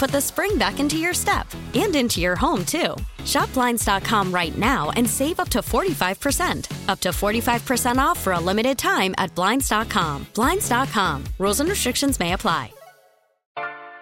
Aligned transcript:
put 0.00 0.10
the 0.10 0.20
spring 0.20 0.56
back 0.56 0.80
into 0.80 0.96
your 0.96 1.12
step 1.12 1.46
and 1.74 1.94
into 1.94 2.20
your 2.20 2.34
home, 2.34 2.64
too. 2.64 2.96
Shop 3.26 3.52
Blinds.com 3.52 4.32
right 4.32 4.56
now 4.56 4.90
and 4.96 5.08
save 5.08 5.38
up 5.38 5.50
to 5.50 5.58
45%. 5.58 6.88
Up 6.88 7.00
to 7.00 7.10
45% 7.10 7.98
off 7.98 8.18
for 8.18 8.32
a 8.32 8.40
limited 8.40 8.78
time 8.78 9.14
at 9.18 9.32
Blinds.com. 9.34 10.26
Blinds.com. 10.34 11.24
Rules 11.38 11.60
and 11.60 11.68
restrictions 11.68 12.18
may 12.18 12.32
apply. 12.32 12.72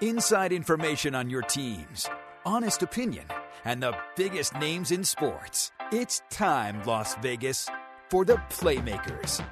Inside 0.00 0.52
information 0.52 1.16
on 1.16 1.28
your 1.28 1.42
teams, 1.42 2.08
honest 2.46 2.84
opinion, 2.84 3.24
and 3.64 3.82
the 3.82 3.96
biggest 4.14 4.54
names 4.54 4.92
in 4.92 5.02
sports. 5.02 5.72
It's 5.90 6.22
time, 6.30 6.80
Las 6.84 7.16
Vegas, 7.16 7.68
for 8.08 8.24
the 8.24 8.36
Playmakers. 8.48 9.42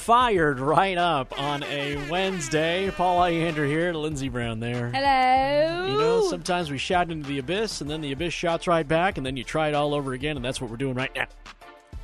Fired 0.00 0.60
right 0.60 0.96
up 0.96 1.38
on 1.38 1.62
a 1.64 2.08
Wednesday. 2.08 2.90
Paul 2.90 3.20
Ihander 3.20 3.68
here, 3.68 3.92
Lindsey 3.92 4.30
Brown 4.30 4.58
there. 4.58 4.90
Hello. 4.90 5.86
You 5.92 5.98
know, 5.98 6.26
sometimes 6.30 6.70
we 6.70 6.78
shout 6.78 7.10
into 7.10 7.28
the 7.28 7.38
abyss, 7.38 7.82
and 7.82 7.88
then 7.90 8.00
the 8.00 8.10
abyss 8.12 8.32
shouts 8.32 8.66
right 8.66 8.88
back, 8.88 9.18
and 9.18 9.26
then 9.26 9.36
you 9.36 9.44
try 9.44 9.68
it 9.68 9.74
all 9.74 9.92
over 9.92 10.14
again, 10.14 10.36
and 10.36 10.44
that's 10.44 10.58
what 10.58 10.70
we're 10.70 10.78
doing 10.78 10.94
right 10.94 11.14
now. 11.14 11.26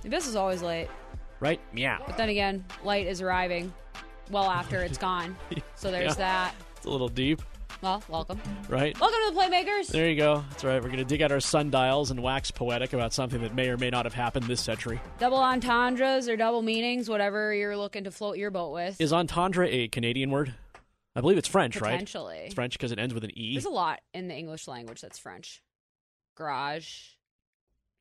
The 0.03 0.09
abyss 0.09 0.27
is 0.29 0.37
always 0.37 0.61
late. 0.61 0.89
Right? 1.41 1.59
Meow. 1.73 2.03
But 2.07 2.19
then 2.19 2.29
again, 2.29 2.67
light 2.85 3.07
is 3.07 3.23
arriving 3.23 3.73
well 4.31 4.51
after 4.51 4.83
it's 4.83 4.99
gone. 4.99 5.35
So 5.75 5.91
there's 5.91 6.13
Yeah. 6.13 6.15
that. 6.15 6.55
It's 6.77 6.87
a 6.87 6.91
little 6.91 7.09
deep, 7.09 7.41
Well, 7.83 8.03
welcome. 8.09 8.41
right? 8.69 8.99
Welcome 8.99 9.19
to 9.29 9.35
the 9.35 9.41
Playmakers. 9.41 9.89
There 9.89 10.09
you 10.09 10.17
go. 10.17 10.43
That's 10.51 10.65
right. 10.65 10.77
We're 10.83 10.89
going 10.89 10.99
to 10.99 11.05
dig 11.05 11.23
out 11.23 11.31
our 11.31 11.41
sundials 11.41 12.11
and 12.11 12.23
wax 12.23 12.51
poetic 12.51 12.93
about 12.93 13.13
something 13.13 13.43
that 13.43 13.55
may 13.55 13.69
or 13.69 13.77
may 13.77 13.91
not 13.91 14.07
have 14.07 14.15
happened 14.15 14.47
this 14.47 14.61
century. 14.61 15.01
Double 15.19 15.37
entendres 15.39 16.29
or 16.29 16.37
double 16.37 16.63
meanings, 16.63 17.09
whatever 17.09 17.53
you're 17.55 17.77
looking 17.77 18.05
to 18.05 18.11
float 18.11 18.39
your 18.39 18.51
boat 18.51 18.73
with. 18.73 19.01
Is 19.01 19.13
entendre 19.13 19.69
a 19.69 19.89
Canadian 19.89 20.31
word? 20.31 20.55
I 21.15 21.21
believe 21.21 21.39
it's 21.39 21.49
French, 21.49 21.81
right? 21.81 21.93
Potentially. 21.93 22.39
It's 22.47 22.55
French 22.55 22.73
because 22.75 22.93
it 22.93 22.99
ends 22.99 23.15
with 23.15 23.25
an 23.25 23.31
E. 23.39 23.55
There's 23.55 23.65
a 23.67 23.71
lot 23.71 24.01
in 24.15 24.29
the 24.29 24.35
English 24.35 24.67
language 24.69 25.01
that's 25.01 25.19
French. 25.19 25.63
Garage, 26.35 26.91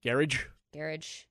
Garage. 0.04 0.44
garage, 0.74 1.22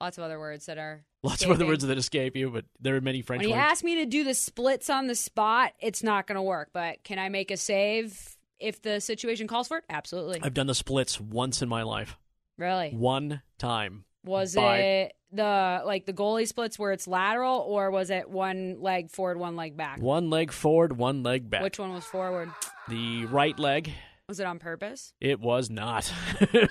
lots 0.00 0.18
of 0.18 0.24
other 0.24 0.38
words 0.38 0.66
that 0.66 0.78
are. 0.78 1.04
Lots 1.22 1.44
of 1.44 1.50
other 1.50 1.66
words 1.66 1.84
that 1.86 1.98
escape 1.98 2.36
you, 2.36 2.50
but 2.50 2.64
there 2.80 2.94
are 2.96 3.00
many 3.00 3.20
French 3.22 3.40
When 3.40 3.48
you 3.48 3.54
words. 3.56 3.70
ask 3.72 3.84
me 3.84 3.96
to 3.96 4.06
do 4.06 4.22
the 4.24 4.34
splits 4.34 4.88
on 4.88 5.06
the 5.08 5.14
spot, 5.14 5.72
it's 5.80 6.02
not 6.02 6.26
going 6.26 6.36
to 6.36 6.42
work. 6.42 6.70
But 6.72 7.02
can 7.02 7.18
I 7.18 7.28
make 7.28 7.50
a 7.50 7.56
save 7.56 8.36
if 8.60 8.80
the 8.82 9.00
situation 9.00 9.48
calls 9.48 9.68
for 9.68 9.78
it? 9.78 9.84
Absolutely. 9.90 10.40
I've 10.42 10.54
done 10.54 10.66
the 10.68 10.74
splits 10.74 11.20
once 11.20 11.62
in 11.62 11.68
my 11.68 11.82
life. 11.82 12.16
really? 12.58 12.90
One 12.90 13.42
time. 13.58 14.04
Was 14.24 14.54
By- 14.54 14.78
it 14.78 15.12
the 15.32 15.82
like 15.84 16.06
the 16.06 16.12
goalie 16.12 16.46
splits 16.48 16.78
where 16.78 16.92
it's 16.92 17.06
lateral, 17.08 17.58
or 17.60 17.90
was 17.90 18.10
it 18.10 18.28
one 18.30 18.80
leg 18.80 19.10
forward, 19.10 19.38
one 19.38 19.56
leg 19.56 19.76
back? 19.76 20.00
One 20.00 20.30
leg 20.30 20.52
forward, 20.52 20.96
one 20.96 21.22
leg 21.22 21.48
back. 21.50 21.62
Which 21.62 21.78
one 21.78 21.92
was 21.92 22.04
forward? 22.04 22.50
The 22.88 23.24
right 23.26 23.56
leg. 23.58 23.92
Was 24.28 24.40
it 24.40 24.46
on 24.46 24.58
purpose? 24.58 25.12
It 25.20 25.38
was 25.38 25.70
not. 25.70 26.04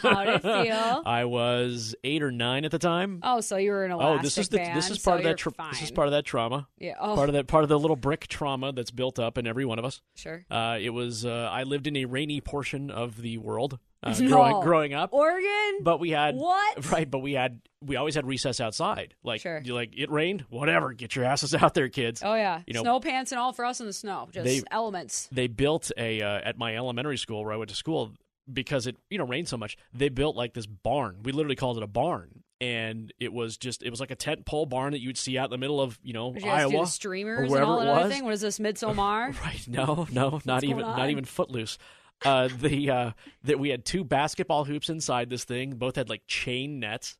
How'd 0.01 0.27
it 0.27 0.41
feel? 0.41 1.01
I 1.05 1.23
was 1.23 1.95
eight 2.03 2.21
or 2.21 2.29
nine 2.29 2.65
at 2.65 2.71
the 2.71 2.79
time. 2.79 3.21
Oh, 3.23 3.39
so 3.39 3.55
you 3.55 3.71
were 3.71 3.85
an 3.85 3.93
Oh, 3.93 4.19
this 4.21 4.37
is 4.37 4.49
the 4.49 4.57
band, 4.57 4.77
this 4.77 4.89
is 4.89 5.01
so 5.01 5.09
part 5.11 5.21
of 5.21 5.23
that 5.23 5.37
tra- 5.37 5.53
this 5.71 5.81
is 5.81 5.89
part 5.91 6.09
of 6.09 6.11
that 6.11 6.25
trauma. 6.25 6.67
yeah. 6.77 6.95
Oh, 6.99 7.15
Part 7.15 7.29
of 7.29 7.33
that 7.35 7.47
part 7.47 7.63
of 7.63 7.69
the 7.69 7.79
little 7.79 7.95
brick 7.95 8.27
trauma 8.27 8.73
that's 8.73 8.91
built 8.91 9.19
up 9.19 9.37
in 9.37 9.47
every 9.47 9.63
one 9.63 9.79
of 9.79 9.85
us. 9.85 10.01
sure. 10.15 10.45
Uh, 10.51 10.77
it 10.81 10.89
was 10.89 11.25
uh, 11.25 11.49
I 11.49 11.63
lived 11.63 11.87
in 11.87 11.95
a 11.95 12.03
rainy 12.03 12.41
portion 12.41 12.91
of 12.91 13.21
the 13.21 13.37
world 13.37 13.79
uh, 14.05 14.15
No. 14.19 14.27
growing 14.29 14.61
growing 14.61 14.93
up. 14.93 15.11
Oregon. 15.13 15.79
But 15.81 15.99
we 15.99 16.11
had 16.11 16.35
What? 16.35 16.91
right, 16.91 17.09
but 17.09 17.19
we 17.19 17.33
had 17.33 17.59
we 17.81 17.95
always 17.95 18.15
had 18.15 18.25
recess 18.25 18.59
outside. 18.59 19.13
Like 19.23 19.41
Sure. 19.41 19.61
you 19.63 19.73
like 19.73 19.93
it 19.97 20.09
rained, 20.11 20.45
whatever, 20.49 20.93
get 20.93 21.15
your 21.15 21.25
asses 21.25 21.53
out 21.55 21.73
there, 21.73 21.89
kids. 21.89 22.21
oh 22.23 22.35
yeah, 22.35 22.61
you 22.67 22.73
know- 22.73 22.81
snow 22.81 22.99
pants 22.99 23.31
and 23.31 23.39
all 23.39 23.53
for 23.53 23.65
us 23.65 23.79
in 23.79 23.85
the 23.85 23.93
snow. 23.93 24.27
Just 24.31 24.45
They- 24.45 24.61
elements. 24.71 25.27
They 25.31 25.47
built 25.47 25.91
a 25.97 26.21
uh, 26.21 26.41
at 26.43 26.57
my 26.57 26.75
elementary 26.75 27.17
school 27.17 27.43
where 27.43 27.53
I 27.53 27.57
went 27.57 27.69
to 27.69 27.75
school 27.75 28.11
because 28.51 28.85
it 28.87 28.95
you 29.09 29.17
know 29.17 29.25
rained 29.25 29.47
so 29.47 29.57
much. 29.57 29.77
They 29.93 30.09
built 30.09 30.35
like 30.35 30.53
this 30.53 30.65
barn. 30.67 31.17
We 31.23 31.31
literally 31.31 31.55
called 31.55 31.77
it 31.77 31.83
a 31.83 31.87
barn. 31.87 32.43
And 32.61 33.11
it 33.19 33.33
was 33.33 33.57
just 33.57 33.83
it 33.83 33.89
was 33.89 33.99
like 33.99 34.11
a 34.11 34.15
tent 34.15 34.45
pole 34.45 34.65
barn 34.65 34.93
that 34.93 35.01
you'd 35.01 35.17
see 35.17 35.37
out 35.37 35.45
in 35.45 35.51
the 35.51 35.57
middle 35.57 35.81
of, 35.81 35.99
you 36.01 36.13
know, 36.13 36.31
Did 36.31 36.43
you 36.43 36.49
do 36.49 36.55
Iowa 36.55 36.81
the 36.81 36.85
streamers 36.85 37.39
or 37.39 37.41
and 37.43 37.51
wherever 37.51 37.69
all 37.71 37.81
it 37.81 37.85
was. 37.85 37.89
other 37.97 38.03
was. 38.05 38.13
thing? 38.13 38.23
What 38.23 38.33
is 38.33 38.41
this, 38.41 38.59
Midsommar? 38.65 39.39
Right. 39.43 39.67
No, 39.67 40.07
no, 40.09 40.39
not 40.45 40.63
even 40.63 40.77
not 40.79 41.09
even 41.09 41.25
footloose. 41.25 41.77
Uh, 42.23 42.47
the 42.59 42.89
uh, 42.89 43.11
that 43.43 43.59
we 43.59 43.69
had 43.69 43.85
two 43.85 44.03
basketball 44.03 44.63
hoops 44.63 44.89
inside 44.89 45.29
this 45.29 45.43
thing. 45.43 45.75
Both 45.75 45.95
had 45.95 46.09
like 46.09 46.23
chain 46.27 46.79
nets, 46.79 47.17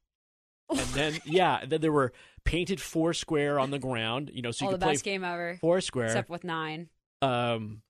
and 0.70 0.80
then 0.90 1.14
yeah, 1.26 1.60
and 1.62 1.72
then 1.72 1.82
there 1.82 1.92
were 1.92 2.14
painted 2.44 2.80
four 2.82 3.14
square 3.14 3.60
on 3.60 3.72
the 3.72 3.80
ground. 3.80 4.32
You 4.34 4.42
know, 4.42 4.52
so 4.52 4.66
you 4.66 4.70
oh, 4.70 4.72
the 4.72 4.78
could 4.78 4.84
play 4.84 4.94
best 4.94 5.04
game 5.04 5.24
ever, 5.24 5.58
four 5.62 5.82
square. 5.82 6.06
except 6.08 6.30
with 6.30 6.44
nine. 6.44 6.90
Um, 7.22 7.82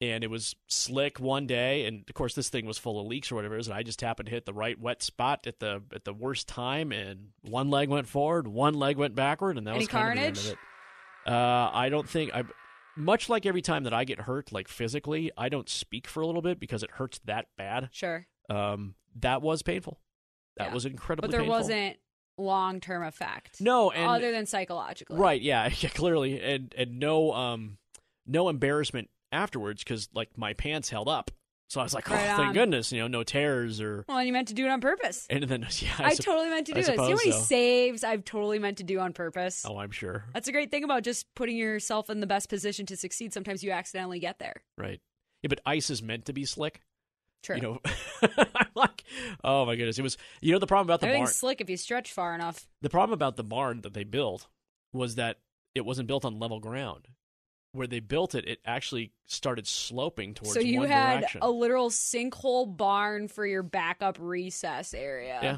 and 0.00 0.24
it 0.24 0.30
was 0.30 0.56
slick 0.66 1.20
one 1.20 1.46
day, 1.46 1.84
and 1.86 2.04
of 2.08 2.14
course 2.14 2.34
this 2.34 2.48
thing 2.48 2.66
was 2.66 2.76
full 2.76 2.98
of 3.00 3.06
leaks 3.06 3.30
or 3.30 3.36
whatever. 3.36 3.56
it 3.56 3.60
is, 3.60 3.68
And 3.68 3.76
I 3.76 3.84
just 3.84 4.00
happened 4.00 4.26
to 4.26 4.34
hit 4.34 4.46
the 4.46 4.52
right 4.52 4.78
wet 4.80 5.00
spot 5.02 5.46
at 5.46 5.60
the 5.60 5.82
at 5.94 6.04
the 6.04 6.12
worst 6.12 6.48
time, 6.48 6.90
and 6.92 7.28
one 7.42 7.70
leg 7.70 7.88
went 7.88 8.08
forward, 8.08 8.48
one 8.48 8.74
leg 8.74 8.96
went 8.96 9.14
backward, 9.14 9.58
and 9.58 9.66
that 9.66 9.72
Any 9.72 9.80
was 9.80 9.88
kind 9.88 10.08
of 10.08 10.14
the 10.16 10.20
end 10.22 10.36
of 10.38 10.42
carnage? 10.42 10.52
it. 11.26 11.32
Uh, 11.32 11.70
I 11.72 11.88
don't 11.88 12.08
think 12.08 12.34
I. 12.34 12.42
Much 12.96 13.28
like 13.28 13.46
every 13.46 13.62
time 13.62 13.84
that 13.84 13.94
I 13.94 14.04
get 14.04 14.20
hurt, 14.20 14.52
like 14.52 14.68
physically, 14.68 15.30
I 15.36 15.48
don't 15.48 15.68
speak 15.68 16.06
for 16.06 16.20
a 16.20 16.26
little 16.26 16.42
bit 16.42 16.60
because 16.60 16.82
it 16.82 16.90
hurts 16.92 17.18
that 17.24 17.46
bad. 17.56 17.88
Sure, 17.92 18.26
Um, 18.50 18.94
that 19.16 19.40
was 19.42 19.62
painful. 19.62 19.98
That 20.56 20.68
Yeah. 20.68 20.74
was 20.74 20.84
incredibly 20.84 21.28
but 21.28 21.30
there 21.32 21.40
painful. 21.40 21.58
wasn't 21.58 21.96
long 22.38 22.80
term 22.80 23.02
effect. 23.02 23.60
no, 23.60 23.90
and 23.90 24.10
other 24.10 24.30
than 24.32 24.46
psychologically. 24.46 25.16
Right, 25.18 25.40
yeah, 25.40 25.70
yeah, 25.80 25.88
clearly, 25.90 26.40
and 26.42 26.74
and 26.76 26.98
no 26.98 27.32
um 27.32 27.78
no 28.26 28.48
embarrassment 28.48 29.08
afterwards 29.32 29.82
because 29.82 30.08
like 30.14 30.36
my 30.36 30.52
pants 30.52 30.90
held 30.90 31.08
up, 31.08 31.30
so 31.72 31.80
I 31.80 31.84
was 31.84 31.94
like, 31.94 32.10
oh, 32.10 32.14
Right 32.14 32.36
thank 32.36 32.52
goodness, 32.52 32.92
you 32.92 33.00
know, 33.00 33.08
no 33.08 33.22
tears 33.22 33.80
or 33.80 34.04
Well, 34.06 34.18
and 34.18 34.26
you 34.26 34.32
meant 34.34 34.48
to 34.48 34.54
do 34.54 34.66
it 34.66 34.68
on 34.68 34.82
purpose. 34.82 35.26
and 35.30 35.42
then 35.44 35.66
yeah, 35.78 35.88
I, 35.98 36.04
I, 36.04 36.12
sup- 36.12 36.26
totally 36.26 36.50
meant 36.50 36.66
to 36.66 36.74
I 36.74 36.74
do 36.74 36.80
this. 36.82 36.88
You 36.90 36.96
know 36.96 37.02
how 37.02 37.08
suppose 37.08 37.24
many 37.24 37.32
so. 37.32 37.44
saves 37.44 38.04
I've 38.04 38.26
totally 38.26 38.58
meant 38.58 38.76
to 38.76 38.84
do 38.84 38.98
on 38.98 39.14
purpose? 39.14 39.64
Oh, 39.66 39.78
I'm 39.78 39.90
sure. 39.90 40.26
That's 40.34 40.48
a 40.48 40.52
great 40.52 40.70
thing 40.70 40.84
about 40.84 41.02
just 41.02 41.34
putting 41.34 41.56
yourself 41.56 42.10
in 42.10 42.20
the 42.20 42.26
best 42.26 42.50
position 42.50 42.84
to 42.86 42.96
succeed. 42.98 43.32
Sometimes 43.32 43.64
you 43.64 43.70
accidentally 43.70 44.18
get 44.18 44.38
there. 44.38 44.56
Right. 44.76 45.00
Yeah, 45.42 45.48
but 45.48 45.62
ice 45.64 45.88
is 45.88 46.02
meant 46.02 46.26
to 46.26 46.34
be 46.34 46.44
slick. 46.44 46.82
True. 47.42 47.56
You 47.56 47.62
know, 47.62 47.80
I'm 48.38 48.66
like, 48.74 49.04
oh 49.42 49.64
my 49.64 49.74
goodness, 49.74 49.98
it 49.98 50.02
was. 50.02 50.18
You 50.42 50.52
know, 50.52 50.58
the 50.58 50.66
problem 50.66 50.86
about 50.86 51.00
the 51.00 51.06
barn. 51.06 51.26
Slick 51.26 51.62
if 51.62 51.70
you 51.70 51.78
stretch 51.78 52.12
far 52.12 52.34
enough. 52.34 52.68
The 52.82 52.90
problem 52.90 53.14
about 53.14 53.36
the 53.36 53.44
barn 53.44 53.80
that 53.80 53.94
they 53.94 54.04
built 54.04 54.46
was 54.92 55.14
that 55.14 55.38
it 55.74 55.86
wasn't 55.86 56.06
built 56.06 56.26
on 56.26 56.38
level 56.38 56.60
ground. 56.60 57.08
Where 57.72 57.86
they 57.86 58.00
built 58.00 58.34
it, 58.34 58.46
it 58.46 58.58
actually 58.66 59.12
started 59.26 59.66
sloping 59.66 60.34
towards 60.34 60.52
so 60.52 60.60
you 60.60 60.82
had 60.82 61.20
direction. 61.20 61.40
a 61.42 61.50
literal 61.50 61.88
sinkhole 61.88 62.76
barn 62.76 63.28
for 63.28 63.46
your 63.46 63.62
backup 63.62 64.18
recess 64.20 64.92
area. 64.92 65.40
yeah. 65.42 65.56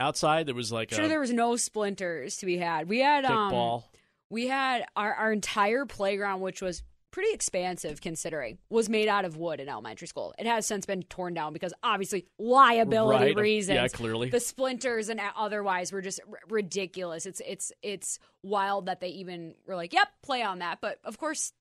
Outside 0.00 0.46
there 0.46 0.54
was 0.54 0.72
like 0.72 0.90
Sure, 0.92 1.04
a 1.04 1.08
there 1.08 1.20
was 1.20 1.32
no 1.32 1.56
splinters 1.56 2.38
to 2.38 2.46
be 2.46 2.56
had. 2.56 2.88
We 2.88 3.00
had 3.00 3.24
um, 3.24 3.82
we 4.30 4.48
had 4.48 4.84
our, 4.96 5.12
our 5.14 5.32
entire 5.32 5.84
playground, 5.86 6.40
which 6.40 6.60
was 6.62 6.82
pretty 7.12 7.32
expansive 7.32 8.00
considering. 8.00 8.58
Was 8.70 8.88
made 8.88 9.06
out 9.06 9.24
of 9.24 9.36
wood 9.36 9.60
in 9.60 9.68
elementary 9.68 10.08
school. 10.08 10.34
It 10.38 10.46
has 10.46 10.66
since 10.66 10.84
been 10.86 11.04
torn 11.04 11.34
down 11.34 11.52
because 11.52 11.72
obviously 11.84 12.26
liability 12.40 13.26
Right. 13.26 13.36
reasons. 13.36 13.76
Yeah, 13.76 13.86
clearly. 13.86 14.30
The 14.30 14.40
splinters 14.40 15.08
and 15.08 15.20
otherwise 15.36 15.92
were 15.92 16.00
just 16.02 16.18
r- 16.28 16.38
ridiculous. 16.48 17.24
It's 17.26 17.40
it's 17.46 17.70
it's 17.82 18.18
wild 18.42 18.86
that 18.86 19.00
they 19.00 19.08
even 19.10 19.54
were 19.66 19.76
like, 19.76 19.92
"Yep, 19.92 20.08
play 20.22 20.42
on 20.42 20.58
that." 20.58 20.80
But 20.80 20.98
of 21.04 21.18
course, 21.18 21.52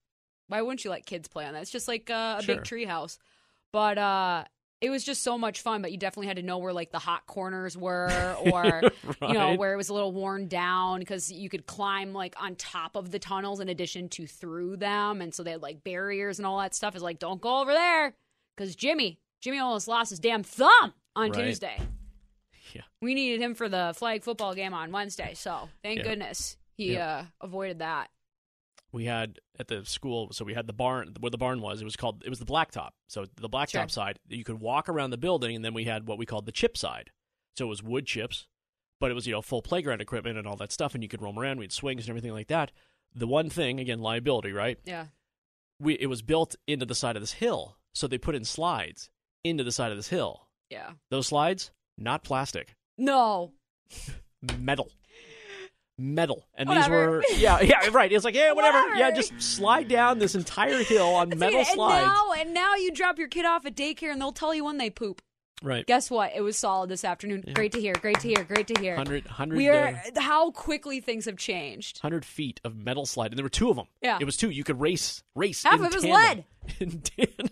why 0.47 0.61
wouldn't 0.61 0.83
you 0.83 0.89
let 0.89 1.05
kids 1.05 1.27
play 1.27 1.45
on 1.45 1.53
that? 1.53 1.61
It's 1.61 1.71
just 1.71 1.87
like 1.87 2.09
uh, 2.09 2.37
a 2.39 2.43
Sure. 2.43 2.55
big 2.55 2.63
tree 2.63 2.85
house. 2.85 3.19
But 3.71 3.97
uh 3.97 4.45
it 4.81 4.89
was 4.89 5.03
just 5.03 5.21
so 5.23 5.37
much 5.37 5.61
fun, 5.61 5.81
but 5.83 5.91
you 5.91 5.97
definitely 5.97 6.27
had 6.27 6.37
to 6.37 6.43
know 6.43 6.57
where 6.57 6.73
like 6.73 6.91
the 6.91 6.99
hot 6.99 7.25
corners 7.27 7.77
were 7.77 8.35
or 8.51 8.81
you 9.21 9.33
know 9.33 9.55
where 9.55 9.73
it 9.73 9.77
was 9.77 9.89
a 9.89 9.93
little 9.93 10.11
worn 10.11 10.47
down 10.47 10.99
because 10.99 11.31
you 11.31 11.49
could 11.49 11.65
climb 11.67 12.13
like 12.13 12.35
on 12.41 12.55
top 12.55 12.95
of 12.95 13.11
the 13.11 13.19
tunnels 13.19 13.59
in 13.59 13.69
addition 13.69 14.09
to 14.09 14.25
through 14.25 14.77
them 14.77 15.21
and 15.21 15.33
so 15.33 15.43
they 15.43 15.51
had 15.51 15.61
like 15.61 15.83
barriers 15.83 16.39
and 16.39 16.45
all 16.47 16.59
that 16.59 16.73
stuff 16.73 16.95
is 16.95 17.01
like 17.03 17.19
don't 17.19 17.39
go 17.41 17.61
over 17.61 17.71
there 17.71 18.15
cuz 18.57 18.75
Jimmy 18.75 19.19
Jimmy 19.39 19.59
almost 19.59 19.87
lost 19.87 20.09
his 20.09 20.19
damn 20.19 20.43
thumb 20.43 20.93
on 21.15 21.29
Right. 21.31 21.33
Tuesday. 21.45 21.77
Yeah. 22.73 22.81
We 23.01 23.13
needed 23.13 23.41
him 23.41 23.53
for 23.55 23.67
the 23.69 23.93
flag 23.95 24.23
football 24.23 24.53
game 24.55 24.73
on 24.73 24.91
Wednesday, 24.91 25.33
so 25.35 25.69
thank 25.83 25.99
Yeah. 25.99 26.03
goodness 26.05 26.57
he 26.75 26.93
Yeah. 26.93 27.25
uh 27.41 27.45
avoided 27.45 27.79
that. 27.79 28.09
we 28.93 29.05
had 29.05 29.39
at 29.61 29.67
the 29.69 29.85
school 29.85 30.29
so 30.33 30.43
we 30.43 30.53
had 30.53 30.67
the 30.67 30.73
barn 30.73 31.13
where 31.21 31.29
the 31.29 31.37
barn 31.37 31.61
was 31.61 31.79
it 31.81 31.85
was 31.85 31.95
called 31.95 32.21
it 32.25 32.29
was 32.29 32.39
the 32.39 32.45
blacktop 32.45 32.89
so 33.07 33.25
the 33.39 33.47
blacktop 33.49 33.69
Sure. 33.71 33.87
side 33.89 34.19
you 34.27 34.43
could 34.43 34.59
walk 34.59 34.89
around 34.89 35.11
the 35.11 35.17
building 35.17 35.55
and 35.55 35.63
then 35.63 35.73
we 35.73 35.85
had 35.85 36.05
what 36.07 36.17
we 36.17 36.25
called 36.25 36.45
the 36.45 36.51
chip 36.51 36.75
side 36.77 37.11
so 37.55 37.65
it 37.65 37.69
was 37.69 37.81
wood 37.81 38.05
chips 38.05 38.47
but 38.99 39.09
it 39.09 39.13
was 39.13 39.25
you 39.25 39.31
know 39.33 39.41
full 39.41 39.61
playground 39.61 40.01
equipment 40.01 40.37
and 40.37 40.45
all 40.45 40.57
that 40.57 40.71
stuff 40.73 40.93
and 40.93 41.01
you 41.03 41.07
could 41.07 41.21
roam 41.21 41.39
around 41.39 41.57
we 41.59 41.63
had 41.63 41.71
swings 41.71 42.03
and 42.03 42.09
everything 42.09 42.33
like 42.33 42.47
that 42.47 42.71
the 43.15 43.27
one 43.27 43.49
thing 43.49 43.79
again 43.79 43.99
liability 43.99 44.51
right 44.51 44.77
Yeah. 44.83 45.05
we 45.79 45.93
it 45.95 46.07
was 46.07 46.21
built 46.21 46.55
into 46.67 46.85
the 46.85 46.95
side 46.95 47.15
of 47.15 47.21
this 47.21 47.33
hill 47.33 47.77
so 47.93 48.07
they 48.07 48.17
put 48.17 48.35
in 48.35 48.43
slides 48.45 49.09
into 49.43 49.63
the 49.63 49.71
side 49.71 49.91
of 49.91 49.97
this 49.97 50.09
hill 50.09 50.47
Yeah. 50.69 50.91
those 51.09 51.27
slides 51.27 51.71
not 51.97 52.23
plastic 52.23 52.75
No. 52.97 53.53
metal 54.57 54.91
metal 56.01 56.47
and 56.55 56.67
Whatever. 56.67 57.21
these 57.29 57.37
were 57.37 57.41
yeah 57.41 57.59
yeah 57.61 57.89
right 57.91 58.11
it's 58.11 58.25
like 58.25 58.35
yeah 58.35 58.51
whatever, 58.53 58.95
yeah 58.95 59.11
just 59.11 59.39
slide 59.41 59.87
down 59.87 60.19
this 60.19 60.35
entire 60.35 60.83
hill 60.83 61.07
on 61.15 61.29
metal 61.37 61.59
and 61.59 61.67
slides 61.67 62.05
now 62.07 62.31
and 62.37 62.53
now 62.53 62.75
you 62.75 62.91
drop 62.91 63.19
your 63.19 63.27
kid 63.27 63.45
off 63.45 63.65
at 63.65 63.75
daycare 63.75 64.11
and 64.11 64.19
they'll 64.19 64.31
tell 64.31 64.53
you 64.53 64.65
when 64.65 64.77
they 64.77 64.89
poop. 64.89 65.21
right 65.61 65.85
Guess 65.85 66.09
what? 66.09 66.31
It 66.35 66.41
was 66.41 66.57
solid 66.57 66.89
this 66.89 67.05
afternoon. 67.05 67.43
Great 67.53 67.71
to 67.73 67.79
hear. 67.79 67.93
Great 67.93 68.19
to 68.21 68.27
hear. 68.27 68.43
Great 68.43 68.67
to 68.67 68.81
hear. 68.81 68.93
100 68.95 69.25
100 69.25 69.55
we 69.57 69.69
are 69.69 70.01
uh, 70.15 70.19
how 70.21 70.49
quickly 70.51 70.99
things 71.01 71.25
have 71.25 71.37
changed. 71.37 71.99
100 71.99 72.25
feet 72.25 72.59
of 72.63 72.75
metal 72.75 73.05
slide 73.05 73.31
and 73.31 73.37
there 73.37 73.45
were 73.45 73.49
two 73.49 73.69
of 73.69 73.75
them 73.75 73.85
Yeah. 74.01 74.17
it 74.19 74.25
was 74.25 74.37
two 74.37 74.49
you 74.49 74.63
could 74.63 74.79
race 74.81 75.21
race 75.35 75.63
Half 75.63 75.79
of 75.81 75.85
it 75.85 75.93
was 75.93 76.03
lead. 76.03 76.45
in 76.79 77.01
tandem 77.01 77.49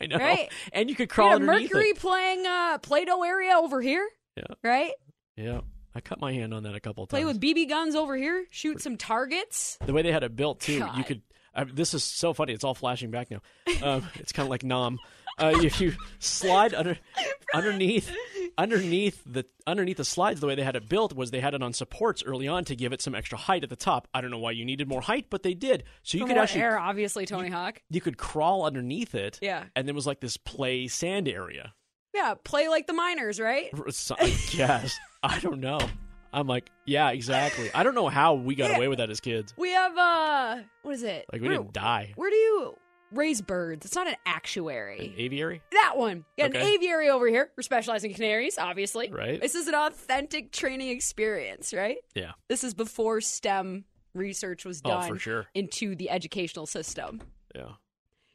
i 0.00 0.06
know 0.06 0.16
Right. 0.16 0.48
and 0.72 0.88
you 0.88 0.96
could 0.96 1.04
We 1.10 1.14
crawl 1.14 1.30
had 1.32 1.42
a 1.42 1.44
Mercury 1.44 1.90
it 1.90 1.98
playing 1.98 2.46
uh, 2.46 2.78
Play-Doh 2.78 3.22
area 3.22 3.52
over 3.56 3.80
here. 3.82 4.08
Yeah. 4.36 4.44
Right. 4.64 4.92
yeah 5.36 5.60
i 5.94 6.00
cut 6.00 6.20
my 6.20 6.32
hand 6.32 6.52
on 6.54 6.62
that 6.64 6.74
a 6.74 6.80
couple 6.80 7.06
times. 7.06 7.22
Play 7.22 7.24
with 7.24 7.40
BB 7.40 7.68
guns 7.68 7.94
over 7.94 8.16
here. 8.16 8.44
Shoot 8.50 8.80
some 8.82 8.96
targets. 8.96 9.78
the 9.84 9.92
way 9.92 10.02
they 10.02 10.12
had 10.12 10.22
it 10.24 10.36
built 10.36 10.60
too 10.60 10.86
you 10.96 11.04
could 11.04 11.22
I, 11.54 11.64
this 11.64 11.94
is 11.94 12.04
so 12.04 12.32
funny 12.32 12.52
it's 12.52 12.62
all 12.64 12.74
flashing 12.74 13.10
back 13.10 13.28
now 13.30 13.40
um, 13.82 14.08
it's 14.16 14.32
kind 14.32 14.46
of 14.46 14.50
like 14.50 14.62
nom 14.62 14.98
uh, 15.38 15.52
if 15.62 15.80
you 15.80 15.94
slide 16.20 16.74
under 16.74 16.96
underneath 17.54 18.14
underneath 18.58 19.22
the 19.26 19.44
underneath 19.66 19.96
the 19.96 20.04
slides 20.04 20.40
the 20.40 20.46
way 20.46 20.54
they 20.54 20.62
had 20.62 20.76
it 20.76 20.88
built 20.88 21.12
was 21.14 21.30
they 21.30 21.40
had 21.40 21.54
it 21.54 21.62
on 21.62 21.72
supports 21.72 22.22
early 22.24 22.46
on 22.46 22.64
to 22.64 22.76
give 22.76 22.92
it 22.92 23.00
some 23.02 23.14
extra 23.14 23.38
height 23.38 23.62
at 23.64 23.70
the 23.70 23.76
top 23.76 24.06
i 24.14 24.20
don't 24.20 24.30
know 24.30 24.38
why 24.38 24.50
you 24.50 24.64
needed 24.64 24.88
more 24.88 25.00
height 25.00 25.26
but 25.30 25.42
they 25.42 25.54
did 25.54 25.84
so 26.02 26.18
you 26.18 26.24
For 26.24 26.28
could 26.28 26.38
actually 26.38 26.62
air, 26.62 26.78
obviously, 26.78 27.26
Tony 27.26 27.48
Hawk. 27.48 27.82
you 27.90 28.00
could 28.00 28.16
crawl 28.18 28.64
underneath 28.64 29.14
it 29.14 29.38
Yeah. 29.42 29.64
and 29.74 29.86
there 29.88 29.94
was 29.94 30.06
like 30.06 30.20
this 30.20 30.36
play 30.36 30.86
sand 30.88 31.26
area 31.28 31.74
Yeah, 32.14 32.34
play 32.42 32.68
like 32.68 32.86
the 32.86 32.92
miners, 32.92 33.38
right? 33.40 33.70
Yes. 34.52 34.98
I 35.22 35.38
don't 35.40 35.60
know. 35.60 35.78
I'm 36.32 36.46
like, 36.46 36.70
yeah, 36.86 37.10
exactly. 37.10 37.70
I 37.74 37.82
don't 37.82 37.94
know 37.94 38.08
how 38.08 38.34
we 38.34 38.54
got 38.54 38.70
Yeah. 38.70 38.76
away 38.76 38.88
with 38.88 38.98
that 38.98 39.10
as 39.10 39.20
kids. 39.20 39.52
We 39.56 39.70
have 39.72 39.96
uh, 39.96 40.56
what 40.82 40.94
is 40.94 41.02
it? 41.02 41.26
Like 41.32 41.40
we 41.42 41.48
where, 41.48 41.58
didn't 41.58 41.72
die. 41.72 42.12
Where 42.16 42.30
do 42.30 42.36
you 42.36 42.76
raise 43.12 43.40
birds? 43.42 43.84
It's 43.84 43.94
not 43.96 44.06
an 44.06 44.14
actuary. 44.26 45.08
An 45.08 45.14
aviary, 45.16 45.60
That 45.72 45.96
one. 45.96 46.24
Yeah, 46.36 46.46
an 46.46 46.56
aviary 46.56 47.10
over 47.10 47.26
here. 47.26 47.50
We're 47.56 47.62
specializing 47.62 48.12
in 48.12 48.16
canaries, 48.16 48.58
obviously. 48.58 49.10
Right. 49.10 49.40
This 49.40 49.54
is 49.56 49.66
an 49.66 49.74
authentic 49.74 50.52
training 50.52 50.90
experience, 50.90 51.72
right? 51.74 51.98
yeah. 52.14 52.32
This 52.48 52.62
is 52.64 52.74
before 52.74 53.20
STEM 53.20 53.84
research 54.14 54.64
was 54.64 54.80
Oh, 54.84 54.90
done 54.90 55.08
for 55.08 55.18
sure. 55.18 55.46
into 55.54 55.94
the 55.96 56.10
educational 56.10 56.66
system. 56.66 57.20
Yeah, 57.54 57.70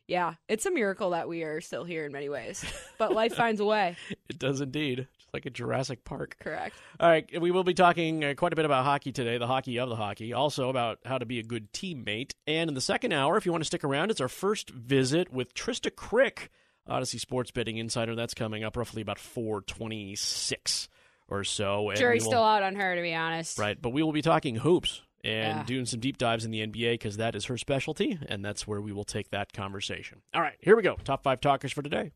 Yeah, 0.08 0.36
it's 0.48 0.66
a 0.68 0.72
miracle 0.72 1.12
that 1.12 1.28
we 1.28 1.42
are 1.44 1.62
still 1.62 1.84
here 1.84 2.06
in 2.06 2.12
many 2.12 2.30
ways, 2.30 2.64
but 3.00 3.12
life 3.14 3.34
finds 3.38 3.60
a 3.60 3.66
way. 3.66 3.98
it 4.30 4.38
does 4.38 4.62
indeed. 4.62 5.08
Just 5.18 5.34
like 5.34 5.48
a 5.48 5.50
Jurassic 5.50 6.04
Park. 6.04 6.38
Correct. 6.40 6.76
All 7.00 7.10
right, 7.10 7.28
we 7.42 7.50
will 7.50 7.64
be 7.64 7.74
talking 7.74 8.24
uh, 8.24 8.34
quite 8.36 8.54
a 8.54 8.56
bit 8.56 8.66
about 8.66 8.86
hockey 8.86 9.12
today, 9.12 9.38
the 9.40 9.48
hockey 9.48 9.80
of 9.80 9.90
the 9.90 9.96
hockey, 9.96 10.32
also 10.34 10.70
about 10.70 11.00
how 11.06 11.18
to 11.18 11.26
be 11.26 11.40
a 11.40 11.44
good 11.44 11.74
teammate. 11.74 12.34
And 12.46 12.70
in 12.70 12.76
the 12.76 12.82
second 12.82 13.14
hour, 13.14 13.36
if 13.38 13.46
you 13.48 13.52
want 13.52 13.64
to 13.64 13.68
stick 13.68 13.84
around, 13.84 14.12
it's 14.12 14.22
our 14.22 14.28
first 14.28 14.70
visit 14.70 15.34
with 15.34 15.56
Trista 15.56 15.94
Crick, 15.96 16.52
Audacy 16.88 17.20
Sports 17.20 17.50
Betting 17.50 17.78
Insider. 17.78 18.14
That's 18.14 18.36
coming 18.36 18.64
up 18.64 18.78
roughly 18.78 19.02
about 19.02 19.18
426 19.18 20.88
or 21.28 21.44
so. 21.44 21.92
Jury's 21.96 22.24
will- 22.24 22.30
still 22.32 22.44
out 22.44 22.62
on 22.62 22.76
her, 22.76 22.96
to 22.96 23.02
be 23.02 23.16
honest. 23.16 23.58
Right, 23.58 23.82
but 23.82 23.90
we 23.90 24.04
will 24.04 24.12
be 24.14 24.22
talking 24.22 24.56
hoops 24.56 25.02
and 25.26 25.58
Yeah. 25.60 25.64
doing 25.64 25.86
some 25.86 26.00
deep 26.00 26.18
dives 26.18 26.46
in 26.46 26.52
the 26.52 26.62
NBA 26.62 26.94
because 26.94 27.18
that 27.18 27.36
is 27.36 27.46
her 27.46 27.58
specialty, 27.58 28.20
and 28.30 28.46
that's 28.46 28.68
where 28.68 28.80
we 28.82 28.92
will 28.94 29.04
take 29.04 29.30
that 29.32 29.52
conversation. 29.54 30.22
All 30.34 30.42
right, 30.42 30.56
here 30.62 30.76
we 30.76 30.84
go. 30.84 30.96
Top 31.04 31.24
five 31.24 31.42
talkers 31.42 31.74
for 31.74 31.82
today. 31.82 32.12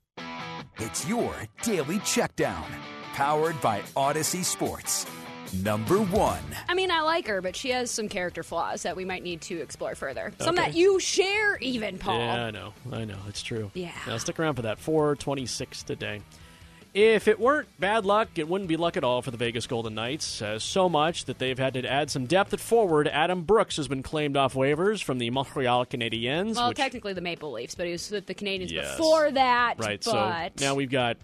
It's 0.78 1.08
your 1.08 1.34
daily 1.64 1.98
checkdown, 2.00 2.64
powered 3.14 3.60
by 3.62 3.82
Audacy 3.98 4.44
Sports. 4.46 5.06
Number 5.64 5.98
one. 5.98 6.44
I 6.68 6.76
mean, 6.76 6.92
I 6.92 7.02
like 7.02 7.28
her, 7.28 7.42
but 7.42 7.56
she 7.56 7.72
has 7.72 7.90
some 7.90 8.08
character 8.08 8.44
flaws 8.44 8.84
that 8.84 8.96
we 8.96 9.04
might 9.04 9.24
need 9.24 9.42
to 9.42 9.60
explore 9.60 9.96
further. 9.96 10.32
Some 10.40 10.56
that 10.56 10.76
you 10.76 11.00
share, 11.00 11.58
even, 11.58 11.98
Paul. 11.98 12.20
Yeah, 12.20 12.46
I 12.46 12.52
know. 12.52 12.74
I 12.92 13.04
know. 13.06 13.18
It's 13.28 13.42
true. 13.42 13.72
Yeah. 13.74 13.92
Now 14.06 14.18
stick 14.18 14.40
around 14.40 14.56
for 14.56 14.62
that. 14.62 14.78
426 14.78 15.82
today. 15.84 16.22
If 16.94 17.27
it 17.27 17.39
weren't 17.39 17.68
bad 17.80 18.03
luck, 18.06 18.30
it 18.36 18.47
wouldn't 18.47 18.68
be 18.68 18.75
luck 18.75 18.97
at 18.97 19.03
all 19.03 19.21
for 19.21 19.30
the 19.30 19.38
Vegas 19.38 19.68
Golden 19.68 19.94
Knights. 19.94 20.41
Uh, 20.41 20.57
so 20.57 20.89
much 20.89 21.25
that 21.25 21.38
they've 21.38 21.57
had 21.57 21.75
to 21.75 21.86
add 21.88 22.09
some 22.09 22.25
depth 22.25 22.51
at 22.53 22.59
forward. 22.59 23.07
Adam 23.07 23.44
Brooks 23.44 23.77
has 23.77 23.88
been 23.88 24.01
claimed 24.01 24.36
off 24.36 24.56
waivers 24.56 25.03
from 25.03 25.19
the 25.19 25.30
Montreal 25.30 25.86
Canadiens. 25.86 26.56
Well, 26.56 26.69
which, 26.69 26.77
technically 26.77 27.13
the 27.13 27.21
Maple 27.21 27.51
Leafs, 27.51 27.75
but 27.75 27.86
he 27.86 27.91
was 27.91 28.09
with 28.09 28.25
the 28.25 28.33
Canadiens 28.33 28.71
Yes. 28.71 28.97
before 28.97 29.29
that. 29.31 29.75
Right. 29.77 30.03
But 30.03 30.51
So 30.60 30.65
now 30.65 30.74
we've 30.74 30.89
got 30.89 31.17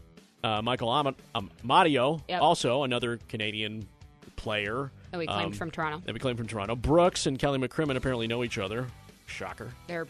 uh, 0.43 0.61
Michael 0.61 0.93
Am- 0.93 1.15
um, 1.33 1.49
Amadio, 1.63 2.21
Yep. 2.29 2.41
also 2.41 2.83
another 2.83 3.17
Canadian 3.27 3.87
player. 4.35 4.91
that 5.11 5.17
we 5.17 5.25
claimed 5.25 5.45
um, 5.45 5.53
from 5.53 5.71
Toronto. 5.71 6.03
That 6.05 6.13
we 6.13 6.19
claimed 6.19 6.37
from 6.37 6.47
Toronto. 6.47 6.75
Brooks 6.75 7.25
and 7.25 7.39
Kelly 7.39 7.57
McCrimmon 7.57 7.95
apparently 7.95 8.27
know 8.27 8.43
each 8.43 8.59
other. 8.59 8.85
Shocker. 9.25 9.71
They're 9.87 10.05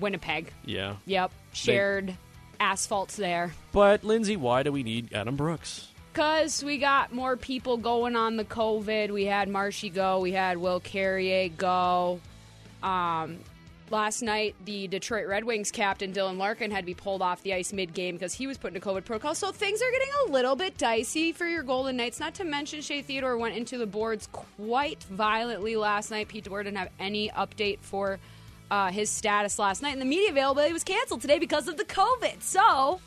Winnipeg. 0.00 0.50
Yeah. 0.64 0.96
Yep. 1.04 1.30
Shared 1.52 2.16
asphalts 2.64 3.16
there. 3.16 3.52
But, 3.72 4.04
Lindsay, 4.04 4.36
why 4.36 4.62
do 4.62 4.72
we 4.72 4.82
need 4.82 5.12
Adam 5.12 5.36
Brooks? 5.36 5.88
Because 6.12 6.64
we 6.64 6.78
got 6.78 7.12
more 7.12 7.36
people 7.36 7.76
going 7.76 8.16
on 8.16 8.36
the 8.36 8.44
COVID. 8.44 9.10
We 9.10 9.24
had 9.26 9.48
Marshy 9.48 9.90
go. 9.90 10.20
We 10.20 10.32
had 10.32 10.56
Will 10.56 10.80
Carrier 10.80 11.48
go. 11.48 12.20
Um, 12.82 13.38
last 13.90 14.22
night, 14.22 14.54
the 14.64 14.86
Detroit 14.86 15.26
Red 15.26 15.44
Wings 15.44 15.70
captain 15.70 16.12
Dylan 16.12 16.38
Larkin 16.38 16.70
had 16.70 16.80
to 16.80 16.86
be 16.86 16.94
pulled 16.94 17.20
off 17.20 17.42
the 17.42 17.52
ice 17.52 17.72
mid 17.72 17.92
game 17.92 18.14
because 18.14 18.32
he 18.32 18.46
was 18.46 18.56
put 18.56 18.74
into 18.74 18.86
COVID 18.86 19.04
protocol. 19.04 19.34
So 19.34 19.52
things 19.52 19.82
are 19.82 19.90
getting 19.90 20.12
a 20.26 20.32
little 20.32 20.56
bit 20.56 20.78
dicey 20.78 21.32
for 21.32 21.46
your 21.46 21.64
Golden 21.64 21.96
Knights. 21.96 22.20
Not 22.20 22.34
to 22.34 22.44
mention 22.44 22.80
Shea 22.80 23.02
Theodore 23.02 23.36
went 23.36 23.56
into 23.56 23.76
the 23.76 23.86
boards 23.86 24.28
quite 24.32 25.02
violently 25.04 25.76
last 25.76 26.10
night. 26.10 26.28
Pete 26.28 26.44
DeBoer 26.44 26.64
didn't 26.64 26.78
have 26.78 26.90
any 26.98 27.28
update 27.30 27.80
for 27.80 28.18
uh, 28.70 28.90
his 28.90 29.10
status 29.10 29.58
last 29.58 29.82
night, 29.82 29.92
and 29.92 30.00
the 30.00 30.06
media 30.06 30.30
availability 30.30 30.72
was 30.72 30.84
canceled 30.84 31.20
today 31.20 31.38
because 31.38 31.68
of 31.68 31.76
the 31.76 31.84
COVID. 31.84 32.42
So 32.42 33.00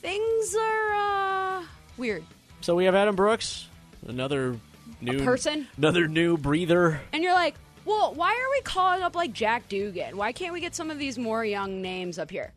things 0.00 0.54
are 0.54 0.92
uh, 0.92 1.62
weird. 1.96 2.24
So 2.60 2.74
we 2.74 2.84
have 2.84 2.94
Adam 2.94 3.16
Brooks, 3.16 3.68
another 4.06 4.58
new 5.00 5.24
person? 5.24 5.66
another 5.76 6.08
new 6.08 6.36
breather. 6.36 7.00
And 7.12 7.22
you're 7.22 7.34
like, 7.34 7.54
well, 7.84 8.14
why 8.14 8.30
are 8.30 8.50
we 8.50 8.60
calling 8.62 9.02
up 9.02 9.14
like 9.14 9.32
Jack 9.32 9.68
Dugan? 9.68 10.16
Why 10.16 10.32
can't 10.32 10.52
we 10.52 10.60
get 10.60 10.74
some 10.74 10.90
of 10.90 10.98
these 10.98 11.18
more 11.18 11.44
young 11.44 11.80
names 11.80 12.18
up 12.18 12.30
here? 12.30 12.52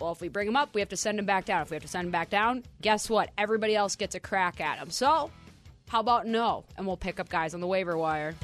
Well, 0.00 0.10
if 0.10 0.20
we 0.20 0.28
bring 0.28 0.46
them 0.46 0.56
up, 0.56 0.74
we 0.74 0.80
have 0.80 0.88
to 0.88 0.96
send 0.96 1.18
them 1.18 1.26
back 1.26 1.44
down. 1.44 1.62
If 1.62 1.70
we 1.70 1.76
have 1.76 1.82
to 1.82 1.88
send 1.88 2.06
them 2.06 2.12
back 2.12 2.28
down, 2.28 2.64
guess 2.80 3.08
what? 3.08 3.30
Everybody 3.38 3.76
else 3.76 3.94
gets 3.94 4.16
a 4.16 4.20
crack 4.20 4.60
at 4.60 4.80
them. 4.80 4.90
So, 4.90 5.30
how 5.88 6.00
about 6.00 6.26
no? 6.26 6.64
And 6.76 6.86
we'll 6.86 6.96
pick 6.96 7.20
up 7.20 7.28
guys 7.28 7.54
on 7.54 7.60
the 7.60 7.68
waiver 7.68 7.96
wire. 7.96 8.34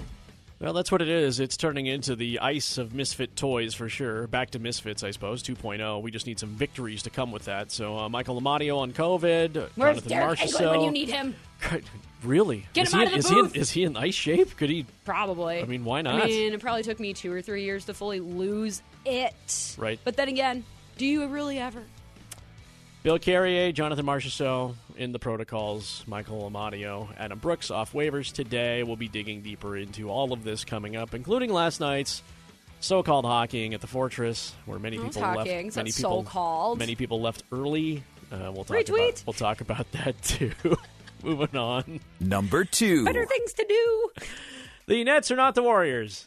Well, 0.60 0.72
that's 0.72 0.90
what 0.90 1.00
it 1.00 1.08
is. 1.08 1.38
It's 1.38 1.56
turning 1.56 1.86
into 1.86 2.16
the 2.16 2.40
ice 2.40 2.78
of 2.78 2.92
Misfit 2.92 3.36
toys 3.36 3.74
for 3.74 3.88
sure. 3.88 4.26
Back 4.26 4.50
to 4.50 4.58
Misfits, 4.58 5.04
I 5.04 5.12
suppose, 5.12 5.42
2.0. 5.42 6.02
We 6.02 6.10
just 6.10 6.26
need 6.26 6.40
some 6.40 6.50
victories 6.50 7.04
to 7.04 7.10
come 7.10 7.30
with 7.30 7.44
that. 7.44 7.70
So, 7.70 7.96
uh, 7.96 8.08
Michael 8.08 8.40
Amadio 8.40 8.78
on 8.78 8.92
COVID. 8.92 9.54
Where's 9.76 10.02
Jonathan 10.02 10.08
Derek 10.08 10.38
Marchessault. 10.40 10.70
when 10.70 10.80
you 10.80 10.90
need 10.90 11.10
him? 11.10 11.34
Really? 12.24 12.66
Get 12.72 12.88
is 12.88 12.92
him 12.92 12.98
he, 12.98 13.06
out 13.06 13.12
of 13.12 13.12
the 13.12 13.18
is 13.18 13.28
He 13.28 13.38
in, 13.38 13.62
is 13.62 13.70
he 13.70 13.84
in 13.84 13.96
ice 13.96 14.14
shape? 14.14 14.56
Could 14.56 14.70
he? 14.70 14.86
Probably. 15.04 15.60
I 15.60 15.64
mean, 15.66 15.84
why 15.84 16.02
not? 16.02 16.22
I 16.22 16.26
mean, 16.26 16.52
it 16.52 16.60
probably 16.60 16.82
took 16.82 16.98
me 16.98 17.14
two 17.14 17.32
or 17.32 17.40
three 17.40 17.62
years 17.62 17.84
to 17.84 17.94
fully 17.94 18.18
lose 18.18 18.82
it. 19.04 19.76
Right. 19.78 20.00
But 20.02 20.16
then 20.16 20.28
again, 20.28 20.64
do 20.96 21.06
you 21.06 21.26
really 21.28 21.58
ever? 21.60 21.84
Bill 23.02 23.18
Carrier, 23.18 23.72
Jonathan 23.72 24.04
Marchessault 24.04 24.74
in 24.96 25.12
the 25.12 25.18
protocols, 25.18 26.02
Michael 26.06 26.50
Amadio, 26.50 27.08
Adam 27.16 27.38
Brooks 27.38 27.70
off 27.70 27.92
waivers 27.92 28.32
today. 28.32 28.82
We'll 28.82 28.96
be 28.96 29.08
digging 29.08 29.40
deeper 29.42 29.76
into 29.76 30.10
all 30.10 30.32
of 30.32 30.42
this 30.44 30.64
coming 30.64 30.96
up, 30.96 31.14
including 31.14 31.52
last 31.52 31.80
night's 31.80 32.22
so-called 32.80 33.24
hockeying 33.24 33.72
at 33.74 33.80
the 33.80 33.86
Fortress, 33.86 34.52
where 34.66 34.78
many 34.78 34.98
people 34.98 35.22
hockeying. 35.22 35.66
left. 35.66 35.74
So 35.74 35.80
Many 35.80 35.92
people, 35.92 36.24
so-called. 36.24 36.78
Many 36.78 36.94
people 36.96 37.20
left 37.20 37.44
early. 37.52 38.02
Uh, 38.32 38.50
we'll 38.52 38.64
talk 38.64 38.76
Retweet. 38.76 39.08
about 39.10 39.22
we'll 39.26 39.32
talk 39.34 39.60
about 39.60 39.90
that 39.92 40.20
too. 40.22 40.52
Moving 41.22 41.56
on. 41.56 42.00
Number 42.20 42.64
two. 42.64 43.04
Better 43.04 43.26
things 43.26 43.52
to 43.54 43.64
do. 43.68 44.10
The 44.86 45.02
Nets 45.04 45.30
are 45.30 45.36
not 45.36 45.54
the 45.54 45.62
Warriors. 45.62 46.26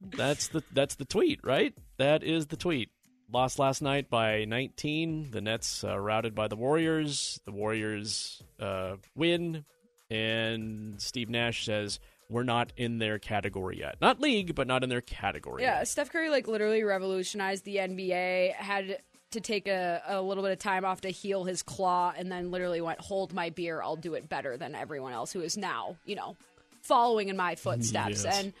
That's 0.00 0.48
the 0.48 0.62
that's 0.72 0.96
the 0.96 1.04
tweet, 1.04 1.40
right? 1.44 1.74
That 1.98 2.22
is 2.22 2.46
the 2.46 2.56
tweet. 2.56 2.90
Lost 3.32 3.58
last 3.58 3.82
night 3.82 4.10
by 4.10 4.44
19. 4.44 5.30
The 5.30 5.40
Nets 5.40 5.82
uh, 5.82 5.98
routed 5.98 6.34
by 6.34 6.48
the 6.48 6.56
Warriors. 6.56 7.40
The 7.44 7.52
Warriors 7.52 8.42
uh, 8.60 8.96
win, 9.16 9.64
and 10.10 11.00
Steve 11.00 11.30
Nash 11.30 11.64
says 11.64 11.98
we're 12.30 12.42
not 12.42 12.72
in 12.76 12.98
their 12.98 13.18
category 13.18 13.78
yet. 13.78 13.96
Not 14.00 14.20
league, 14.20 14.54
but 14.54 14.66
not 14.66 14.82
in 14.82 14.88
their 14.88 15.00
category. 15.00 15.62
Yeah, 15.62 15.78
yet. 15.78 15.88
Steph 15.88 16.10
Curry 16.10 16.30
like 16.30 16.46
literally 16.46 16.82
revolutionized 16.84 17.64
the 17.64 17.76
NBA. 17.76 18.54
Had 18.54 18.98
to 19.32 19.40
take 19.40 19.66
a, 19.68 20.02
a 20.06 20.22
little 20.22 20.42
bit 20.42 20.52
of 20.52 20.58
time 20.58 20.84
off 20.84 21.00
to 21.02 21.08
heal 21.10 21.44
his 21.44 21.62
claw, 21.62 22.12
and 22.16 22.30
then 22.30 22.50
literally 22.50 22.80
went, 22.80 23.00
"Hold 23.00 23.32
my 23.32 23.50
beer, 23.50 23.82
I'll 23.82 23.96
do 23.96 24.14
it 24.14 24.28
better 24.28 24.56
than 24.56 24.74
everyone 24.74 25.12
else 25.12 25.32
who 25.32 25.40
is 25.40 25.56
now, 25.56 25.96
you 26.04 26.14
know, 26.14 26.36
following 26.82 27.28
in 27.28 27.36
my 27.36 27.54
footsteps." 27.54 28.24
Yes. 28.24 28.38
And 28.38 28.52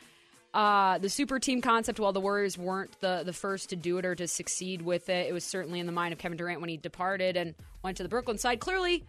uh, 0.54 0.98
the 0.98 1.08
super 1.08 1.40
team 1.40 1.60
concept, 1.60 1.98
while 1.98 2.12
the 2.12 2.20
Warriors 2.20 2.56
weren't 2.56 2.98
the 3.00 3.22
the 3.26 3.32
first 3.32 3.70
to 3.70 3.76
do 3.76 3.98
it 3.98 4.06
or 4.06 4.14
to 4.14 4.28
succeed 4.28 4.82
with 4.82 5.08
it, 5.08 5.26
it 5.28 5.32
was 5.32 5.44
certainly 5.44 5.80
in 5.80 5.86
the 5.86 5.92
mind 5.92 6.12
of 6.12 6.18
Kevin 6.20 6.38
Durant 6.38 6.60
when 6.60 6.70
he 6.70 6.76
departed 6.76 7.36
and 7.36 7.56
went 7.82 7.96
to 7.96 8.04
the 8.04 8.08
Brooklyn 8.08 8.38
side. 8.38 8.60
Clearly, 8.60 9.04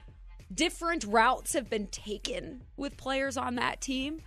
different 0.51 1.03
routes 1.03 1.53
have 1.53 1.69
been 1.69 1.85
taken 1.87 2.63
with 2.77 2.97
players 2.97 3.37
on 3.37 3.55
that 3.55 3.79
team, 3.79 4.21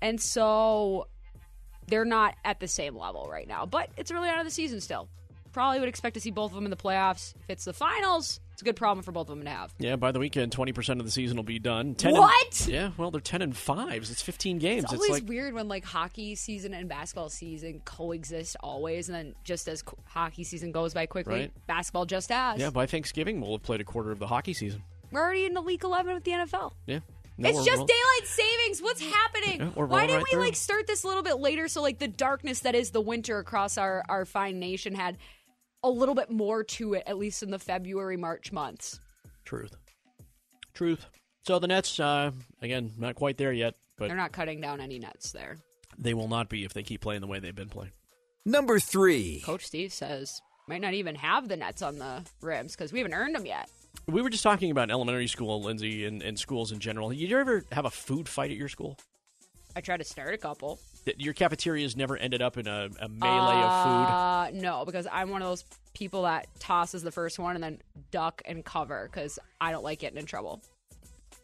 and 0.00 0.18
so 0.18 1.08
they're 1.88 2.06
not 2.06 2.36
at 2.42 2.58
the 2.58 2.68
same 2.68 2.96
level 2.96 3.28
right 3.30 3.46
now. 3.46 3.66
But 3.66 3.90
it's 3.98 4.10
early 4.10 4.30
on 4.30 4.38
in 4.38 4.46
the 4.46 4.50
season 4.50 4.80
still. 4.80 5.10
Probably 5.52 5.78
would 5.78 5.90
expect 5.90 6.14
to 6.14 6.20
see 6.20 6.30
both 6.30 6.52
of 6.52 6.54
them 6.54 6.64
in 6.64 6.70
the 6.70 6.76
playoffs. 6.78 7.34
If 7.42 7.50
it's 7.50 7.64
the 7.66 7.74
finals, 7.74 8.40
a 8.62 8.64
good 8.64 8.76
problem 8.76 9.02
for 9.04 9.12
both 9.12 9.28
of 9.28 9.36
them 9.36 9.44
to 9.44 9.50
have. 9.50 9.74
Yeah, 9.78 9.96
by 9.96 10.12
the 10.12 10.18
weekend, 10.18 10.52
20% 10.52 10.98
of 10.98 11.04
the 11.04 11.10
season 11.10 11.36
will 11.36 11.44
be 11.44 11.58
done. 11.58 11.94
10 11.94 12.14
What? 12.14 12.60
And, 12.62 12.68
yeah, 12.72 12.90
well, 12.96 13.10
they're 13.10 13.20
10 13.20 13.42
and 13.42 13.52
5s. 13.52 14.10
It's 14.10 14.22
15 14.22 14.58
games. 14.58 14.84
It's 14.84 14.92
always 14.94 15.10
like 15.10 15.28
weird 15.28 15.54
when 15.54 15.68
like 15.68 15.84
hockey 15.84 16.34
season 16.34 16.72
and 16.74 16.88
basketball 16.88 17.28
season 17.28 17.82
coexist 17.84 18.56
always, 18.60 19.08
and 19.08 19.16
then 19.16 19.34
just 19.44 19.68
as 19.68 19.82
co- 19.82 19.98
hockey 20.06 20.44
season 20.44 20.72
goes 20.72 20.94
by 20.94 21.06
quickly, 21.06 21.34
Right. 21.34 21.66
basketball 21.66 22.06
just 22.06 22.30
has. 22.30 22.58
Yeah, 22.60 22.70
by 22.70 22.86
Thanksgiving, 22.86 23.40
we'll 23.40 23.52
have 23.52 23.62
played 23.62 23.80
a 23.80 23.84
quarter 23.84 24.10
of 24.12 24.18
the 24.18 24.26
hockey 24.26 24.54
season. 24.54 24.82
We're 25.10 25.20
already 25.20 25.44
in 25.44 25.52
the 25.54 25.62
week 25.62 25.84
eleven 25.84 26.14
with 26.14 26.24
the 26.24 26.30
NFL. 26.32 26.72
Yeah. 26.86 27.00
No, 27.38 27.48
it's 27.48 27.64
just 27.64 27.78
roll- 27.78 27.86
daylight 27.86 28.26
savings. 28.26 28.82
What's 28.82 29.00
happening? 29.02 29.60
Yeah, 29.60 29.66
Why 29.84 30.02
didn't 30.06 30.16
right 30.16 30.24
we 30.24 30.30
through. 30.32 30.40
like 30.40 30.54
start 30.54 30.86
this 30.86 31.02
a 31.02 31.06
little 31.06 31.22
bit 31.22 31.38
later 31.38 31.66
so 31.66 31.80
like 31.82 31.98
the 31.98 32.06
darkness 32.06 32.60
that 32.60 32.74
is 32.74 32.90
the 32.90 33.00
winter 33.00 33.38
across 33.38 33.78
our 33.78 34.04
our 34.08 34.24
fine 34.26 34.58
nation 34.60 34.94
had 34.94 35.16
a 35.84 35.90
little 35.90 36.14
bit 36.14 36.30
more 36.30 36.62
to 36.64 36.94
it 36.94 37.02
at 37.06 37.18
least 37.18 37.42
in 37.42 37.50
the 37.50 37.58
February 37.58 38.16
March 38.16 38.52
months. 38.52 39.00
Truth. 39.44 39.76
Truth. 40.74 41.06
So 41.42 41.58
the 41.58 41.66
Nets, 41.68 41.98
uh, 41.98 42.30
again, 42.60 42.92
not 42.98 43.14
quite 43.16 43.36
there 43.36 43.52
yet, 43.52 43.74
but 43.98 44.08
They're 44.08 44.16
not 44.16 44.32
cutting 44.32 44.60
down 44.60 44.80
any 44.80 44.98
nets 44.98 45.32
there. 45.32 45.56
they 45.98 46.14
will 46.14 46.28
not 46.28 46.48
be 46.48 46.64
if 46.64 46.72
they 46.72 46.82
keep 46.82 47.00
playing 47.00 47.20
the 47.20 47.26
way 47.26 47.38
they've 47.40 47.54
been 47.54 47.68
playing. 47.68 47.92
Number 48.44 48.78
three. 48.78 49.42
Coach 49.44 49.66
Steve 49.66 49.92
says 49.92 50.40
might 50.68 50.80
not 50.80 50.94
even 50.94 51.16
have 51.16 51.48
the 51.48 51.56
nets 51.56 51.82
on 51.82 51.98
the 51.98 52.22
rims 52.40 52.72
because 52.74 52.92
we 52.92 53.00
haven't 53.00 53.14
earned 53.14 53.34
them 53.34 53.46
yet. 53.46 53.68
We 54.08 54.22
were 54.22 54.30
just 54.30 54.42
talking 54.42 54.70
about 54.70 54.90
elementary 54.90 55.26
school, 55.26 55.62
Lindsay, 55.62 56.06
and, 56.06 56.22
and 56.22 56.38
schools 56.38 56.72
in 56.72 56.78
general. 56.78 57.10
Did 57.10 57.18
you 57.18 57.38
ever 57.38 57.64
have 57.72 57.84
a 57.84 57.90
food 57.90 58.28
fight 58.28 58.50
at 58.50 58.56
your 58.56 58.68
school? 58.68 58.96
I 59.74 59.80
tried 59.80 59.98
to 59.98 60.04
start 60.04 60.34
a 60.34 60.38
couple. 60.38 60.78
Your 61.18 61.34
cafeterias 61.34 61.96
never 61.96 62.16
ended 62.16 62.42
up 62.42 62.58
in 62.58 62.66
a, 62.66 62.88
a 63.00 63.08
melee 63.08 63.62
of 63.62 63.82
food? 63.84 64.12
Uh, 64.14 64.50
no, 64.54 64.84
because 64.84 65.06
I'm 65.10 65.30
one 65.30 65.42
of 65.42 65.48
those 65.48 65.64
people 65.94 66.22
that 66.22 66.46
tosses 66.60 67.02
the 67.02 67.10
first 67.10 67.38
one 67.38 67.54
and 67.56 67.62
then 67.64 67.80
duck 68.10 68.42
and 68.44 68.64
cover 68.64 69.08
because 69.10 69.38
I 69.60 69.72
don't 69.72 69.82
like 69.84 69.98
getting 70.00 70.18
in 70.18 70.26
trouble. 70.26 70.62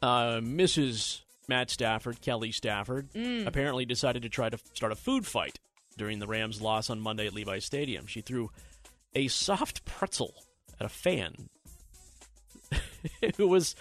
uh, 0.02 0.37
Mrs. 0.40 1.20
Matt 1.49 1.70
Stafford, 1.70 2.20
Kelly 2.20 2.52
Stafford, 2.52 3.11
Mm. 3.14 3.47
apparently 3.47 3.85
decided 3.85 4.23
to 4.23 4.28
try 4.28 4.49
to 4.50 4.58
start 4.75 4.92
a 4.92 4.97
food 4.97 5.26
fight 5.26 5.58
during 5.97 6.18
the 6.18 6.26
Rams' 6.26 6.61
loss 6.61 6.90
on 6.90 7.00
Monday 7.00 7.26
at 7.26 7.32
Levi 7.35 7.58
Stadium. 7.58 8.06
She 8.06 8.20
threw 8.20 8.50
a 9.14 9.26
soft 9.28 9.85
pretzel 9.85 10.35
at 10.78 10.87
a 10.87 10.88
fan 10.90 11.49
who 13.37 13.49
was 13.49 13.75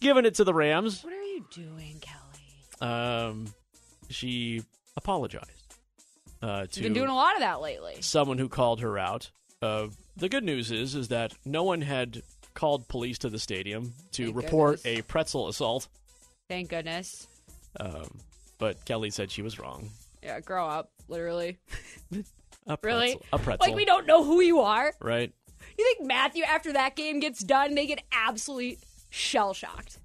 giving 0.00 0.24
it 0.24 0.34
to 0.36 0.44
the 0.44 0.54
Rams. 0.54 1.04
What 1.04 1.12
are 1.12 1.22
you 1.22 1.46
doing, 1.52 2.00
Kelly? 2.00 2.90
Um, 2.90 3.46
she 4.14 4.62
apologized 4.96 5.74
uh, 6.42 6.66
to 6.66 6.80
You've 6.80 6.82
been 6.84 6.92
doing 6.92 7.08
a 7.10 7.14
lot 7.14 7.34
of 7.34 7.40
that 7.40 7.60
lately. 7.60 7.96
someone 8.00 8.38
who 8.38 8.48
called 8.48 8.80
her 8.80 8.98
out. 8.98 9.30
Uh, 9.60 9.88
the 10.16 10.28
good 10.28 10.44
news 10.44 10.70
is 10.70 10.94
is 10.94 11.08
that 11.08 11.32
no 11.44 11.62
one 11.62 11.80
had 11.80 12.22
called 12.54 12.86
police 12.88 13.18
to 13.18 13.28
the 13.30 13.38
stadium 13.38 13.94
to 14.12 14.26
Thank 14.26 14.36
report 14.36 14.82
goodness. 14.82 14.98
a 15.00 15.02
pretzel 15.02 15.48
assault. 15.48 15.88
Thank 16.48 16.68
goodness. 16.70 17.26
Um, 17.80 18.18
but 18.58 18.84
Kelly 18.84 19.10
said 19.10 19.30
she 19.30 19.40
was 19.42 19.58
wrong. 19.58 19.88
Yeah, 20.22 20.40
grow 20.40 20.66
up, 20.68 20.90
literally. 21.08 21.58
A 22.66 22.76
pretzel, 22.76 23.00
Really? 23.00 23.18
A 23.32 23.38
pretzel. 23.38 23.66
Like 23.66 23.74
we 23.74 23.84
don't 23.84 24.06
know 24.06 24.22
who 24.22 24.40
you 24.40 24.60
are. 24.60 24.92
Right? 25.00 25.32
You 25.78 25.84
think 25.84 26.06
Matthew, 26.06 26.44
after 26.44 26.72
that 26.74 26.94
game 26.94 27.18
gets 27.18 27.42
done, 27.42 27.74
they 27.74 27.86
get 27.86 28.02
absolutely 28.12 28.78
shell 29.10 29.52
shocked. 29.54 29.98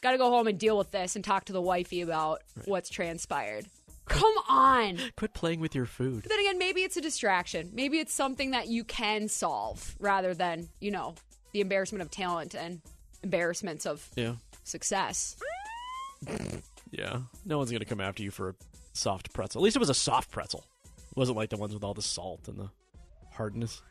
Got 0.00 0.12
to 0.12 0.18
go 0.18 0.30
home 0.30 0.46
and 0.46 0.58
deal 0.58 0.78
with 0.78 0.90
this 0.90 1.16
and 1.16 1.24
talk 1.24 1.44
to 1.46 1.52
the 1.52 1.60
wifey 1.62 2.00
about 2.02 2.42
what's 2.66 2.88
transpired. 2.88 3.66
Come 4.06 4.34
on. 4.48 4.98
Quit 5.16 5.34
playing 5.34 5.60
with 5.60 5.74
your 5.74 5.84
food. 5.86 6.22
But 6.22 6.30
then 6.30 6.38
again, 6.40 6.58
maybe 6.58 6.82
it's 6.82 6.96
a 6.96 7.00
distraction. 7.00 7.70
Maybe 7.74 7.98
it's 7.98 8.14
something 8.14 8.52
that 8.52 8.68
you 8.68 8.84
can 8.84 9.28
solve 9.28 9.94
rather 10.00 10.32
than, 10.34 10.68
you 10.80 10.90
know, 10.90 11.14
the 11.52 11.60
embarrassment 11.60 12.00
of 12.02 12.10
talent 12.10 12.54
and 12.54 12.80
embarrassments 13.22 13.84
of 13.86 14.08
Yeah. 14.16 14.34
success. 14.64 15.36
Yeah. 16.90 17.20
No 17.44 17.58
one's 17.58 17.70
going 17.70 17.80
to 17.80 17.86
come 17.86 18.00
after 18.00 18.22
you 18.22 18.30
for 18.30 18.50
a 18.50 18.54
soft 18.92 19.32
pretzel. 19.32 19.60
At 19.60 19.64
least 19.64 19.76
it 19.76 19.80
was 19.80 19.90
a 19.90 19.94
soft 19.94 20.30
pretzel. 20.30 20.64
It 21.10 21.16
wasn't 21.16 21.36
like 21.36 21.50
the 21.50 21.56
ones 21.56 21.74
with 21.74 21.84
all 21.84 21.94
the 21.94 22.02
salt 22.02 22.48
and 22.48 22.56
the 22.56 22.70
hardness. 23.32 23.82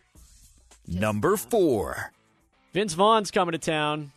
Number 0.88 1.38
four. 1.38 2.12
Vince 2.74 2.94
Vaughn's 2.94 3.30
coming 3.32 3.52
to 3.52 3.58
town. 3.60 4.12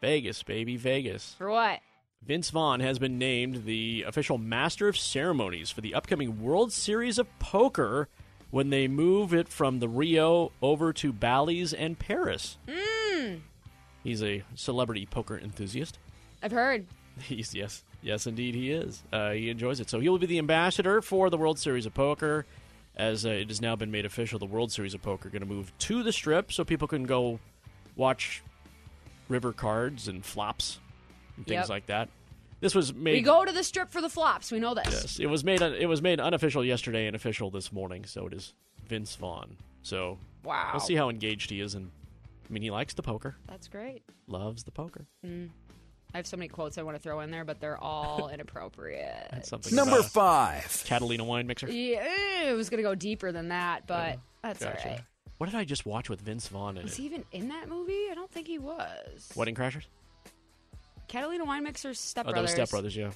Vegas, 0.00 0.42
baby, 0.42 0.76
Vegas. 0.76 1.34
For 1.38 1.50
what? 1.50 1.80
Vince 2.22 2.50
Vaughn 2.50 2.80
has 2.80 2.98
been 2.98 3.18
named 3.18 3.64
the 3.64 4.04
official 4.06 4.36
master 4.38 4.88
of 4.88 4.96
ceremonies 4.96 5.70
for 5.70 5.80
the 5.80 5.94
upcoming 5.94 6.42
World 6.42 6.72
Series 6.72 7.18
of 7.18 7.38
Poker 7.38 8.08
when 8.50 8.70
they 8.70 8.88
move 8.88 9.32
it 9.32 9.48
from 9.48 9.78
the 9.78 9.88
Rio 9.88 10.52
over 10.60 10.92
to 10.94 11.12
Bally's 11.12 11.72
and 11.72 11.98
Paris. 11.98 12.58
He's 14.02 14.22
a 14.22 14.44
celebrity 14.54 15.06
poker 15.06 15.38
enthusiast. 15.38 15.98
I've 16.42 16.52
heard. 16.52 16.86
He's 17.22 17.54
yes, 17.54 17.82
yes, 18.02 18.26
indeed, 18.26 18.54
he 18.54 18.70
is. 18.70 19.02
Uh, 19.12 19.30
he 19.30 19.50
enjoys 19.50 19.80
it. 19.80 19.90
So 19.90 20.00
he 20.00 20.08
will 20.08 20.18
be 20.18 20.26
the 20.26 20.38
ambassador 20.38 21.02
for 21.02 21.30
the 21.30 21.36
World 21.36 21.58
Series 21.58 21.86
of 21.86 21.94
Poker, 21.94 22.46
as 22.94 23.24
uh, 23.26 23.30
it 23.30 23.48
has 23.48 23.60
now 23.60 23.74
been 23.74 23.90
made 23.90 24.04
official. 24.04 24.38
The 24.38 24.46
World 24.46 24.70
Series 24.70 24.94
of 24.94 25.02
Poker 25.02 25.28
going 25.28 25.40
to 25.40 25.46
move 25.48 25.72
to 25.78 26.02
the 26.02 26.12
Strip, 26.12 26.52
so 26.52 26.64
people 26.64 26.86
can 26.86 27.04
go 27.04 27.40
watch 27.96 28.42
river 29.28 29.52
cards 29.52 30.08
and 30.08 30.24
flops 30.24 30.78
and 31.36 31.46
things 31.46 31.62
Yep. 31.62 31.68
like 31.68 31.86
that. 31.86 32.08
This 32.60 32.74
was 32.74 32.94
made. 32.94 33.12
We 33.14 33.20
go 33.20 33.44
to 33.44 33.52
the 33.52 33.62
strip 33.62 33.90
for 33.90 34.00
the 34.00 34.08
flops. 34.08 34.50
We 34.50 34.58
know 34.60 34.74
this. 34.74 34.86
Yes, 34.88 35.18
it 35.20 35.26
was 35.26 35.44
made. 35.44 35.60
It 35.60 35.86
was 35.88 36.00
made 36.00 36.20
unofficial 36.20 36.64
yesterday 36.64 37.06
and 37.06 37.14
official 37.14 37.50
this 37.50 37.70
morning. 37.72 38.04
So 38.06 38.26
it 38.26 38.32
is 38.32 38.54
Vince 38.86 39.14
Vaughn. 39.16 39.56
So 39.82 40.18
Wow. 40.42 40.70
we'll 40.72 40.80
see 40.80 40.94
how 40.94 41.10
engaged 41.10 41.50
he 41.50 41.60
is. 41.60 41.74
And 41.74 41.90
I 42.48 42.52
mean, 42.52 42.62
he 42.62 42.70
likes 42.70 42.94
the 42.94 43.02
poker, 43.02 43.36
That's 43.46 43.68
great. 43.68 44.02
loves 44.26 44.62
the 44.64 44.70
poker. 44.70 45.06
Mm. 45.24 45.50
I 46.14 46.16
have 46.18 46.26
so 46.26 46.36
many 46.38 46.48
quotes 46.48 46.78
I 46.78 46.82
want 46.82 46.96
to 46.96 47.02
throw 47.02 47.20
in 47.20 47.30
there, 47.30 47.44
but 47.44 47.60
they're 47.60 47.76
all 47.76 48.28
inappropriate. 48.32 49.28
That's 49.32 49.48
something. 49.50 49.74
Number 49.74 50.02
five. 50.02 50.82
Catalina 50.86 51.24
wine 51.24 51.46
mixer. 51.46 51.68
Yeah, 51.68 52.44
it 52.48 52.54
was 52.54 52.70
going 52.70 52.78
to 52.78 52.88
go 52.88 52.94
deeper 52.94 53.32
than 53.32 53.48
that, 53.48 53.86
but 53.86 54.16
oh, 54.16 54.20
that's 54.42 54.64
Gotcha. 54.64 54.82
all 54.88 54.94
right. 54.94 55.00
What 55.38 55.50
did 55.50 55.54
I 55.58 55.64
just 55.64 55.84
watch 55.84 56.08
with 56.08 56.20
Vince 56.22 56.48
Vaughn 56.48 56.76
in 56.78 56.84
Was 56.84 56.94
it? 56.94 56.96
he 56.98 57.04
even 57.06 57.24
in 57.32 57.48
that 57.48 57.68
movie? 57.68 58.08
I 58.10 58.14
don't 58.14 58.30
think 58.30 58.46
he 58.46 58.58
was. 58.58 59.30
Wedding 59.36 59.54
Crashers? 59.54 59.84
Catalina 61.08 61.44
Wine 61.44 61.62
Mixer's 61.64 61.98
Stepbrothers. 62.00 62.36
Oh, 62.38 62.46
Step 62.46 62.70
Brothers, 62.70 62.96
yeah. 62.96 63.10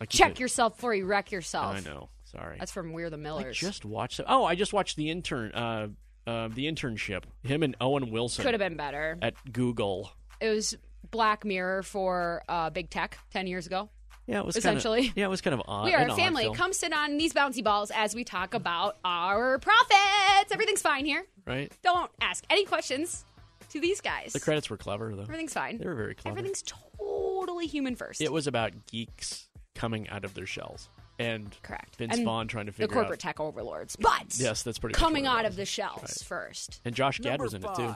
I 0.00 0.06
keep 0.06 0.18
Check 0.18 0.30
it- 0.32 0.40
yourself 0.40 0.76
before 0.76 0.94
you 0.94 1.06
wreck 1.06 1.30
yourself. 1.32 1.76
I 1.76 1.80
know. 1.80 2.08
Sorry. 2.24 2.56
That's 2.58 2.72
from 2.72 2.92
We're 2.92 3.10
the 3.10 3.16
I 3.16 3.20
Millers. 3.20 3.56
just 3.56 3.84
watched. 3.84 4.18
it. 4.20 4.26
Oh, 4.28 4.44
I 4.44 4.54
just 4.56 4.72
watched 4.72 4.96
the 4.96 5.08
intern. 5.10 5.52
Uh, 5.52 5.88
uh, 6.26 6.48
the 6.48 6.66
internship. 6.66 7.24
Him 7.42 7.62
and 7.62 7.76
Owen 7.80 8.10
Wilson 8.10 8.42
Could 8.44 8.54
have 8.54 8.58
been 8.58 8.76
better. 8.76 9.18
at 9.22 9.34
Google. 9.52 10.10
It 10.40 10.48
was 10.48 10.76
Black 11.10 11.44
Mirror 11.44 11.82
for 11.84 12.42
uh, 12.48 12.70
big 12.70 12.90
tech 12.90 13.18
10 13.32 13.46
years 13.46 13.66
ago. 13.66 13.88
Yeah, 14.26 14.38
it 14.38 14.46
was 14.46 14.56
Essentially. 14.56 15.02
Kinda, 15.02 15.20
yeah, 15.20 15.26
it 15.26 15.30
was 15.30 15.40
kind 15.42 15.52
of 15.54 15.62
odd. 15.68 15.84
we 15.84 15.94
are 15.94 16.06
a 16.06 16.14
family. 16.16 16.44
film, 16.44 16.56
Come 16.56 16.72
sit 16.72 16.92
on 16.94 17.18
these 17.18 17.32
bouncy 17.34 17.62
balls 17.62 17.90
as 17.94 18.14
we 18.14 18.24
talk 18.24 18.54
about 18.54 18.96
our 19.04 19.58
profits. 19.58 20.50
Everything's 20.50 20.80
fine 20.82 21.04
here. 21.04 21.24
right? 21.46 21.70
Don't 21.82 22.10
ask 22.20 22.42
any 22.48 22.64
questions 22.64 23.24
to 23.70 23.80
these 23.80 24.00
guys. 24.00 24.32
The 24.32 24.40
credits 24.40 24.70
were 24.70 24.76
clever 24.78 25.14
though. 25.14 25.22
Everything's 25.22 25.52
fine. 25.52 25.76
They 25.78 25.86
were 25.86 25.94
very 25.94 26.14
clever. 26.14 26.38
Everything's 26.38 26.62
totally 26.62 27.66
human 27.66 27.96
first. 27.96 28.20
It 28.22 28.32
was 28.32 28.46
about 28.46 28.86
geeks 28.86 29.46
coming 29.74 30.08
out 30.08 30.24
of 30.24 30.32
their 30.34 30.46
shells 30.46 30.88
and 31.18 31.54
correct. 31.62 31.96
Vince 31.96 32.16
and 32.16 32.24
Vaughn 32.24 32.48
trying 32.48 32.66
to 32.66 32.72
figure 32.72 32.84
out. 32.84 32.88
the 32.88 32.94
corporate 32.94 33.18
out. 33.24 33.28
tech 33.28 33.40
overlords. 33.40 33.96
But 33.96 34.36
Yes, 34.38 34.62
that's 34.62 34.78
pretty 34.78 34.94
coming 34.94 35.24
what 35.24 35.40
out 35.40 35.44
of 35.44 35.56
the 35.56 35.64
shells 35.66 36.00
Right. 36.02 36.26
first. 36.26 36.80
And 36.84 36.94
Josh 36.94 37.18
Gad 37.18 37.30
Number 37.32 37.44
was 37.44 37.54
in 37.54 37.64
it 37.64 37.74
too. 37.74 37.94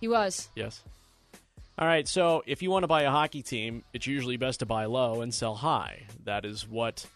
He 0.00 0.08
was. 0.08 0.48
Yes. 0.54 0.82
All 1.80 1.86
right, 1.86 2.06
so 2.06 2.42
if 2.46 2.60
you 2.60 2.70
want 2.70 2.82
to 2.82 2.88
buy 2.88 3.04
a 3.04 3.10
hockey 3.10 3.42
team, 3.42 3.84
it's 3.94 4.06
usually 4.06 4.36
best 4.36 4.60
to 4.60 4.66
buy 4.66 4.84
low 4.84 5.22
and 5.22 5.32
sell 5.32 5.54
high. 5.54 6.02
That 6.24 6.44
is 6.44 6.68
what 6.68 7.06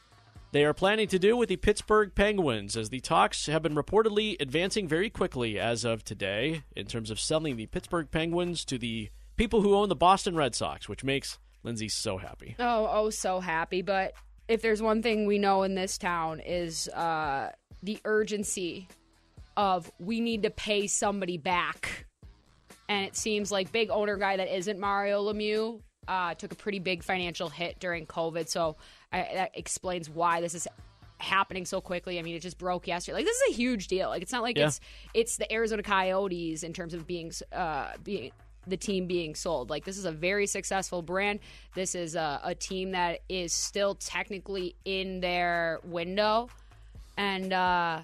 they 0.52 0.64
are 0.64 0.72
planning 0.72 1.06
to 1.08 1.18
do 1.18 1.36
with 1.36 1.50
the 1.50 1.56
Pittsburgh 1.56 2.14
Penguins, 2.14 2.74
as 2.74 2.88
the 2.88 3.00
talks 3.00 3.44
have 3.44 3.62
been 3.62 3.74
reportedly 3.74 4.40
advancing 4.40 4.88
very 4.88 5.10
quickly 5.10 5.58
as 5.58 5.84
of 5.84 6.02
today 6.02 6.62
in 6.74 6.86
terms 6.86 7.10
of 7.10 7.20
selling 7.20 7.56
the 7.56 7.66
Pittsburgh 7.66 8.10
Penguins 8.10 8.64
to 8.64 8.78
the 8.78 9.10
people 9.36 9.60
who 9.60 9.74
own 9.74 9.90
the 9.90 9.94
Boston 9.94 10.34
Red 10.34 10.54
Sox, 10.54 10.88
which 10.88 11.04
makes 11.04 11.38
Lindsay 11.62 11.90
so 11.90 12.16
happy. 12.16 12.56
Oh, 12.58 12.88
oh, 12.90 13.10
so 13.10 13.40
happy. 13.40 13.82
But 13.82 14.14
if 14.48 14.62
there's 14.62 14.80
one 14.80 15.02
thing 15.02 15.26
we 15.26 15.36
know 15.36 15.64
in 15.64 15.74
this 15.74 15.98
town 15.98 16.40
is 16.40 16.88
uh, 16.88 17.50
the 17.82 17.98
urgency 18.06 18.88
of 19.58 19.92
we 19.98 20.20
need 20.20 20.44
to 20.44 20.50
pay 20.50 20.86
somebody 20.86 21.36
back. 21.36 22.06
And 22.88 23.06
it 23.06 23.16
seems 23.16 23.50
like 23.50 23.72
big 23.72 23.90
owner 23.90 24.16
guy 24.16 24.36
that 24.36 24.54
isn't 24.54 24.78
Mario 24.78 25.22
Lemieux 25.32 25.80
uh, 26.06 26.34
took 26.34 26.52
a 26.52 26.54
pretty 26.54 26.78
big 26.78 27.02
financial 27.02 27.48
hit 27.48 27.80
during 27.80 28.06
COVID. 28.06 28.48
So 28.48 28.76
I, 29.12 29.28
that 29.34 29.50
explains 29.54 30.10
why 30.10 30.40
this 30.40 30.54
is 30.54 30.68
happening 31.18 31.64
so 31.64 31.80
quickly. 31.80 32.18
I 32.18 32.22
mean, 32.22 32.34
it 32.36 32.40
just 32.40 32.58
broke 32.58 32.86
yesterday. 32.86 33.16
Like 33.16 33.24
this 33.24 33.36
is 33.36 33.54
a 33.54 33.56
huge 33.56 33.88
deal. 33.88 34.08
Like 34.10 34.22
it's 34.22 34.32
not 34.32 34.42
like 34.42 34.58
Yeah. 34.58 34.66
it's 34.66 34.80
it's 35.14 35.36
the 35.38 35.50
Arizona 35.52 35.82
Coyotes 35.82 36.62
in 36.62 36.72
terms 36.72 36.92
of 36.92 37.06
being 37.06 37.32
uh, 37.52 37.92
being 38.02 38.32
the 38.66 38.76
team 38.76 39.06
being 39.06 39.34
sold. 39.34 39.70
Like 39.70 39.84
this 39.84 39.96
is 39.96 40.04
a 40.04 40.12
very 40.12 40.46
successful 40.46 41.00
brand. 41.02 41.40
This 41.74 41.94
is 41.94 42.14
a, 42.14 42.40
a 42.44 42.54
team 42.54 42.92
that 42.92 43.20
is 43.28 43.52
still 43.52 43.94
technically 43.94 44.74
in 44.84 45.20
their 45.20 45.80
window, 45.84 46.48
and 47.16 47.52
uh, 47.52 48.00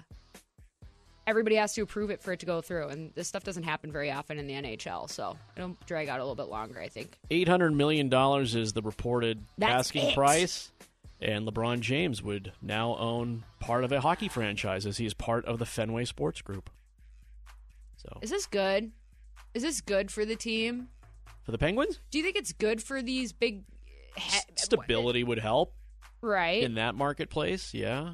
everybody 1.27 1.55
has 1.55 1.73
to 1.75 1.81
approve 1.81 2.09
it 2.09 2.21
for 2.21 2.31
it 2.33 2.39
to 2.41 2.45
go 2.45 2.61
through. 2.61 2.87
And 2.87 3.11
this 3.15 3.27
stuff 3.27 3.43
doesn't 3.43 3.63
happen 3.63 3.91
very 3.91 4.11
often 4.11 4.37
in 4.39 4.47
the 4.47 4.53
NHL, 4.53 5.09
so 5.09 5.37
it'll 5.55 5.77
drag 5.85 6.07
out 6.09 6.19
a 6.19 6.23
little 6.23 6.35
bit 6.35 6.49
longer. 6.49 6.79
I 6.79 6.87
think. 6.89 7.17
$800 7.29 7.73
million 7.73 8.11
is 8.57 8.73
the 8.73 8.81
reported 8.81 9.43
That's 9.57 9.71
asking 9.87 10.07
it. 10.09 10.15
price. 10.15 10.71
And 11.23 11.47
LeBron 11.47 11.81
James 11.81 12.23
would 12.23 12.51
now 12.63 12.95
own 12.97 13.43
part 13.59 13.83
of 13.83 13.91
a 13.91 14.01
hockey 14.01 14.27
franchise 14.27 14.87
as 14.87 14.97
he 14.97 15.05
is 15.05 15.13
part 15.13 15.45
of 15.45 15.59
the 15.59 15.67
Fenway 15.67 16.05
Sports 16.05 16.41
Group. 16.41 16.69
So 17.97 18.17
Is 18.23 18.31
this 18.31 18.47
good? 18.47 18.91
Is 19.53 19.61
this 19.61 19.81
good 19.81 20.09
for 20.11 20.25
the 20.25 20.35
team? 20.35 20.89
for 21.43 21.51
the 21.51 21.57
Penguins, 21.57 21.99
Do 22.11 22.19
you 22.19 22.23
think 22.23 22.35
it's 22.37 22.53
good 22.53 22.81
for 22.83 23.01
these 23.01 23.33
big 23.33 23.63
he- 24.15 24.39
stability 24.55 25.23
would 25.23 25.39
help 25.39 25.73
Right. 26.21 26.61
in 26.63 26.75
that 26.75 26.93
marketplace. 26.93 27.73
Yeah. 27.73 28.13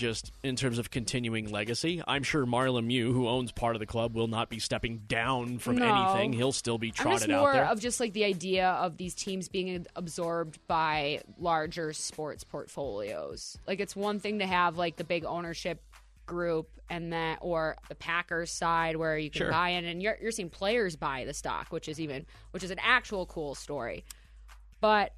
Just 0.00 0.32
in 0.42 0.56
terms 0.56 0.78
of 0.78 0.90
continuing 0.90 1.50
legacy, 1.50 2.02
I'm 2.08 2.22
sure 2.22 2.46
Mario 2.46 2.80
Lemieux, 2.80 3.12
who 3.12 3.28
owns 3.28 3.52
part 3.52 3.76
of 3.76 3.80
the 3.80 3.86
club, 3.86 4.14
will 4.14 4.28
not 4.28 4.48
be 4.48 4.58
stepping 4.58 5.02
down 5.08 5.58
from 5.58 5.76
No. 5.76 5.84
anything. 6.14 6.32
He'll 6.32 6.52
still 6.52 6.78
be 6.78 6.88
I'm 6.88 6.94
trotted 6.94 7.18
just 7.18 7.30
out 7.30 7.40
more 7.40 7.52
there. 7.52 7.66
of 7.66 7.80
just 7.80 8.00
like 8.00 8.14
the 8.14 8.24
idea 8.24 8.66
of 8.70 8.96
these 8.96 9.14
teams 9.14 9.48
being 9.50 9.86
absorbed 9.96 10.58
by 10.66 11.20
larger 11.38 11.92
sports 11.92 12.44
portfolios. 12.44 13.58
Like 13.66 13.78
it's 13.78 13.94
one 13.94 14.20
thing 14.20 14.38
to 14.38 14.46
have 14.46 14.78
like 14.78 14.96
the 14.96 15.04
big 15.04 15.26
ownership 15.26 15.82
group 16.24 16.70
and 16.88 17.12
that 17.12 17.38
or 17.42 17.76
the 17.90 17.94
Packers 17.94 18.50
side 18.50 18.96
where 18.96 19.18
you 19.18 19.28
can 19.30 19.40
Sure. 19.40 19.50
buy 19.50 19.70
in 19.70 19.84
and 19.84 20.02
you're 20.02 20.16
you're 20.22 20.32
seeing 20.32 20.48
players 20.48 20.96
buy 20.96 21.26
the 21.26 21.34
stock, 21.34 21.72
which 21.72 21.88
is 21.88 22.00
even 22.00 22.24
which 22.52 22.62
is 22.64 22.70
an 22.70 22.78
actual 22.80 23.26
cool 23.26 23.54
story. 23.54 24.06
But 24.80 25.12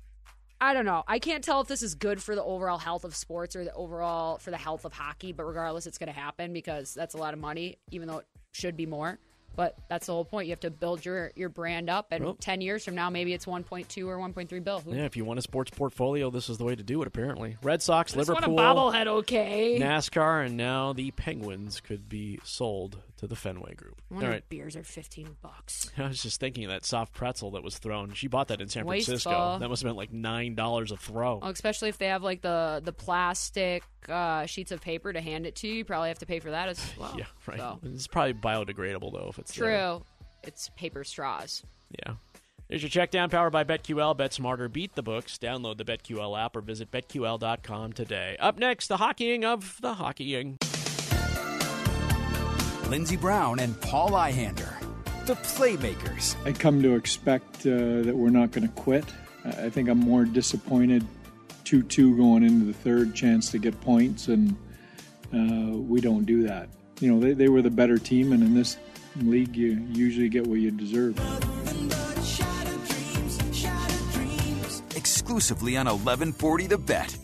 I 0.63 0.75
don't 0.75 0.85
know. 0.85 1.03
I 1.09 1.19
can't 1.19 1.43
tell 1.43 1.61
if 1.61 1.67
this 1.67 1.83
is 1.83 1.97
good 1.97 2.23
for 2.23 2.37
the 2.37 2.45
overall 2.45 2.79
health 2.79 3.03
of 3.03 3.17
sports 3.17 3.57
or 3.57 3.65
the 3.65 3.75
overall 3.75 4.39
for 4.39 4.53
the 4.53 4.57
health 4.57 4.85
of 4.85 4.93
hockey, 4.93 5.33
but 5.33 5.43
regardless 5.43 5.89
it's 5.89 5.99
going 5.99 6.07
to 6.07 6.19
happen 6.19 6.53
because 6.53 6.95
that's 6.95 7.15
a 7.15 7.19
lot 7.19 7.35
of 7.35 7.41
money 7.41 7.79
even 7.91 8.07
though 8.07 8.19
it 8.19 8.27
should 8.53 8.77
be 8.77 8.87
more. 8.87 9.19
But 9.55 9.77
that's 9.89 10.07
the 10.07 10.13
whole 10.13 10.25
point. 10.25 10.47
You 10.47 10.53
have 10.53 10.61
to 10.61 10.71
build 10.71 11.05
your, 11.05 11.33
your 11.37 11.49
brand 11.49 11.91
up, 11.91 12.09
and 12.11 12.25
Well- 12.25 12.35
10 12.35 12.61
years 12.61 12.85
from 12.85 12.95
now, 12.95 13.11
maybe 13.11 13.35
it's 13.35 13.47
1.2 13.47 14.09
or 14.09 14.19
1.3 14.19 14.65
bill. 14.65 14.81
Who 14.81 14.95
yeah, 14.95 15.05
if 15.05 15.17
you 15.17 15.25
want 15.25 15.39
a 15.39 15.43
sports 15.43 15.71
portfolio, 15.71 16.31
this 16.31 16.49
is 16.49 16.59
the 16.59 16.65
way 16.65 16.75
to 16.75 16.83
do 16.83 17.01
it, 17.03 17.09
apparently. 17.09 17.57
Red 17.63 17.83
Sox, 17.83 18.15
a 18.15 18.19
Liverpool, 18.19 18.57
bobblehead, 18.57 19.07
okay? 19.07 19.79
NASCAR, 19.79 20.47
and 20.47 20.57
now 20.57 20.93
the 20.93 21.11
Penguins 21.13 21.81
could 21.81 22.09
be 22.09 22.39
sold 22.45 22.99
to 23.19 23.27
the 23.27 23.37
Fenway 23.37 23.75
Group. 23.75 24.01
I 24.11 24.15
All 24.17 24.23
right. 24.23 24.49
beers 24.49 24.75
are 24.77 24.83
15 24.83 25.37
bucks. 25.43 25.91
I 25.99 26.09
was 26.09 26.23
just 26.23 26.41
thinking 26.41 26.65
of 26.65 26.71
that 26.71 26.85
soft 26.85 27.13
pretzel 27.13 27.53
that 27.53 27.63
was 27.63 27.79
thrown. 27.79 28.15
She 28.15 28.29
bought 28.29 28.49
that 28.49 28.61
in 28.61 28.69
San 28.69 28.85
Francisco. 28.85 29.59
That 29.61 29.69
must 29.69 29.83
have 29.83 29.89
been 29.89 29.97
like 29.97 30.13
$9 30.13 30.91
a 30.93 30.97
throw. 30.97 31.37
Well, 31.39 31.51
especially 31.51 31.89
if 31.91 31.99
they 31.99 32.07
have 32.07 32.23
like 32.23 32.41
the 32.43 32.81
the 32.83 32.93
plastic 32.93 33.85
uh, 34.09 34.47
sheets 34.47 34.73
of 34.73 34.81
paper 34.81 35.13
to 35.13 35.21
hand 35.21 35.47
it 35.47 35.55
to 35.57 35.69
you, 35.69 35.75
you 35.75 35.85
probably 35.85 36.09
have 36.09 36.19
to 36.21 36.27
pay 36.27 36.41
for 36.41 36.51
that 36.51 36.69
as 36.69 36.81
well. 36.99 37.15
yeah, 37.19 37.25
right. 37.47 37.59
So, 37.59 37.79
It's 37.85 38.07
probably 38.07 38.35
biodegradable, 38.35 39.13
though, 39.13 39.29
if 39.31 39.39
it's 39.39 39.55
there. 39.57 39.97
true. 39.99 40.05
It's 40.43 40.71
paper 40.77 41.05
straws. 41.05 41.63
Yeah. 42.07 42.15
There's 42.69 42.83
your 42.83 42.89
check 42.89 43.11
down 43.11 43.29
powered 43.29 43.53
by 43.53 43.65
BetQL. 43.65 44.17
Bet 44.17 44.33
smarter, 44.33 44.67
beat 44.69 44.95
the 44.95 45.03
books. 45.03 45.37
Download 45.37 45.77
the 45.77 45.85
BetQL 45.85 46.43
app 46.43 46.57
or 46.57 46.63
visit 46.63 46.91
BetQL.com 46.91 47.93
today. 47.93 48.37
Up 48.41 48.59
next, 48.59 48.87
the 48.89 48.97
hockeying 48.97 49.45
of 49.45 49.77
the 49.83 49.95
hockeying. 49.95 50.57
Lindsey 52.89 53.17
Brown 53.17 53.59
and 53.59 53.79
Paul 53.81 54.11
Ihander, 54.11 54.73
the 55.27 55.35
Playmakers. 55.35 56.35
I 56.47 56.53
come 56.53 56.83
to 56.83 56.95
expect 56.95 57.61
uh, 57.67 58.03
that 58.03 58.15
we're 58.15 58.31
not 58.31 58.51
going 58.53 58.67
to 58.67 58.75
quit. 58.75 59.05
I 59.45 59.49
I 59.67 59.71
think 59.71 59.89
I'm 59.89 59.99
more 59.99 60.25
disappointed 60.25 61.07
2 61.73 61.83
2 61.83 62.17
going 62.19 62.43
into 62.43 62.67
the 62.67 62.73
third 62.75 63.15
chance 63.15 63.51
to 63.51 63.57
get 63.57 63.81
points, 63.81 64.29
and 64.29 64.55
uh, 65.33 65.75
we 65.75 66.03
don't 66.03 66.27
do 66.27 66.43
that. 66.43 66.69
You 67.01 67.11
know, 67.11 67.19
they, 67.19 67.33
they 67.33 67.49
were 67.49 67.63
the 67.63 67.71
better 67.71 67.97
team, 67.97 68.35
and 68.35 68.43
in 68.43 68.53
this 68.53 68.77
league, 69.23 69.57
you 69.57 69.83
usually 69.91 70.29
get 70.29 70.47
what 70.47 70.59
you 70.59 70.71
deserve. 70.71 71.19
Exclusively 74.95 75.79
on 75.79 75.87
1140 75.87 76.67
The 76.67 76.77
Bet. 76.77 77.17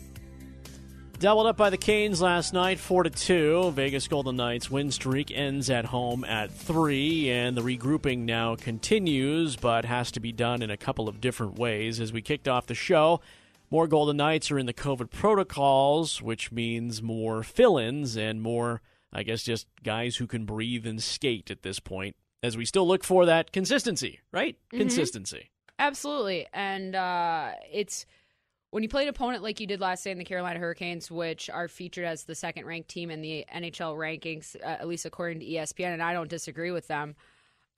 Doubled 1.19 1.45
up 1.45 1.57
by 1.57 1.69
the 1.69 1.77
Canes 1.77 2.19
last 2.19 2.51
night, 2.51 2.79
four 2.79 3.03
to 3.03 3.11
two. 3.11 3.69
Vegas 3.75 4.07
Golden 4.07 4.37
Knights 4.37 4.71
win 4.71 4.89
streak 4.89 5.29
ends 5.29 5.69
at 5.69 5.85
home 5.85 6.23
at 6.23 6.49
three, 6.49 7.29
and 7.29 7.55
the 7.55 7.61
regrouping 7.61 8.19
now 8.19 8.55
continues, 8.55 9.57
but 9.57 9.85
has 9.85 10.11
to 10.13 10.19
be 10.19 10.31
done 10.31 10.63
in 10.63 10.71
a 10.71 10.77
couple 10.77 11.07
of 11.07 11.21
different 11.21 11.59
ways. 11.59 11.99
As 11.99 12.11
we 12.11 12.23
kicked 12.23 12.47
off 12.47 12.65
the 12.65 12.73
show, 12.73 13.21
more 13.69 13.87
Golden 13.87 14.17
Knights 14.17 14.51
are 14.51 14.59
in 14.59 14.65
the 14.65 14.73
COVID 14.73 15.11
protocols, 15.11 16.21
which 16.21 16.51
means 16.51 17.01
more 17.01 17.43
fill-ins 17.43 18.17
and 18.17 18.41
more, 18.41 18.81
I 19.13 19.23
guess, 19.23 19.43
just 19.43 19.67
guys 19.83 20.17
who 20.17 20.27
can 20.27 20.45
breathe 20.45 20.87
and 20.87 21.01
skate 21.01 21.51
at 21.51 21.61
this 21.61 21.79
point. 21.79 22.15
As 22.41 22.55
we 22.55 22.65
still 22.65 22.87
look 22.87 23.03
for 23.03 23.25
that 23.25 23.51
consistency, 23.51 24.21
right? 24.31 24.55
Consistency. 24.71 25.51
Absolutely. 25.77 26.47
And 26.53 26.95
uh, 26.95 27.51
it's 27.71 28.05
when 28.71 28.83
you 28.83 28.89
play 28.89 29.03
an 29.03 29.09
opponent 29.09 29.43
like 29.43 29.59
you 29.59 29.67
did 29.67 29.79
last 29.79 30.03
day 30.03 30.11
in 30.11 30.17
the 30.17 30.23
Carolina 30.23 30.59
Hurricanes, 30.59 31.09
which 31.09 31.49
are 31.49 31.67
featured 31.67 32.05
as 32.05 32.23
the 32.23 32.35
second 32.35 32.65
ranked 32.65 32.89
team 32.89 33.09
in 33.09 33.21
the 33.21 33.45
NHL 33.53 33.95
rankings, 33.95 34.55
uh, 34.55 34.67
at 34.67 34.87
least 34.87 35.05
according 35.05 35.39
to 35.39 35.45
ESPN, 35.45 35.93
and 35.93 36.03
I 36.03 36.13
don't 36.13 36.29
disagree 36.29 36.71
with 36.71 36.87
them. 36.87 37.15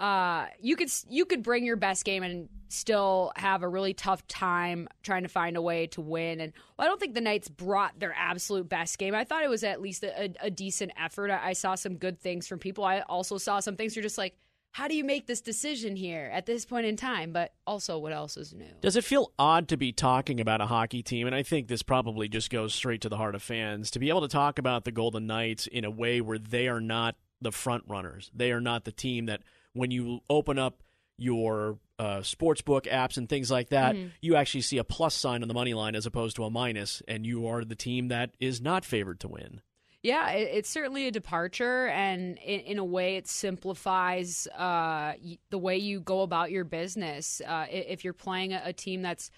Uh, 0.01 0.47
you 0.59 0.75
could 0.75 0.89
you 1.09 1.25
could 1.25 1.43
bring 1.43 1.63
your 1.63 1.75
best 1.75 2.03
game 2.05 2.23
and 2.23 2.49
still 2.69 3.31
have 3.35 3.61
a 3.61 3.67
really 3.67 3.93
tough 3.93 4.27
time 4.27 4.87
trying 5.03 5.21
to 5.21 5.29
find 5.29 5.55
a 5.55 5.61
way 5.61 5.85
to 5.85 6.01
win. 6.01 6.41
And 6.41 6.53
well, 6.75 6.87
I 6.87 6.89
don't 6.89 6.99
think 6.99 7.13
the 7.13 7.21
Knights 7.21 7.49
brought 7.49 7.99
their 7.99 8.15
absolute 8.17 8.67
best 8.67 8.97
game. 8.97 9.13
I 9.13 9.25
thought 9.25 9.43
it 9.43 9.49
was 9.49 9.63
at 9.63 9.79
least 9.79 10.03
a, 10.03 10.23
a, 10.23 10.33
a 10.47 10.49
decent 10.49 10.91
effort. 10.99 11.29
I, 11.29 11.49
I 11.49 11.53
saw 11.53 11.75
some 11.75 11.97
good 11.97 12.19
things 12.19 12.47
from 12.47 12.57
people. 12.57 12.83
I 12.83 13.01
also 13.01 13.37
saw 13.37 13.59
some 13.59 13.75
things 13.75 13.95
you're 13.95 14.01
just 14.01 14.17
like, 14.17 14.35
how 14.71 14.87
do 14.87 14.95
you 14.95 15.03
make 15.03 15.27
this 15.27 15.39
decision 15.39 15.95
here 15.95 16.31
at 16.33 16.47
this 16.47 16.65
point 16.65 16.87
in 16.87 16.95
time? 16.95 17.31
But 17.31 17.53
also, 17.67 17.99
what 17.99 18.11
else 18.11 18.37
is 18.37 18.55
new? 18.55 18.73
Does 18.81 18.95
it 18.95 19.03
feel 19.03 19.33
odd 19.37 19.67
to 19.67 19.77
be 19.77 19.91
talking 19.91 20.39
about 20.39 20.61
a 20.61 20.65
hockey 20.65 21.03
team? 21.03 21.27
And 21.27 21.35
I 21.35 21.43
think 21.43 21.67
this 21.67 21.83
probably 21.83 22.27
just 22.27 22.49
goes 22.49 22.73
straight 22.73 23.01
to 23.01 23.09
the 23.09 23.17
heart 23.17 23.35
of 23.35 23.43
fans 23.43 23.91
to 23.91 23.99
be 23.99 24.09
able 24.09 24.21
to 24.21 24.27
talk 24.27 24.57
about 24.57 24.85
the 24.85 24.91
Golden 24.91 25.27
Knights 25.27 25.67
in 25.67 25.85
a 25.85 25.91
way 25.91 26.21
where 26.21 26.39
they 26.39 26.67
are 26.69 26.81
not 26.81 27.17
the 27.39 27.51
front 27.51 27.83
runners. 27.87 28.31
They 28.33 28.51
are 28.51 28.61
not 28.61 28.85
the 28.85 28.91
team 28.91 29.27
that 29.27 29.41
when 29.73 29.91
you 29.91 30.21
open 30.29 30.57
up 30.60 30.84
your 31.17 31.77
uh, 31.99 32.23
sports 32.23 32.62
book 32.62 32.86
apps 32.86 33.15
and 33.17 33.29
things 33.29 33.51
like 33.51 33.69
that, 33.69 33.95
Mhm. 33.95 34.12
you 34.21 34.36
actually 34.36 34.62
see 34.62 34.79
a 34.79 34.84
plus 34.84 35.13
sign 35.13 35.43
on 35.43 35.47
the 35.47 35.53
money 35.53 35.73
line 35.75 35.95
as 35.95 36.05
opposed 36.07 36.36
to 36.36 36.43
a 36.43 36.49
minus, 36.49 37.03
and 37.07 37.25
you 37.27 37.45
are 37.45 37.63
the 37.63 37.75
team 37.75 38.07
that 38.07 38.31
is 38.39 38.60
not 38.60 38.84
favored 38.84 39.19
to 39.19 39.27
win. 39.27 39.62
Yeah, 40.01 40.31
it, 40.31 40.49
it's 40.55 40.69
certainly 40.69 41.05
a 41.05 41.12
departure, 41.12 41.88
and 41.89 42.39
in, 42.39 42.62
in 42.62 42.77
a 42.79 42.84
way, 42.84 43.17
it 43.17 43.27
simplifies 43.27 44.47
uh, 44.47 45.13
the 45.51 45.60
way 45.60 45.77
you 45.77 45.99
go 45.99 46.21
about 46.21 46.49
your 46.49 46.63
business. 46.63 47.39
Uh, 47.45 47.67
if 47.69 48.03
you're 48.03 48.13
playing 48.13 48.53
a, 48.53 48.62
a 48.65 48.73
team 48.73 49.03
that's 49.03 49.29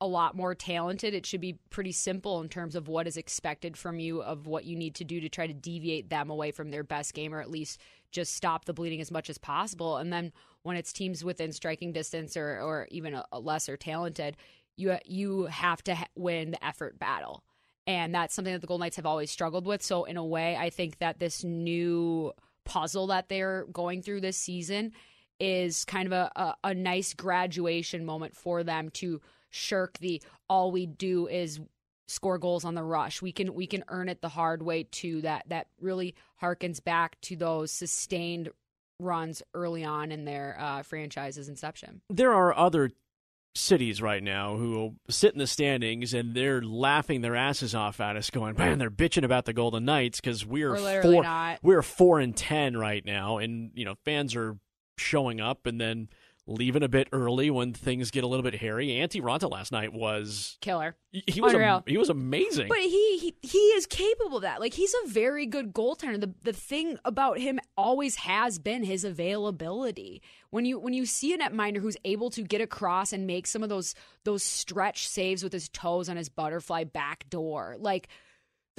a 0.00 0.06
lot 0.06 0.34
more 0.34 0.54
talented, 0.54 1.12
it 1.12 1.26
should 1.26 1.42
be 1.42 1.58
pretty 1.68 1.92
simple 1.92 2.40
in 2.40 2.48
terms 2.48 2.74
of 2.74 2.88
what 2.88 3.06
is 3.06 3.18
expected 3.18 3.76
from 3.76 4.00
you, 4.00 4.22
of 4.22 4.46
what 4.46 4.64
you 4.64 4.74
need 4.74 4.94
to 4.94 5.04
do 5.04 5.20
to 5.20 5.28
try 5.28 5.46
to 5.46 5.52
deviate 5.52 6.08
them 6.08 6.30
away 6.30 6.50
from 6.50 6.70
their 6.70 6.82
best 6.82 7.12
game, 7.12 7.34
or 7.34 7.40
at 7.42 7.50
least 7.50 7.78
just 8.10 8.34
stop 8.34 8.64
the 8.64 8.72
bleeding 8.72 9.00
as 9.00 9.10
much 9.10 9.30
as 9.30 9.38
possible. 9.38 9.96
And 9.96 10.12
then 10.12 10.32
when 10.62 10.76
it's 10.76 10.92
teams 10.92 11.24
within 11.24 11.52
striking 11.52 11.92
distance 11.92 12.36
or, 12.36 12.60
or 12.60 12.88
even 12.90 13.14
a, 13.14 13.24
a 13.32 13.40
lesser 13.40 13.76
talented, 13.76 14.36
you 14.76 14.96
you 15.04 15.44
have 15.46 15.82
to 15.84 15.94
ha- 15.94 16.06
win 16.14 16.52
the 16.52 16.64
effort 16.64 16.98
battle 16.98 17.44
and 17.86 18.14
that's 18.14 18.34
something 18.34 18.52
that 18.52 18.60
the 18.60 18.68
Golden 18.68 18.84
Knights 18.84 18.96
have 18.96 19.06
always 19.06 19.32
struggled 19.32 19.66
with. 19.66 19.82
So 19.82 20.04
in 20.04 20.16
a 20.16 20.24
way, 20.24 20.56
I 20.56 20.70
think 20.70 20.98
that 20.98 21.18
this 21.18 21.42
new 21.42 22.32
puzzle 22.64 23.08
that 23.08 23.28
they're 23.28 23.66
going 23.72 24.02
through 24.02 24.20
this 24.20 24.36
season 24.36 24.92
is 25.40 25.84
kind 25.84 26.06
of 26.06 26.12
a, 26.12 26.30
a, 26.36 26.54
a 26.64 26.74
nice 26.74 27.14
graduation 27.14 28.04
moment 28.04 28.36
for 28.36 28.62
them 28.62 28.90
to 28.90 29.20
shirk 29.48 29.98
the 29.98 30.22
all 30.48 30.70
we 30.70 30.86
do 30.86 31.26
is 31.26 31.58
score 32.06 32.38
goals 32.38 32.64
on 32.64 32.74
the 32.74 32.82
rush. 32.84 33.20
We 33.20 33.32
can 33.32 33.54
we 33.54 33.66
can 33.66 33.82
earn 33.88 34.08
it 34.08 34.20
the 34.20 34.28
hard 34.28 34.62
way 34.62 34.84
too. 34.84 35.22
That 35.22 35.48
that 35.48 35.66
really 35.80 36.14
harkens 36.42 36.82
back 36.82 37.20
to 37.22 37.36
those 37.36 37.70
sustained 37.70 38.50
runs 38.98 39.42
early 39.54 39.84
on 39.84 40.12
in 40.12 40.24
their 40.24 40.56
uh, 40.58 40.82
franchise's 40.82 41.48
inception. 41.48 42.02
There 42.10 42.32
are 42.32 42.56
other 42.56 42.90
cities 43.54 44.00
right 44.00 44.22
now 44.22 44.56
who 44.56 44.70
will 44.70 44.94
sit 45.08 45.32
in 45.32 45.38
the 45.38 45.46
standings 45.46 46.14
and 46.14 46.34
they're 46.34 46.62
laughing 46.62 47.20
their 47.20 47.34
asses 47.34 47.74
off 47.74 48.00
at 48.00 48.16
us, 48.16 48.30
going, 48.30 48.56
"Man, 48.56 48.78
they're 48.78 48.90
bitching 48.90 49.24
about 49.24 49.44
the 49.44 49.52
Golden 49.52 49.84
Knights 49.84 50.20
because 50.20 50.46
we're 50.46 50.72
We're 50.72 51.02
four, 51.02 51.22
not. 51.22 51.58
we're 51.62 51.82
four 51.82 52.20
and 52.20 52.36
ten 52.36 52.76
right 52.76 53.04
now, 53.04 53.38
and 53.38 53.70
you 53.74 53.84
know 53.84 53.94
fans 54.04 54.36
are 54.36 54.56
showing 54.98 55.40
up 55.40 55.66
and 55.66 55.80
then 55.80 56.08
leaving 56.50 56.82
a 56.82 56.88
bit 56.88 57.08
early 57.12 57.50
when 57.50 57.72
things 57.72 58.10
get 58.10 58.24
a 58.24 58.26
little 58.26 58.42
bit 58.42 58.54
hairy. 58.56 58.88
Antti 58.88 59.22
Raanta 59.22 59.50
last 59.50 59.72
night 59.72 59.92
was 59.92 60.58
Killer. 60.60 60.96
he 61.10 61.22
he 61.26 61.40
was 61.40 61.52
Unreal. 61.54 61.76
am- 61.76 61.82
he 61.86 61.96
was 61.96 62.10
amazing. 62.10 62.68
But 62.68 62.78
he, 62.78 63.18
he 63.18 63.34
he 63.40 63.58
is 63.58 63.86
capable 63.86 64.38
of 64.38 64.42
that. 64.42 64.60
Like 64.60 64.74
he's 64.74 64.94
a 65.04 65.08
very 65.08 65.46
good 65.46 65.72
goaltender. 65.72 66.20
The 66.20 66.34
the 66.42 66.52
thing 66.52 66.98
about 67.04 67.38
him 67.38 67.60
always 67.76 68.16
has 68.16 68.58
been 68.58 68.82
his 68.84 69.04
availability. 69.04 70.22
When 70.50 70.64
you 70.64 70.78
when 70.78 70.92
you 70.92 71.06
see 71.06 71.32
a 71.32 71.38
netminder 71.38 71.78
who's 71.78 71.96
able 72.04 72.30
to 72.30 72.42
get 72.42 72.60
across 72.60 73.12
and 73.12 73.26
make 73.26 73.46
some 73.46 73.62
of 73.62 73.68
those 73.68 73.94
those 74.24 74.42
stretch 74.42 75.08
saves 75.08 75.42
with 75.42 75.52
his 75.52 75.68
toes 75.68 76.08
on 76.08 76.16
his 76.16 76.28
butterfly 76.28 76.84
back 76.84 77.28
door, 77.30 77.76
like 77.78 78.08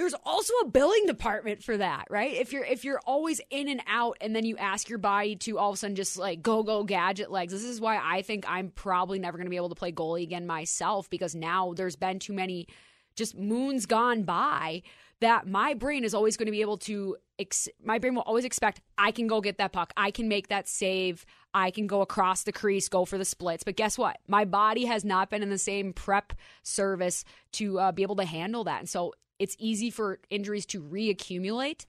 there's 0.01 0.15
also 0.25 0.51
a 0.63 0.67
billing 0.67 1.05
department 1.05 1.63
for 1.63 1.77
that, 1.77 2.07
right? 2.09 2.33
If 2.33 2.51
you're 2.51 2.63
if 2.63 2.83
you're 2.83 2.99
always 3.05 3.39
in 3.51 3.67
and 3.67 3.83
out 3.85 4.17
and 4.19 4.35
then 4.35 4.47
you 4.47 4.57
ask 4.57 4.89
your 4.89 4.97
body 4.97 5.35
to 5.37 5.59
all 5.59 5.69
of 5.69 5.75
a 5.75 5.77
sudden 5.77 5.95
just 5.95 6.17
like 6.17 6.41
go 6.41 6.63
go 6.63 6.83
gadget 6.83 7.29
legs. 7.29 7.53
This 7.53 7.63
is 7.63 7.79
why 7.79 8.01
I 8.03 8.23
think 8.23 8.45
I'm 8.49 8.71
probably 8.71 9.19
never 9.19 9.37
going 9.37 9.45
to 9.45 9.51
be 9.51 9.57
able 9.57 9.69
to 9.69 9.75
play 9.75 9.91
goalie 9.91 10.23
again 10.23 10.47
myself 10.47 11.07
because 11.11 11.35
now 11.35 11.73
there's 11.73 11.95
been 11.95 12.17
too 12.17 12.33
many 12.33 12.67
just 13.15 13.37
moons 13.37 13.85
gone 13.85 14.23
by 14.23 14.81
that 15.19 15.47
my 15.47 15.75
brain 15.75 16.03
is 16.03 16.15
always 16.15 16.35
going 16.35 16.47
to 16.47 16.51
be 16.51 16.61
able 16.61 16.77
to 16.79 17.15
ex- 17.37 17.69
my 17.83 17.99
brain 17.99 18.15
will 18.15 18.23
always 18.23 18.43
expect 18.43 18.81
I 18.97 19.11
can 19.11 19.27
go 19.27 19.39
get 19.39 19.59
that 19.59 19.71
puck. 19.71 19.93
I 19.95 20.09
can 20.09 20.27
make 20.27 20.47
that 20.47 20.67
save. 20.67 21.27
I 21.53 21.69
can 21.69 21.85
go 21.85 22.01
across 22.01 22.41
the 22.41 22.51
crease, 22.51 22.89
go 22.89 23.05
for 23.05 23.19
the 23.19 23.25
splits. 23.25 23.63
But 23.63 23.75
guess 23.75 23.99
what? 23.99 24.17
My 24.27 24.45
body 24.45 24.85
has 24.85 25.05
not 25.05 25.29
been 25.29 25.43
in 25.43 25.49
the 25.49 25.59
same 25.59 25.93
prep 25.93 26.33
service 26.63 27.23
to 27.53 27.79
uh, 27.79 27.91
be 27.91 28.01
able 28.01 28.15
to 28.15 28.25
handle 28.25 28.63
that. 28.63 28.79
And 28.79 28.89
so 28.89 29.13
it's 29.41 29.55
easy 29.57 29.89
for 29.89 30.19
injuries 30.29 30.67
to 30.67 30.81
reaccumulate. 30.81 31.85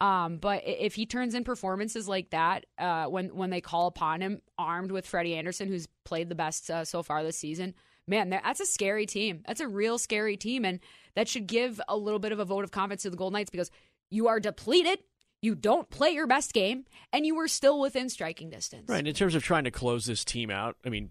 Um, 0.00 0.38
but 0.38 0.62
if 0.66 0.94
he 0.96 1.06
turns 1.06 1.34
in 1.34 1.44
performances 1.44 2.08
like 2.08 2.30
that, 2.30 2.66
uh, 2.76 3.06
when 3.06 3.34
when 3.36 3.50
they 3.50 3.60
call 3.60 3.86
upon 3.86 4.20
him, 4.20 4.42
armed 4.58 4.90
with 4.90 5.06
Freddie 5.06 5.34
Andersen, 5.36 5.68
who's 5.68 5.86
played 6.04 6.28
the 6.28 6.34
best 6.34 6.70
uh, 6.70 6.84
so 6.84 7.02
far 7.02 7.22
this 7.22 7.38
season, 7.38 7.74
man, 8.06 8.30
that's 8.30 8.60
a 8.60 8.66
scary 8.66 9.06
team. 9.06 9.42
That's 9.46 9.60
a 9.60 9.68
real 9.68 9.98
scary 9.98 10.36
team, 10.36 10.64
and 10.64 10.80
that 11.14 11.28
should 11.28 11.46
give 11.46 11.80
a 11.88 11.96
little 11.96 12.18
bit 12.18 12.32
of 12.32 12.40
a 12.40 12.44
vote 12.44 12.64
of 12.64 12.72
confidence 12.72 13.02
to 13.02 13.10
the 13.10 13.16
Golden 13.16 13.38
Knights 13.38 13.50
because 13.50 13.70
you 14.10 14.28
are 14.28 14.40
depleted, 14.40 14.98
you 15.40 15.54
don't 15.54 15.88
play 15.90 16.10
your 16.10 16.26
best 16.26 16.52
game, 16.52 16.84
and 17.12 17.24
you 17.24 17.36
were 17.36 17.48
still 17.48 17.80
within 17.80 18.08
striking 18.08 18.50
distance. 18.50 18.88
Right. 18.88 19.06
In 19.06 19.14
terms 19.14 19.34
of 19.34 19.42
trying 19.44 19.64
to 19.64 19.70
close 19.70 20.06
this 20.06 20.24
team 20.24 20.50
out, 20.50 20.76
I 20.84 20.88
mean, 20.88 21.10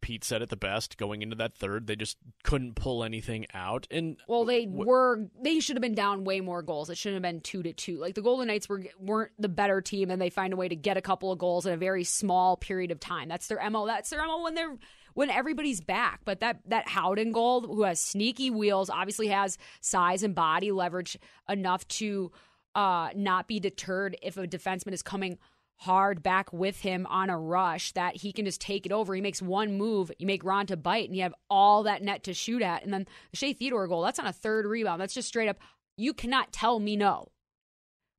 Pete 0.00 0.24
said 0.24 0.42
it 0.42 0.48
the 0.48 0.56
best. 0.56 0.96
Going 0.96 1.22
into 1.22 1.36
that 1.36 1.54
third, 1.54 1.86
they 1.86 1.96
just 1.96 2.16
couldn't 2.42 2.74
pull 2.74 3.04
anything 3.04 3.46
out. 3.54 3.86
And 3.90 4.16
Well, 4.26 4.44
they 4.44 4.66
were 4.66 5.26
they 5.40 5.60
should 5.60 5.76
have 5.76 5.82
been 5.82 5.94
down 5.94 6.24
way 6.24 6.40
more 6.40 6.62
goals. 6.62 6.90
It 6.90 6.98
shouldn't 6.98 7.24
have 7.24 7.32
been 7.32 7.40
two 7.40 7.62
to 7.62 7.72
two. 7.72 7.98
Like 7.98 8.14
the 8.14 8.22
Golden 8.22 8.48
Knights 8.48 8.68
were 8.68 8.84
weren't 8.98 9.32
the 9.38 9.48
better 9.48 9.80
team, 9.80 10.10
and 10.10 10.20
they 10.20 10.30
find 10.30 10.52
a 10.52 10.56
way 10.56 10.68
to 10.68 10.76
get 10.76 10.96
a 10.96 11.02
couple 11.02 11.32
of 11.32 11.38
goals 11.38 11.66
in 11.66 11.72
a 11.72 11.76
very 11.76 12.04
small 12.04 12.56
period 12.56 12.90
of 12.90 13.00
time. 13.00 13.28
That's 13.28 13.48
their 13.48 13.68
mo. 13.70 13.86
That's 13.86 14.10
their 14.10 14.26
mo 14.26 14.42
when 14.42 14.54
they're 14.54 14.76
when 15.14 15.30
everybody's 15.30 15.80
back. 15.80 16.20
But 16.24 16.40
that 16.40 16.60
that 16.66 16.88
Howden 16.88 17.32
goal, 17.32 17.62
who 17.62 17.82
has 17.82 18.00
sneaky 18.00 18.50
wheels, 18.50 18.90
obviously 18.90 19.28
has 19.28 19.58
size 19.80 20.22
and 20.22 20.34
body 20.34 20.72
leverage 20.72 21.18
enough 21.48 21.86
to 21.88 22.32
uh, 22.74 23.10
not 23.14 23.48
be 23.48 23.60
deterred 23.60 24.16
if 24.22 24.36
a 24.36 24.46
defenseman 24.46 24.92
is 24.92 25.02
coming 25.02 25.38
hard 25.82 26.22
back 26.22 26.52
with 26.52 26.80
him 26.80 27.06
on 27.08 27.28
a 27.28 27.38
rush 27.38 27.92
that 27.92 28.16
he 28.16 28.32
can 28.32 28.44
just 28.44 28.60
take 28.60 28.86
it 28.86 28.92
over. 28.92 29.14
He 29.14 29.20
makes 29.20 29.42
one 29.42 29.76
move, 29.76 30.12
you 30.18 30.26
make 30.26 30.44
Raanta 30.44 30.80
bite, 30.80 31.08
and 31.08 31.16
you 31.16 31.22
have 31.22 31.34
all 31.50 31.82
that 31.82 32.02
net 32.02 32.22
to 32.24 32.34
shoot 32.34 32.62
at. 32.62 32.84
And 32.84 32.92
then 32.92 33.06
the 33.30 33.36
Shea 33.36 33.52
Theodore 33.52 33.88
goal, 33.88 34.02
that's 34.02 34.18
on 34.18 34.26
a 34.26 34.32
third 34.32 34.64
rebound. 34.64 35.00
That's 35.00 35.14
just 35.14 35.28
straight 35.28 35.48
up, 35.48 35.58
you 35.96 36.14
cannot 36.14 36.52
tell 36.52 36.78
me 36.78 36.96
no. 36.96 37.28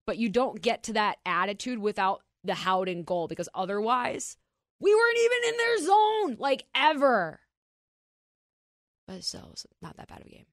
But 0.06 0.18
you 0.18 0.28
don't 0.28 0.62
get 0.62 0.84
to 0.84 0.94
that 0.94 1.18
attitude 1.26 1.80
without 1.80 2.22
the 2.44 2.54
Howden 2.54 3.04
goal 3.04 3.28
because 3.30 3.48
otherwise, 3.56 4.36
we 4.82 4.94
weren't 4.94 5.18
even 5.18 5.50
in 5.50 5.58
their 5.58 5.78
zone, 5.86 6.38
like 6.40 6.66
ever. 6.76 7.40
But 9.08 9.24
so, 9.24 9.50
it's 9.54 9.66
not 9.82 9.96
that 9.98 10.10
bad 10.10 10.22
of 10.22 10.28
a 10.28 10.30
game. 10.30 10.46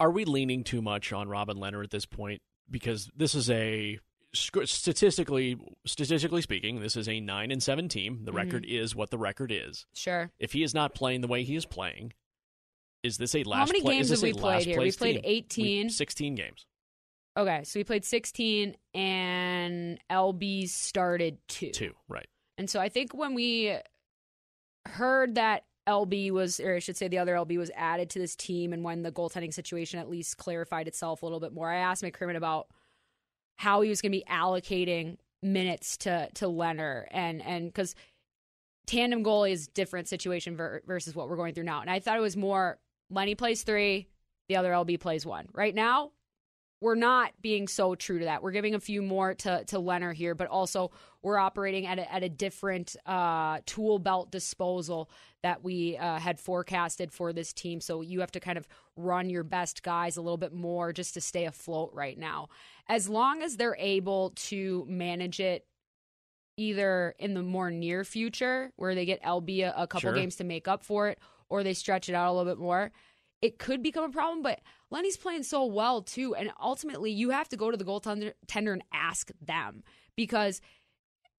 are 0.00 0.10
we 0.10 0.24
leaning 0.24 0.64
too 0.64 0.82
much 0.82 1.12
on 1.12 1.28
Robin 1.28 1.56
Lehner 1.56 1.84
at 1.84 1.90
this 1.90 2.06
point? 2.06 2.42
Because 2.68 3.08
this 3.16 3.36
is 3.36 3.48
a 3.50 4.00
statistically 4.36 5.56
statistically 5.86 6.42
speaking, 6.42 6.80
this 6.80 6.96
is 6.96 7.08
a 7.08 7.20
nine 7.20 7.50
and 7.50 7.62
seven 7.62 7.88
team. 7.88 8.20
The 8.24 8.30
mm-hmm. 8.30 8.36
record 8.36 8.64
is 8.66 8.94
what 8.94 9.10
the 9.10 9.18
record 9.18 9.52
is. 9.52 9.86
Sure. 9.94 10.30
If 10.38 10.52
he 10.52 10.62
is 10.62 10.74
not 10.74 10.94
playing 10.94 11.20
the 11.20 11.28
way 11.28 11.44
he 11.44 11.56
is 11.56 11.66
playing, 11.66 12.12
is 13.02 13.18
this 13.18 13.34
a 13.34 13.42
last? 13.44 13.58
How 13.58 13.66
many 13.66 13.80
pla- 13.80 13.92
games 13.92 14.10
is 14.10 14.20
this 14.20 14.28
have 14.28 14.36
we 14.36 14.40
played 14.40 14.66
here? 14.66 14.80
We 14.80 14.92
played 14.92 15.16
team? 15.16 15.22
18. 15.24 15.86
We- 15.86 15.90
Sixteen 15.90 16.34
games. 16.34 16.66
Okay, 17.36 17.64
so 17.64 17.78
we 17.78 17.84
played 17.84 18.04
16 18.04 18.76
and 18.94 20.00
LB 20.10 20.70
started 20.70 21.36
two. 21.48 21.70
Two, 21.70 21.92
right? 22.08 22.26
And 22.56 22.70
so 22.70 22.80
I 22.80 22.88
think 22.88 23.12
when 23.12 23.34
we 23.34 23.76
heard 24.86 25.34
that 25.34 25.64
LB 25.86 26.30
was, 26.30 26.60
or 26.60 26.76
I 26.76 26.78
should 26.78 26.96
say 26.96 27.08
the 27.08 27.18
other 27.18 27.34
LB 27.34 27.58
was 27.58 27.70
added 27.76 28.10
to 28.10 28.18
this 28.18 28.36
team, 28.36 28.72
and 28.72 28.82
when 28.82 29.02
the 29.02 29.12
goaltending 29.12 29.52
situation 29.52 30.00
at 30.00 30.08
least 30.08 30.38
clarified 30.38 30.88
itself 30.88 31.22
a 31.22 31.26
little 31.26 31.40
bit 31.40 31.52
more, 31.52 31.70
I 31.70 31.76
asked 31.76 32.02
McCrimmon 32.02 32.36
about 32.36 32.68
how 33.56 33.80
he 33.80 33.88
was 33.88 34.00
going 34.00 34.12
to 34.12 34.18
be 34.18 34.24
allocating 34.30 35.16
minutes 35.42 35.96
to 35.98 36.28
to 36.34 36.46
Lehner, 36.46 37.06
and 37.10 37.42
and 37.42 37.66
because 37.66 37.94
tandem 38.86 39.24
goalie 39.24 39.52
is 39.52 39.66
different 39.66 40.08
situation 40.08 40.56
ver- 40.56 40.82
versus 40.86 41.14
what 41.14 41.28
we're 41.28 41.36
going 41.36 41.54
through 41.54 41.64
now, 41.64 41.80
and 41.80 41.90
I 41.90 41.98
thought 41.98 42.16
it 42.16 42.22
was 42.22 42.36
more 42.36 42.78
Lenny 43.10 43.34
plays 43.34 43.62
three, 43.62 44.08
the 44.48 44.56
other 44.56 44.72
LB 44.72 45.00
plays 45.00 45.24
one. 45.24 45.48
Right 45.52 45.74
now, 45.74 46.12
we're 46.80 46.94
not 46.94 47.32
being 47.40 47.68
so 47.68 47.94
true 47.94 48.18
to 48.18 48.26
that. 48.26 48.42
We're 48.42 48.50
giving 48.50 48.74
a 48.74 48.80
few 48.80 49.00
more 49.02 49.34
to 49.34 49.64
to 49.64 49.76
Lehner 49.78 50.12
here, 50.14 50.34
but 50.34 50.48
also 50.48 50.90
we're 51.22 51.38
operating 51.38 51.86
at 51.86 51.98
a, 51.98 52.12
at 52.12 52.22
a 52.22 52.28
different 52.28 52.96
uh, 53.06 53.58
tool 53.66 53.98
belt 53.98 54.30
disposal 54.30 55.10
that 55.42 55.64
we 55.64 55.96
uh, 55.96 56.18
had 56.18 56.38
forecasted 56.38 57.12
for 57.12 57.32
this 57.32 57.52
team. 57.52 57.80
So 57.80 58.00
you 58.02 58.20
have 58.20 58.30
to 58.32 58.40
kind 58.40 58.58
of 58.58 58.68
run 58.96 59.30
your 59.30 59.42
best 59.42 59.82
guys 59.82 60.16
a 60.16 60.22
little 60.22 60.36
bit 60.36 60.52
more 60.52 60.92
just 60.92 61.14
to 61.14 61.20
stay 61.20 61.46
afloat 61.46 61.90
right 61.94 62.18
now. 62.18 62.48
As 62.88 63.08
long 63.08 63.42
as 63.42 63.56
they're 63.56 63.76
able 63.78 64.30
to 64.36 64.84
manage 64.88 65.40
it 65.40 65.66
either 66.56 67.14
in 67.18 67.34
the 67.34 67.42
more 67.42 67.70
near 67.70 68.04
future 68.04 68.72
where 68.76 68.94
they 68.94 69.04
get 69.04 69.22
LB 69.22 69.60
a, 69.60 69.74
a 69.82 69.86
couple 69.86 70.08
Sure. 70.10 70.14
games 70.14 70.36
to 70.36 70.44
make 70.44 70.68
up 70.68 70.82
for 70.84 71.08
it 71.08 71.18
or 71.48 71.62
they 71.62 71.74
stretch 71.74 72.08
it 72.08 72.14
out 72.14 72.30
a 72.30 72.32
little 72.36 72.50
bit 72.50 72.60
more, 72.60 72.92
it 73.42 73.58
could 73.58 73.82
become 73.82 74.04
a 74.04 74.08
problem. 74.08 74.42
But 74.42 74.60
Lenny's 74.90 75.16
playing 75.16 75.42
so 75.42 75.64
well 75.64 76.02
too, 76.02 76.34
and 76.34 76.50
ultimately 76.60 77.10
you 77.10 77.30
have 77.30 77.48
to 77.48 77.56
go 77.56 77.70
to 77.70 77.76
the 77.76 77.84
goaltender 77.84 78.32
tender 78.46 78.72
and 78.72 78.82
ask 78.92 79.30
them 79.40 79.82
because. 80.16 80.60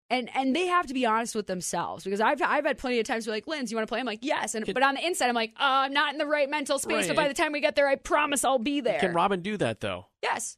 And 0.09 0.29
and 0.33 0.55
they 0.55 0.67
have 0.67 0.87
to 0.87 0.93
be 0.93 1.05
honest 1.05 1.35
with 1.35 1.47
themselves 1.47 2.05
because 2.05 2.21
I've 2.21 2.41
I've 2.41 2.65
had 2.65 2.77
plenty 2.77 2.97
of 3.01 3.05
times 3.05 3.27
where 3.27 3.35
like 3.35 3.45
Linz, 3.45 3.71
you 3.71 3.75
want 3.75 3.85
to 3.85 3.91
play? 3.91 3.99
I'm 3.99 4.05
like 4.05 4.19
yes, 4.21 4.55
and 4.55 4.65
but 4.73 4.81
on 4.81 4.95
the 4.95 5.05
inside 5.05 5.27
I'm 5.27 5.35
like 5.35 5.51
uh, 5.57 5.83
I'm 5.83 5.91
not 5.91 6.13
in 6.13 6.17
the 6.17 6.25
right 6.25 6.49
mental 6.49 6.79
space. 6.79 6.95
Right. 6.95 7.07
But 7.09 7.15
by 7.17 7.27
the 7.27 7.33
time 7.33 7.51
we 7.51 7.59
get 7.59 7.75
there, 7.75 7.89
I 7.89 7.95
promise 7.95 8.45
I'll 8.45 8.57
be 8.57 8.79
there. 8.79 9.01
Can 9.01 9.13
Robin 9.13 9.41
do 9.41 9.57
that 9.57 9.81
though? 9.81 10.05
yes, 10.23 10.55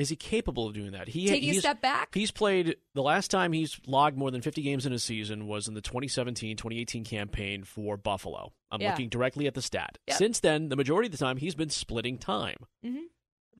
Is 0.00 0.08
he 0.08 0.16
capable 0.16 0.66
of 0.66 0.72
doing 0.74 0.92
that? 0.92 1.08
He 1.08 1.26
Taking 1.26 1.50
a 1.50 1.52
he's- 1.52 1.62
step 1.62 1.82
back? 1.82 2.14
He's 2.14 2.30
played 2.30 2.76
the 2.94 3.02
last 3.02 3.30
time 3.30 3.52
he's 3.52 3.78
logged 3.86 4.16
more 4.16 4.30
than 4.30 4.40
50 4.40 4.62
games 4.62 4.86
in 4.86 4.92
a 4.94 4.98
season 4.98 5.46
was 5.46 5.68
in 5.68 5.74
the 5.74 5.82
2017-2018 5.82 7.04
campaign 7.04 7.64
for 7.64 7.96
Buffalo. 7.96 8.52
I'm 8.70 8.80
Yeah. 8.80 8.90
looking 8.92 9.08
directly 9.08 9.46
at 9.46 9.54
the 9.54 9.62
stat. 9.62 9.98
Yep. 10.08 10.16
Since 10.16 10.40
then, 10.40 10.68
the 10.70 10.76
majority 10.76 11.06
of 11.08 11.12
the 11.12 11.18
time 11.18 11.36
he's 11.36 11.54
been 11.54 11.70
splitting 11.70 12.18
time. 12.18 12.56
Mhm. 12.84 13.04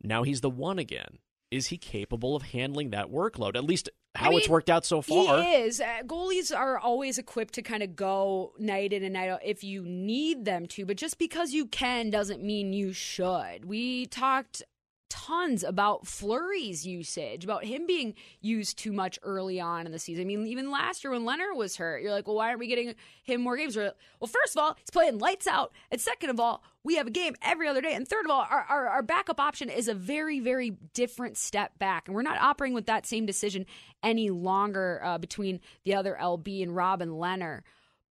Now 0.03 0.23
he's 0.23 0.41
the 0.41 0.51
one 0.51 0.79
again. 0.79 1.19
Is 1.51 1.67
he 1.67 1.79
capable 1.79 2.37
of 2.37 2.43
handling 2.43 2.91
that 2.91 3.09
workload? 3.09 3.57
At 3.57 3.65
least 3.65 3.91
I 4.15 4.21
how 4.21 4.37
it's 4.37 4.49
worked 4.49 4.71
out 4.71 4.85
so 4.87 5.03
far. 5.03 5.43
He 5.43 5.51
is. 5.51 5.81
Uh, 5.81 6.03
goalies 6.05 6.57
are 6.57 6.79
always 6.79 7.19
equipped 7.19 7.55
to 7.55 7.63
kind 7.63 7.83
of 7.83 7.97
go 7.97 8.55
night 8.59 8.93
in 8.93 9.03
and 9.03 9.13
night 9.15 9.29
out 9.29 9.41
if 9.45 9.63
you 9.65 9.83
need 9.85 10.45
them 10.45 10.67
to, 10.69 10.87
but 10.87 10.97
just 10.97 11.19
because 11.19 11.53
you 11.53 11.67
can 11.67 12.09
doesn't 12.11 12.43
mean 12.43 12.73
you 12.73 12.93
should. 12.93 13.65
We 13.65 14.07
talked 14.07 14.63
tons 15.11 15.63
about 15.63 16.07
Fleury's 16.07 16.87
usage, 16.87 17.45
about 17.45 17.65
him 17.65 17.87
being 17.87 18.15
used 18.41 18.79
too 18.79 18.93
much 18.93 19.19
early 19.23 19.61
on 19.61 19.85
in 19.85 19.93
the 19.93 19.99
season. 19.99 20.23
I 20.23 20.25
mean, 20.25 20.47
even 20.47 20.71
last 20.71 21.05
year 21.05 21.11
when 21.11 21.23
Lehner 21.23 21.55
was 21.55 21.77
hurt, 21.77 22.01
you're 22.01 22.13
like, 22.13 22.27
well, 22.27 22.37
why 22.37 22.49
aren't 22.49 22.61
we 22.61 22.69
getting 22.69 22.95
him 23.25 23.43
more 23.43 23.57
games? 23.57 23.77
Well, 23.77 23.93
first 24.27 24.57
of 24.57 24.63
all, 24.63 24.77
he's 24.79 24.91
playing 24.91 25.19
lights 25.19 25.47
out. 25.47 25.73
And 25.91 26.01
second 26.01 26.31
of 26.31 26.41
all, 26.41 26.63
we 26.85 26.97
have 26.97 27.07
a 27.07 27.11
game 27.11 27.35
every 27.43 27.69
other 27.69 27.83
day. 27.83 27.93
And 27.93 28.09
third 28.09 28.25
of 28.25 28.31
all, 28.31 28.47
our, 28.49 28.65
our, 28.69 28.89
our 28.89 29.03
backup 29.03 29.41
option 29.41 29.69
is 29.69 29.89
a 29.89 29.95
very, 29.95 30.41
very 30.41 30.71
different 30.95 31.37
step 31.37 31.79
back. 31.79 32.07
And 32.07 32.15
we're 32.15 32.23
not 32.23 32.41
operating 32.41 32.75
with 32.75 32.87
that 32.87 33.05
same 33.05 33.27
decision 33.27 33.67
any 34.03 34.31
longer 34.31 35.03
uh, 35.05 35.19
between 35.19 35.61
the 35.85 35.95
other 35.95 36.17
LB 36.19 36.63
and 36.63 36.75
Robin 36.75 37.11
Lehner. 37.11 37.61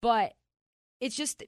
But 0.02 0.34
it's 1.00 1.16
just 1.16 1.42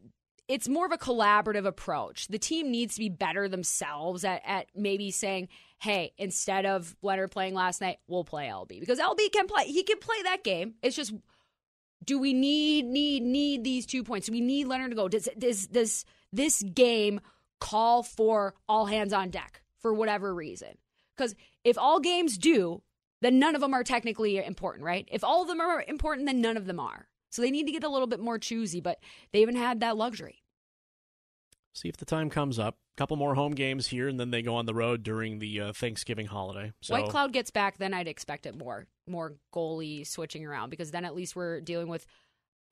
it's 0.50 0.68
more 0.68 0.84
of 0.84 0.90
a 0.90 0.98
collaborative 0.98 1.64
approach. 1.64 2.26
The 2.26 2.38
team 2.38 2.72
needs 2.72 2.94
to 2.94 2.98
be 2.98 3.08
better 3.08 3.48
themselves 3.48 4.24
at, 4.24 4.42
at 4.44 4.66
maybe 4.74 5.12
saying, 5.12 5.48
hey, 5.78 6.12
instead 6.18 6.66
of 6.66 6.96
Lehner 7.04 7.30
playing 7.30 7.54
last 7.54 7.80
night, 7.80 7.98
we'll 8.08 8.24
play 8.24 8.48
LB. 8.48 8.80
Because 8.80 8.98
LB 8.98 9.30
can 9.32 9.46
play. 9.46 9.66
He 9.66 9.84
can 9.84 9.98
play 9.98 10.20
that 10.24 10.42
game. 10.42 10.74
It's 10.82 10.96
just 10.96 11.14
do 12.04 12.18
we 12.18 12.32
need 12.32 12.84
need 12.86 13.22
need 13.22 13.62
these 13.62 13.86
two 13.86 14.02
points? 14.02 14.26
Do 14.26 14.32
we 14.32 14.40
need 14.40 14.66
Lehner 14.66 14.88
to 14.88 14.96
go? 14.96 15.06
Does 15.06 15.28
does 15.38 15.68
does 15.68 16.04
this 16.32 16.62
game 16.62 17.20
call 17.60 18.02
for 18.02 18.54
all 18.68 18.86
hands 18.86 19.12
on 19.12 19.30
deck 19.30 19.62
for 19.78 19.94
whatever 19.94 20.34
reason? 20.34 20.76
Because 21.16 21.36
if 21.62 21.78
all 21.78 22.00
games 22.00 22.36
do, 22.36 22.82
then 23.20 23.38
none 23.38 23.54
of 23.54 23.60
them 23.60 23.72
are 23.72 23.84
technically 23.84 24.44
important, 24.44 24.84
right? 24.84 25.08
If 25.12 25.22
all 25.22 25.42
of 25.42 25.48
them 25.48 25.60
are 25.60 25.84
important, 25.86 26.26
then 26.26 26.40
none 26.40 26.56
of 26.56 26.66
them 26.66 26.80
are. 26.80 27.06
So 27.30 27.42
they 27.42 27.50
need 27.50 27.66
to 27.66 27.72
get 27.72 27.84
a 27.84 27.88
little 27.88 28.08
bit 28.08 28.20
more 28.20 28.38
choosy, 28.38 28.80
but 28.80 28.98
they 29.32 29.40
haven't 29.40 29.56
had 29.56 29.80
that 29.80 29.96
luxury. 29.96 30.39
See 31.72 31.88
if 31.88 31.96
the 31.96 32.04
time 32.04 32.30
comes 32.30 32.58
up. 32.58 32.74
A 32.74 32.98
couple 32.98 33.16
more 33.16 33.34
home 33.34 33.52
games 33.52 33.86
here, 33.86 34.08
and 34.08 34.18
then 34.18 34.30
they 34.30 34.42
go 34.42 34.56
on 34.56 34.66
the 34.66 34.74
road 34.74 35.02
during 35.02 35.38
the 35.38 35.60
uh, 35.60 35.72
Thanksgiving 35.72 36.26
holiday. 36.26 36.72
So 36.82 36.94
Whitecloud 36.94 37.32
gets 37.32 37.50
back, 37.50 37.78
then 37.78 37.94
I'd 37.94 38.08
expect 38.08 38.46
it 38.46 38.56
more 38.56 38.86
more 39.06 39.34
goalie 39.54 40.06
switching 40.06 40.44
around 40.46 40.70
because 40.70 40.90
then 40.90 41.04
at 41.04 41.14
least 41.14 41.34
we're 41.34 41.60
dealing 41.60 41.88
with 41.88 42.06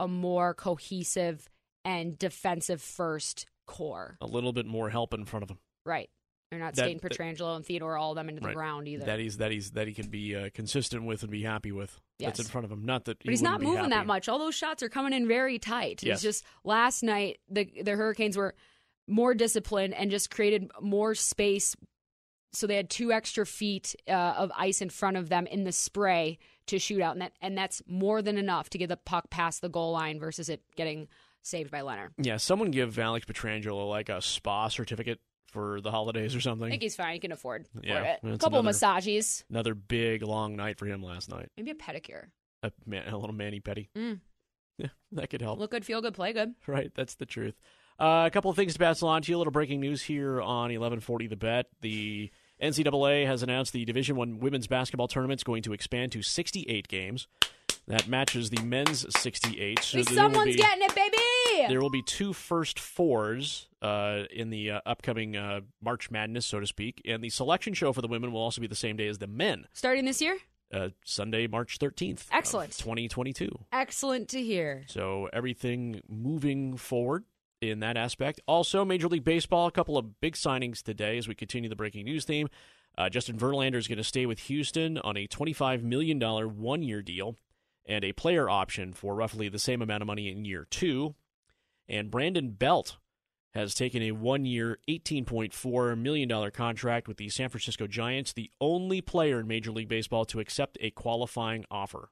a 0.01 0.07
more 0.09 0.55
cohesive 0.55 1.49
and 1.85 2.19
defensive 2.19 2.81
first 2.83 3.47
core. 3.67 4.17
a 4.21 4.27
little 4.27 4.53
bit 4.53 4.67
more 4.67 4.89
help 4.91 5.13
in 5.15 5.25
front 5.25 5.43
of 5.43 5.51
him. 5.51 5.59
Right. 5.85 6.09
They're 6.51 6.61
not 6.61 6.75
That- 6.77 6.85
skating 6.85 7.01
Pietrangelo 7.01 7.57
and 7.57 7.65
Theodore 7.67 7.97
all 7.99 8.13
of 8.13 8.17
them 8.17 8.29
into 8.29 8.41
the 8.41 8.47
Right. 8.49 8.57
ground 8.57 8.89
either. 8.89 9.05
That 9.07 9.19
he's 9.19 9.37
that 9.39 9.51
he's 9.51 9.73
that 9.73 9.87
he 9.87 9.95
can 9.95 10.09
be 10.09 10.35
uh, 10.35 10.51
consistent 10.55 11.05
with 11.05 11.23
and 11.23 11.31
be 11.31 11.43
happy 11.43 11.73
with. 11.73 12.01
That's 12.19 12.39
in 12.41 12.47
front 12.47 12.65
of 12.65 12.73
him. 12.73 12.85
Not 12.85 13.05
that, 13.05 13.19
but 13.23 13.31
he's 13.31 13.43
not 13.43 13.61
moving 13.61 13.91
that 13.91 14.07
much. 14.07 14.29
All 14.29 14.39
those 14.39 14.55
shots 14.55 14.83
are 14.83 14.89
coming 14.89 15.13
in 15.13 15.29
very 15.29 15.59
tight. 15.59 16.03
Yes. 16.03 16.17
It's 16.17 16.23
just 16.23 16.45
last 16.65 17.03
night 17.03 17.39
the 17.51 17.71
the 17.83 17.93
Hurricanes 17.93 18.37
were 18.37 18.55
more 19.09 19.35
discipline 19.35 19.93
and 19.93 20.11
just 20.11 20.31
created 20.31 20.71
more 20.81 21.15
space. 21.15 21.75
So 22.53 22.67
they 22.67 22.77
had 22.77 22.89
two 22.89 23.13
extra 23.13 23.45
feet 23.45 23.95
uh, 24.09 24.13
of 24.13 24.51
ice 24.57 24.81
in 24.81 24.89
front 24.91 25.17
of 25.17 25.29
them 25.29 25.47
in 25.47 25.65
the 25.65 25.73
spray 25.73 26.39
to 26.69 26.79
shoot 26.79 27.03
out, 27.03 27.13
and 27.13 27.23
that 27.23 27.33
and 27.43 27.57
that's 27.59 27.83
more 27.87 28.23
than 28.23 28.39
enough 28.39 28.71
to 28.71 28.79
get 28.79 28.89
the 28.89 28.97
puck 28.97 29.29
past 29.31 29.61
the 29.61 29.69
goal 29.69 29.93
line 29.93 30.19
versus 30.19 30.49
it 30.49 30.63
getting 30.77 31.09
saved 31.43 31.71
by 31.71 31.81
Lehner. 31.81 32.09
Yeah, 32.17 32.37
someone 32.39 32.71
give 32.71 32.99
Alex 32.99 33.27
Pietrangelo 33.27 33.89
like 33.89 34.09
a 34.09 34.23
spa 34.23 34.69
certificate 34.69 35.21
for 35.53 35.81
the 35.81 35.91
holidays 35.91 36.35
or 36.35 36.41
something. 36.41 36.67
I 36.67 36.71
think 36.71 36.83
he's 36.83 36.97
fine. 36.97 37.15
He 37.15 37.21
can 37.21 37.33
afford, 37.33 37.67
afford 37.71 37.85
Yeah, 37.87 38.03
it. 38.15 38.21
A 38.23 38.39
couple 38.39 38.47
of 38.59 38.65
another- 38.65 38.67
massages, 38.67 39.45
Another 39.51 39.75
big 39.75 40.23
long 40.23 40.57
night 40.57 40.79
for 40.79 40.85
him 40.87 41.03
last 41.03 41.31
night. 41.31 41.49
maybe 41.57 41.71
a 41.71 41.75
pedicure. 41.75 42.27
A, 42.63 42.73
man, 42.87 43.09
a 43.09 43.17
little 43.17 43.35
mani 43.35 43.61
petty. 43.61 43.89
Mm. 43.97 44.21
Yeah, 44.79 44.89
that 45.13 45.31
could 45.31 45.41
help. 45.43 45.59
Look 45.59 45.71
good, 45.71 45.85
feel 45.87 46.01
good, 46.03 46.15
play 46.15 46.33
good. 46.33 46.55
Right, 46.67 46.91
that's 46.95 47.15
the 47.15 47.25
truth. 47.27 47.55
Uh, 47.99 48.25
a 48.27 48.31
couple 48.31 48.51
of 48.51 48.57
things 48.57 48.75
to 48.75 48.79
pass 48.79 49.01
along 49.01 49.23
to 49.23 49.33
you. 49.33 49.37
A 49.37 49.39
little 49.39 49.51
breaking 49.53 49.81
news 49.81 50.03
here 50.03 50.41
on 50.41 50.71
1140 50.71 51.27
The 51.27 51.37
Bet. 51.37 51.67
The 51.81 52.31
NCAA 52.63 53.27
has 53.27 53.43
announced 53.43 53.73
the 53.73 53.85
Division 53.85 54.15
One 54.17 54.39
women's 54.39 54.67
basketball 54.69 55.09
tournament 55.09 55.41
is 55.41 55.45
going 55.45 55.63
to 55.65 55.73
expand 55.73 56.13
to 56.13 56.23
68 56.23 56.87
games. 56.87 57.27
That 57.89 58.07
matches 58.07 58.51
the 58.51 58.63
men's 58.63 59.07
68. 59.19 59.79
So 59.83 60.03
someone's 60.03 60.55
be- 60.55 60.61
getting 60.61 60.85
it, 60.85 60.95
baby. 60.95 61.69
There 61.69 61.81
will 61.81 61.91
be 61.91 62.03
two 62.03 62.33
first 62.35 62.79
fours 62.79 63.67
uh, 63.83 64.25
in 64.31 64.51
the 64.51 64.73
uh, 64.73 64.81
upcoming 64.87 65.37
uh, 65.37 65.61
March 65.81 66.11
Madness, 66.11 66.47
so 66.47 66.61
to 66.61 66.67
speak, 66.67 67.01
and 67.07 67.25
the 67.25 67.31
selection 67.31 67.73
show 67.75 67.93
for 67.93 68.03
the 68.03 68.07
women 68.09 68.31
will 68.31 68.43
also 68.43 68.61
be 68.61 68.67
the 68.67 68.75
same 68.77 68.97
day 68.97 69.09
as 69.09 69.19
the 69.19 69.27
men, 69.27 69.67
Starting 69.73 70.05
this 70.05 70.21
year, 70.21 70.37
uh, 70.73 70.91
Sunday, 71.05 71.47
March 71.47 71.79
13th. 71.79 72.27
Excellent. 72.31 72.73
2022. 72.77 73.59
excellent 73.73 74.29
to 74.29 74.43
hear. 74.43 74.85
So 74.87 75.29
everything 75.33 76.03
moving 76.09 76.77
forward 76.77 77.25
in 77.61 77.81
that 77.81 77.97
aspect. 77.97 78.41
Also, 78.47 78.85
Major 78.85 79.09
League 79.09 79.25
Baseball, 79.25 79.67
a 79.67 79.73
couple 79.73 79.99
of 79.99 80.21
big 80.21 80.35
signings 80.35 80.83
today 80.83 81.19
as 81.19 81.29
we 81.29 81.35
continue 81.35 81.69
the 81.69 81.77
breaking 81.77 82.05
news 82.05 82.25
theme. 82.25 82.49
Uh, 82.97 83.09
Justin 83.09 83.39
Verlander 83.39 83.77
is 83.77 83.89
going 83.89 83.99
to 83.99 84.05
stay 84.05 84.27
with 84.27 84.41
Houston 84.41 84.99
on 84.99 85.17
a 85.17 85.29
$25 85.29 85.83
million 85.83 86.21
one 86.21 86.83
year 86.83 87.03
deal 87.03 87.37
and 87.87 88.05
a 88.05 88.13
player 88.13 88.51
option 88.51 88.93
for 88.93 89.15
roughly 89.15 89.49
the 89.49 89.59
same 89.59 89.81
amount 89.81 90.03
of 90.03 90.07
money 90.07 90.31
in 90.31 90.45
year 90.45 90.67
two. 90.69 91.15
And 91.89 92.11
Brandon 92.11 92.51
Belt 92.51 92.99
has 93.55 93.75
taken 93.75 94.03
a 94.03 94.13
one 94.13 94.45
year, 94.45 94.79
$18.4 94.89 95.99
million 95.99 96.51
contract 96.51 97.09
with 97.09 97.17
the 97.17 97.29
San 97.29 97.49
Francisco 97.49 97.87
Giants, 97.87 98.33
the 98.33 98.51
only 98.61 99.01
player 99.01 99.41
in 99.41 99.47
Major 99.47 99.73
League 99.73 99.89
Baseball 99.89 100.25
to 100.27 100.41
accept 100.41 100.77
a 100.81 100.91
qualifying 100.91 101.65
offer. 101.71 102.11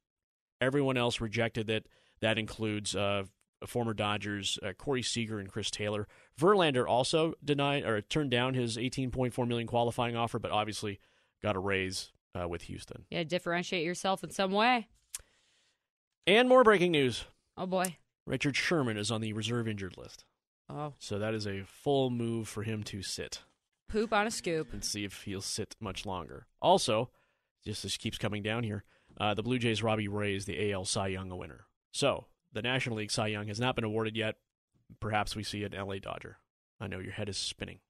Everyone 0.61 0.97
else 0.97 1.21
rejected 1.21 1.69
it. 1.69 1.87
That 2.21 2.39
includes 2.39 2.97
uh, 2.97 3.25
former 3.66 3.95
Dodgers 3.95 4.59
uh, 4.62 4.73
Corey 4.73 5.03
Seager 5.03 5.38
and 5.38 5.51
Chris 5.51 5.71
Taylor. 5.71 6.07
Verlander 6.38 6.87
also 6.87 7.35
denied 7.45 7.85
or 7.85 8.01
turned 8.01 8.31
down 8.31 8.55
his 8.55 8.77
18.4 8.77 9.47
million 9.49 9.66
qualifying 9.66 10.16
offer, 10.16 10.38
but 10.38 10.51
obviously 10.51 11.01
got 11.42 11.57
a 11.57 11.61
raise 11.61 12.12
uh, 12.38 12.47
with 12.49 12.62
Houston. 12.62 13.05
Yeah, 13.11 13.23
differentiate 13.25 13.85
yourself 13.85 14.23
in 14.25 14.31
some 14.31 14.53
way. 14.53 14.88
And 16.27 16.49
more 16.49 16.64
breaking 16.64 16.92
news: 16.92 17.25
Oh 17.57 17.66
boy. 17.66 17.97
Richard 18.27 18.57
Sherman 18.57 18.97
is 18.97 19.11
on 19.12 19.21
the 19.21 19.33
reserve 19.33 19.69
injured 19.69 19.97
list, 19.97 20.25
Oh, 20.69 20.95
so 20.99 21.19
that 21.21 21.33
is 21.33 21.47
a 21.47 21.62
full 21.64 22.11
move 22.11 22.49
for 22.49 22.64
him 22.64 22.83
to 22.85 23.01
sit 23.01 23.42
poop 23.88 24.12
on 24.12 24.27
a 24.27 24.31
scoop. 24.33 24.73
and 24.73 24.85
see 24.85 25.05
if 25.05 25.23
he'll 25.23 25.40
sit 25.40 25.77
much 25.81 26.05
longer. 26.05 26.47
Also, 26.61 27.09
just 27.64 27.85
this 27.85 27.97
keeps 27.97 28.19
coming 28.19 28.42
down 28.42 28.64
here. 28.64 28.83
Uh, 29.19 29.33
the 29.33 29.45
Blue 29.45 29.59
Jays' 29.61 29.83
Robbie 29.83 30.09
Ray 30.09 30.35
is 30.35 30.45
the 30.45 30.73
AL 30.73 30.85
Cy 30.87 31.07
Young 31.07 31.29
winner. 31.38 31.66
So 31.92 32.27
the 32.57 32.62
National 32.62 32.97
League 32.97 33.11
Cy 33.11 33.27
Young 33.27 33.49
has 33.49 33.61
not 33.61 33.77
been 33.77 33.85
awarded 33.85 34.16
yet. 34.16 34.37
Perhaps 34.99 35.37
we 35.37 35.42
see 35.42 35.62
an 35.64 35.73
LA 35.73 35.97
Dodger. 35.99 36.38
I 36.81 36.87
know 36.87 37.01
your 37.01 37.12
head 37.12 37.29
is 37.29 37.37
spinning. 37.37 37.81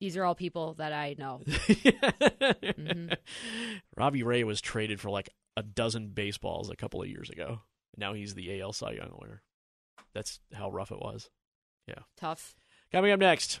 These 0.00 0.16
are 0.16 0.24
all 0.24 0.34
people 0.34 0.74
that 0.78 0.92
I 0.92 1.14
know. 1.18 1.42
Mm-hmm. 2.64 3.14
Robbie 3.96 4.22
Ray 4.22 4.44
was 4.44 4.60
traded 4.60 5.00
for 5.00 5.10
like 5.10 5.30
a 5.56 5.62
dozen 5.62 6.08
baseballs 6.08 6.70
a 6.70 6.76
couple 6.76 7.02
of 7.02 7.08
years 7.08 7.30
ago. 7.30 7.60
Now 7.96 8.12
he's 8.12 8.34
the 8.34 8.60
AL 8.60 8.72
Cy 8.72 8.92
Young 8.92 9.16
winner. 9.20 9.42
That's 10.14 10.40
how 10.52 10.70
rough 10.70 10.90
it 10.90 10.98
was. 10.98 11.30
Yeah. 11.86 12.00
Tough. 12.16 12.54
Coming 12.92 13.12
up 13.12 13.20
next, 13.20 13.60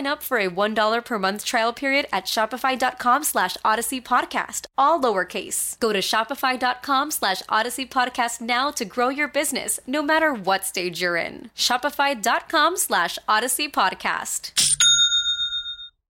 up 0.07 0.23
for 0.23 0.37
a 0.37 0.49
$1 0.49 1.05
per 1.05 1.19
month 1.19 1.45
trial 1.45 1.73
period 1.73 2.07
at 2.11 2.25
shopify.com 2.25 3.23
slash 3.23 3.57
audacy 3.65 4.01
podcast, 4.01 4.65
all 4.77 4.99
lowercase. 5.01 5.79
Go 5.79 5.93
to 5.93 5.99
shopify.com 5.99 7.11
slash 7.11 7.41
audacy 7.43 7.89
podcast 7.89 8.41
now 8.41 8.71
to 8.71 8.85
grow 8.85 9.09
your 9.09 9.27
business, 9.27 9.79
no 9.85 10.01
matter 10.01 10.33
what 10.33 10.65
stage 10.65 11.01
you're 11.01 11.17
in. 11.17 11.49
Shopify.com 11.55 12.77
slash 12.77 13.17
audacy 13.27 13.71
podcast. 13.71 14.51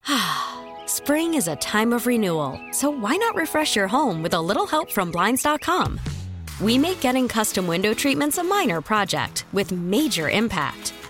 Spring 0.86 1.34
is 1.34 1.48
a 1.48 1.56
time 1.56 1.92
of 1.92 2.06
renewal, 2.06 2.60
so 2.70 2.90
why 2.90 3.16
not 3.16 3.34
refresh 3.34 3.74
your 3.74 3.88
home 3.88 4.22
with 4.22 4.34
a 4.34 4.40
little 4.40 4.66
help 4.66 4.90
from 4.90 5.10
Blinds.com? 5.10 5.98
We 6.60 6.78
make 6.78 7.00
getting 7.00 7.28
custom 7.28 7.66
window 7.66 7.92
treatments 7.92 8.38
a 8.38 8.44
minor 8.44 8.80
project 8.80 9.44
with 9.52 9.72
major 9.72 10.30
impact. 10.30 10.92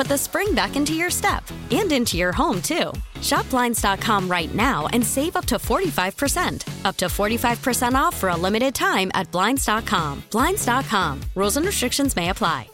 put 0.00 0.08
the 0.08 0.16
spring 0.16 0.54
back 0.54 0.76
into 0.76 0.94
your 0.94 1.10
step 1.10 1.44
and 1.70 1.92
into 1.92 2.16
your 2.16 2.32
home, 2.32 2.62
too. 2.62 2.90
Shop 3.20 3.44
Blinds.com 3.50 4.30
right 4.30 4.54
now 4.54 4.86
and 4.94 5.04
save 5.04 5.36
up 5.36 5.44
to 5.44 5.56
45%. 5.56 6.86
Up 6.86 6.96
to 6.96 7.04
45% 7.04 7.92
off 7.92 8.16
for 8.16 8.30
a 8.30 8.36
limited 8.36 8.74
time 8.74 9.10
at 9.12 9.30
Blinds.com. 9.30 10.22
Blinds.com. 10.30 11.20
Rules 11.34 11.58
and 11.58 11.66
restrictions 11.66 12.16
may 12.16 12.30
apply. 12.30 12.70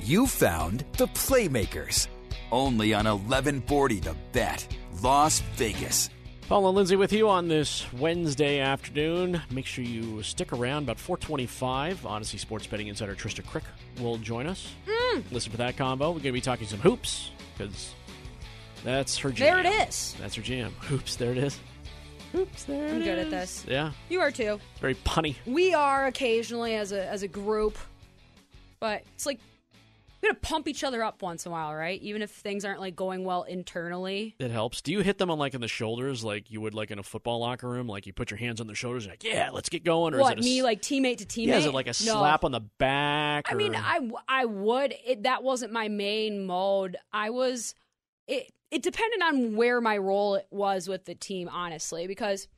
You 0.00 0.28
found 0.28 0.84
the 0.96 1.08
Playmakers. 1.08 2.06
Only 2.52 2.94
on 2.94 3.06
1140 3.06 3.98
The 3.98 4.16
Bet, 4.30 4.64
Las 5.02 5.40
Vegas. 5.56 6.10
Paul 6.48 6.68
and 6.68 6.76
Lindsay 6.76 6.94
with 6.94 7.12
you 7.12 7.28
on 7.28 7.48
this 7.48 7.92
Wednesday 7.94 8.60
afternoon. 8.60 9.42
Make 9.50 9.66
sure 9.66 9.82
you 9.82 10.22
stick 10.22 10.52
around. 10.52 10.84
About 10.84 10.98
425, 10.98 12.02
Audacy 12.02 12.38
Sports 12.38 12.68
Betting 12.68 12.86
Insider 12.86 13.16
Trista 13.16 13.44
Crick 13.44 13.64
will 14.00 14.16
join 14.18 14.46
us. 14.46 14.72
Mm. 14.86 15.24
Listen 15.32 15.50
for 15.50 15.58
that 15.58 15.76
combo. 15.76 16.06
We're 16.10 16.12
going 16.14 16.22
to 16.26 16.32
be 16.32 16.40
talking 16.40 16.68
some 16.68 16.78
hoops 16.78 17.32
because 17.58 17.92
that's 18.84 19.18
her 19.18 19.32
jam. 19.32 19.64
There 19.64 19.72
it 19.72 19.88
is. 19.88 20.14
That's 20.20 20.36
her 20.36 20.42
jam. 20.42 20.70
Hoops, 20.82 21.16
there 21.16 21.32
it 21.32 21.38
is. 21.38 21.58
Oops, 22.32 22.64
there 22.64 22.88
I'm 22.90 23.00
it 23.02 23.04
good 23.04 23.18
at 23.18 23.30
this. 23.30 23.64
Yeah, 23.66 23.90
You 24.08 24.20
are 24.20 24.30
too. 24.30 24.60
it's 24.72 24.80
very 24.80 24.94
punny. 24.94 25.34
We 25.46 25.74
are 25.74 26.06
occasionally 26.06 26.74
as 26.74 26.92
a 26.92 27.06
as 27.08 27.22
a 27.22 27.28
group, 27.28 27.76
but 28.78 29.02
it's 29.14 29.26
like 29.26 29.40
gotta 30.26 30.38
pump 30.40 30.68
each 30.68 30.84
other 30.84 31.02
up 31.02 31.22
once 31.22 31.46
in 31.46 31.50
a 31.50 31.52
while, 31.52 31.74
right? 31.74 32.00
Even 32.02 32.22
if 32.22 32.30
things 32.30 32.64
aren't 32.64 32.80
like 32.80 32.96
going 32.96 33.24
well 33.24 33.42
internally. 33.44 34.34
It 34.38 34.50
helps. 34.50 34.82
Do 34.82 34.92
you 34.92 35.00
hit 35.00 35.18
them 35.18 35.30
on 35.30 35.38
like 35.38 35.54
in 35.54 35.60
the 35.60 35.68
shoulders, 35.68 36.24
like 36.24 36.50
you 36.50 36.60
would 36.60 36.74
like 36.74 36.90
in 36.90 36.98
a 36.98 37.02
football 37.02 37.40
locker 37.40 37.68
room? 37.68 37.86
Like 37.86 38.06
you 38.06 38.12
put 38.12 38.30
your 38.30 38.38
hands 38.38 38.60
on 38.60 38.66
their 38.66 38.76
shoulders, 38.76 39.04
and 39.04 39.12
like 39.12 39.24
yeah, 39.24 39.50
let's 39.52 39.68
get 39.68 39.84
going. 39.84 40.14
Or 40.14 40.20
what 40.20 40.38
is 40.38 40.44
it 40.46 40.48
a, 40.48 40.52
me 40.54 40.62
like 40.62 40.82
teammate 40.82 41.18
to 41.18 41.26
teammate? 41.26 41.46
Yeah, 41.46 41.58
is 41.58 41.66
it 41.66 41.74
like 41.74 41.86
a 41.86 41.90
No. 41.90 41.92
slap 41.92 42.44
on 42.44 42.52
the 42.52 42.60
back? 42.60 43.46
I 43.50 43.54
mean, 43.54 43.74
I 43.74 44.00
I 44.28 44.44
would. 44.44 44.94
It, 45.06 45.22
that 45.24 45.42
wasn't 45.42 45.72
my 45.72 45.88
main 45.88 46.46
mode. 46.46 46.96
I 47.12 47.30
was. 47.30 47.74
It 48.26 48.52
it 48.70 48.82
depended 48.82 49.22
on 49.22 49.56
where 49.56 49.80
my 49.80 49.96
role 49.96 50.40
was 50.50 50.88
with 50.88 51.04
the 51.04 51.14
team, 51.14 51.48
honestly, 51.48 52.06
because 52.06 52.48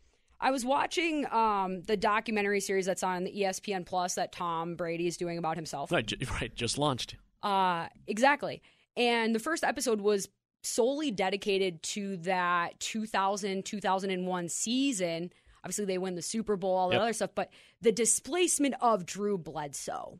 I 0.41 0.51
was 0.51 0.65
watching 0.65 1.27
um, 1.33 1.83
the 1.83 1.97
documentary 1.97 2.61
series 2.61 2.87
that's 2.87 3.03
on 3.03 3.25
the 3.25 3.33
ESPN 3.33 3.85
Plus 3.85 4.15
that 4.15 4.33
Tom 4.33 4.77
Brady 4.77 5.07
is 5.07 5.17
doing 5.17 5.37
about 5.37 5.57
himself. 5.57 5.91
right, 5.93 6.11
right, 6.41 6.55
just 6.55 6.79
launched. 6.79 7.17
Uh, 7.43 7.87
exactly. 8.07 8.63
And 8.97 9.35
the 9.35 9.39
first 9.39 9.65
episode 9.65 10.01
was 10.01 10.29
solely 10.63 11.11
dedicated 11.11 11.83
to 11.83 12.17
that 12.19 12.79
2000 12.81 13.65
2001 13.65 14.49
season. 14.49 15.31
Obviously, 15.65 15.85
they 15.85 15.99
win 15.99 16.15
the 16.15 16.23
Super 16.23 16.57
Bowl, 16.57 16.75
all 16.77 16.89
that 16.89 16.97
Yep. 16.97 17.03
other 17.03 17.13
stuff, 17.13 17.31
but 17.35 17.51
the 17.81 17.93
displacement 17.93 18.75
of 18.81 19.07
Drew 19.07 19.39
Bledsoe 19.39 20.19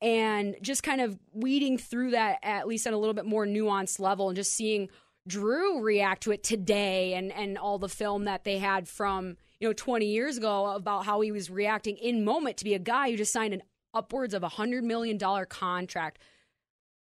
and 0.00 0.56
just 0.62 0.82
kind 0.82 1.00
of 1.00 1.18
weeding 1.32 1.78
through 1.78 2.10
that 2.10 2.38
at 2.42 2.66
least 2.66 2.86
at 2.86 2.92
a 2.92 2.96
little 2.98 3.14
bit 3.14 3.24
more 3.24 3.46
nuanced 3.46 4.00
level 4.00 4.28
and 4.28 4.36
just 4.36 4.52
seeing 4.52 4.88
Drew 5.28 5.80
react 5.80 6.24
to 6.24 6.32
it 6.32 6.42
today 6.42 7.14
and 7.14 7.30
and 7.32 7.56
all 7.56 7.78
the 7.78 7.88
film 7.88 8.24
that 8.24 8.42
they 8.42 8.58
had 8.58 8.88
from 8.88 9.36
you 9.60 9.68
know 9.68 9.72
20 9.72 10.06
years 10.06 10.36
ago 10.36 10.66
about 10.66 11.04
how 11.06 11.20
he 11.20 11.30
was 11.30 11.48
reacting 11.50 11.96
in 11.96 12.24
moment 12.24 12.56
to 12.56 12.64
be 12.64 12.74
a 12.74 12.80
guy 12.80 13.10
who 13.10 13.16
just 13.16 13.32
signed 13.32 13.54
an 13.54 13.62
upwards 13.94 14.34
of 14.34 14.42
a 14.42 14.48
hundred 14.48 14.82
million 14.82 15.16
dollar 15.18 15.44
contract 15.46 16.18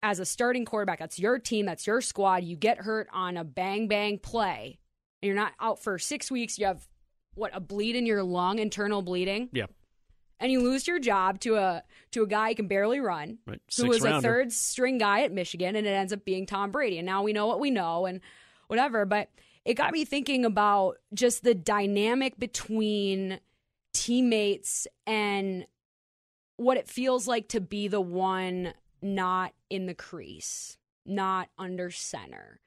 as 0.02 0.18
a 0.18 0.24
starting 0.24 0.64
quarterback. 0.64 0.98
That's 0.98 1.18
your 1.18 1.38
team, 1.38 1.66
that's 1.66 1.86
your 1.86 2.00
squad. 2.00 2.44
You 2.44 2.56
get 2.56 2.78
hurt 2.78 3.08
on 3.12 3.36
a 3.36 3.44
bang 3.44 3.88
bang 3.88 4.18
play, 4.18 4.78
and 5.22 5.26
you're 5.26 5.36
not 5.36 5.52
out 5.60 5.82
for 5.82 5.98
six 5.98 6.30
weeks. 6.30 6.58
You 6.58 6.66
have 6.66 6.86
what 7.34 7.50
a 7.54 7.60
bleed 7.60 7.96
in 7.96 8.06
your 8.06 8.22
lung, 8.22 8.58
internal 8.58 9.02
bleeding, 9.02 9.48
Yeah, 9.52 9.66
and 10.40 10.52
you 10.52 10.62
lose 10.62 10.86
your 10.86 10.98
job 10.98 11.40
to 11.40 11.56
a 11.56 11.82
to 12.12 12.22
a 12.22 12.26
guy 12.26 12.50
who 12.50 12.54
can 12.56 12.68
barely 12.68 13.00
run, 13.00 13.38
right. 13.46 13.60
who 13.76 13.88
was 13.88 14.04
a 14.04 14.20
third 14.20 14.52
string 14.52 14.98
guy 14.98 15.22
at 15.22 15.32
Michigan, 15.32 15.76
and 15.76 15.86
it 15.86 15.90
ends 15.90 16.12
up 16.12 16.24
being 16.24 16.46
Tom 16.46 16.70
Brady. 16.70 16.98
And 16.98 17.06
now 17.06 17.22
we 17.22 17.32
know 17.32 17.46
what 17.46 17.60
we 17.60 17.70
know, 17.70 18.06
and 18.06 18.20
whatever. 18.68 19.04
But 19.04 19.30
it 19.64 19.74
got 19.74 19.92
me 19.92 20.04
thinking 20.04 20.44
about 20.44 20.98
just 21.12 21.42
the 21.42 21.54
dynamic 21.54 22.38
between 22.38 23.40
teammates 23.92 24.86
and 25.06 25.66
what 26.56 26.76
it 26.76 26.88
feels 26.88 27.26
like 27.26 27.48
to 27.48 27.60
be 27.60 27.88
the 27.88 28.00
one 28.00 28.72
not 29.02 29.52
in 29.70 29.86
the 29.86 29.94
crease, 29.94 30.78
not 31.04 31.48
under 31.58 31.90
center. 31.90 32.60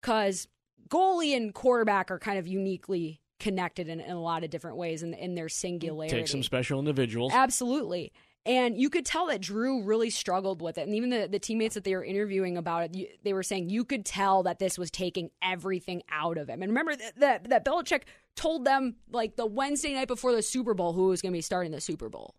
Because 0.00 0.48
goalie 0.88 1.36
and 1.36 1.52
quarterback 1.54 2.10
are 2.10 2.18
kind 2.18 2.38
of 2.38 2.46
uniquely 2.46 3.20
connected 3.38 3.88
in, 3.88 4.00
in 4.00 4.10
a 4.10 4.20
lot 4.20 4.44
of 4.44 4.50
different 4.50 4.76
ways 4.76 5.02
in, 5.02 5.14
in 5.14 5.34
their 5.34 5.48
singularity. 5.48 6.16
Take 6.16 6.28
some 6.28 6.42
special 6.42 6.78
individuals. 6.78 7.32
Absolutely. 7.34 8.12
And 8.46 8.78
you 8.78 8.88
could 8.88 9.04
tell 9.04 9.26
that 9.26 9.42
Drew 9.42 9.82
really 9.82 10.08
struggled 10.08 10.62
with 10.62 10.78
it. 10.78 10.86
And 10.86 10.94
even 10.94 11.10
the, 11.10 11.28
the 11.30 11.38
teammates 11.38 11.74
that 11.74 11.84
they 11.84 11.94
were 11.94 12.04
interviewing 12.04 12.56
about 12.56 12.84
it, 12.84 12.94
you, 12.94 13.06
they 13.22 13.34
were 13.34 13.42
saying 13.42 13.68
you 13.68 13.84
could 13.84 14.06
tell 14.06 14.42
that 14.44 14.58
this 14.58 14.78
was 14.78 14.90
taking 14.90 15.30
everything 15.42 16.02
out 16.10 16.38
of 16.38 16.48
him. 16.48 16.62
And 16.62 16.70
remember 16.70 16.96
that, 16.96 17.20
that, 17.20 17.50
that 17.50 17.64
Belichick 17.66 18.04
told 18.36 18.64
them, 18.64 18.96
like, 19.12 19.36
the 19.36 19.44
Wednesday 19.44 19.92
night 19.92 20.08
before 20.08 20.32
the 20.32 20.40
Super 20.40 20.72
Bowl, 20.72 20.94
who 20.94 21.08
was 21.08 21.20
going 21.20 21.32
to 21.32 21.36
be 21.36 21.42
starting 21.42 21.70
the 21.70 21.82
Super 21.82 22.08
Bowl. 22.08 22.34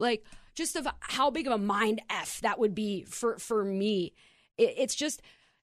Like, 0.00 0.24
just 0.54 0.76
of 0.76 0.86
how 1.00 1.30
big 1.30 1.46
of 1.46 1.52
a 1.52 1.58
mind 1.58 2.00
F 2.10 2.40
that 2.42 2.58
would 2.58 2.74
be 2.74 3.04
for, 3.04 3.38
for 3.38 3.64
me. 3.64 4.12
It, 4.58 4.74
it's 4.76 4.94
just, 4.94 5.22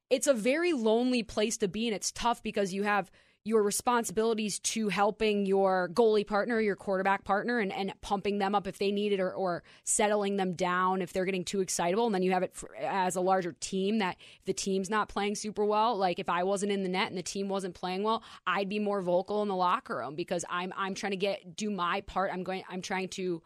it's 0.09 0.27
a 0.27 0.33
very 0.33 0.73
lonely 0.73 1.23
place 1.23 1.57
to 1.57 1.67
be 1.67 1.87
and 1.87 1.95
it's 1.95 2.11
tough 2.11 2.41
because 2.41 2.73
you 2.73 2.83
have 2.83 3.11
your 3.47 3.63
responsibilities 3.63 4.59
to 4.59 4.89
helping 4.89 5.45
your 5.45 5.89
goalie 5.93 6.27
partner, 6.27 6.59
your 6.59 6.75
quarterback 6.75 7.23
partner, 7.23 7.59
and, 7.59 7.71
and 7.71 7.93
pumping 8.01 8.39
them 8.39 8.53
up 8.53 8.67
if 8.67 8.77
they 8.77 8.91
need 8.91 9.13
it 9.13 9.21
or, 9.21 9.31
or 9.31 9.63
settling 9.85 10.35
them 10.35 10.53
down 10.53 11.01
if 11.01 11.13
they're 11.13 11.23
getting 11.23 11.45
too 11.45 11.61
excitable. 11.61 12.05
And 12.05 12.13
then 12.13 12.23
you 12.23 12.33
have 12.33 12.43
it 12.43 12.53
for, 12.53 12.75
as 12.75 13.15
a 13.15 13.21
larger 13.21 13.53
team 13.53 13.99
that 13.99 14.17
if 14.39 14.45
the 14.45 14.53
team's 14.53 14.89
not 14.89 15.07
playing 15.07 15.35
super 15.35 15.63
well, 15.63 15.95
like 15.95 16.19
if 16.19 16.27
I 16.27 16.43
wasn't 16.43 16.73
in 16.73 16.83
the 16.83 16.89
net 16.89 17.07
and 17.07 17.17
the 17.17 17.23
team 17.23 17.47
wasn't 17.47 17.73
playing 17.73 18.03
well, 18.03 18.21
I'd 18.45 18.67
be 18.67 18.79
more 18.79 19.01
vocal 19.01 19.41
in 19.43 19.47
the 19.47 19.55
locker 19.55 19.97
room 19.97 20.15
because 20.15 20.43
I'm 20.49 20.73
I'm 20.75 20.93
trying 20.93 21.11
to 21.11 21.17
get 21.17 21.55
do 21.55 21.69
my 21.69 22.01
part. 22.01 22.31
I'm 22.33 22.43
going 22.43 22.63
I'm 22.69 22.81
trying 22.81 23.07
to 23.09 23.41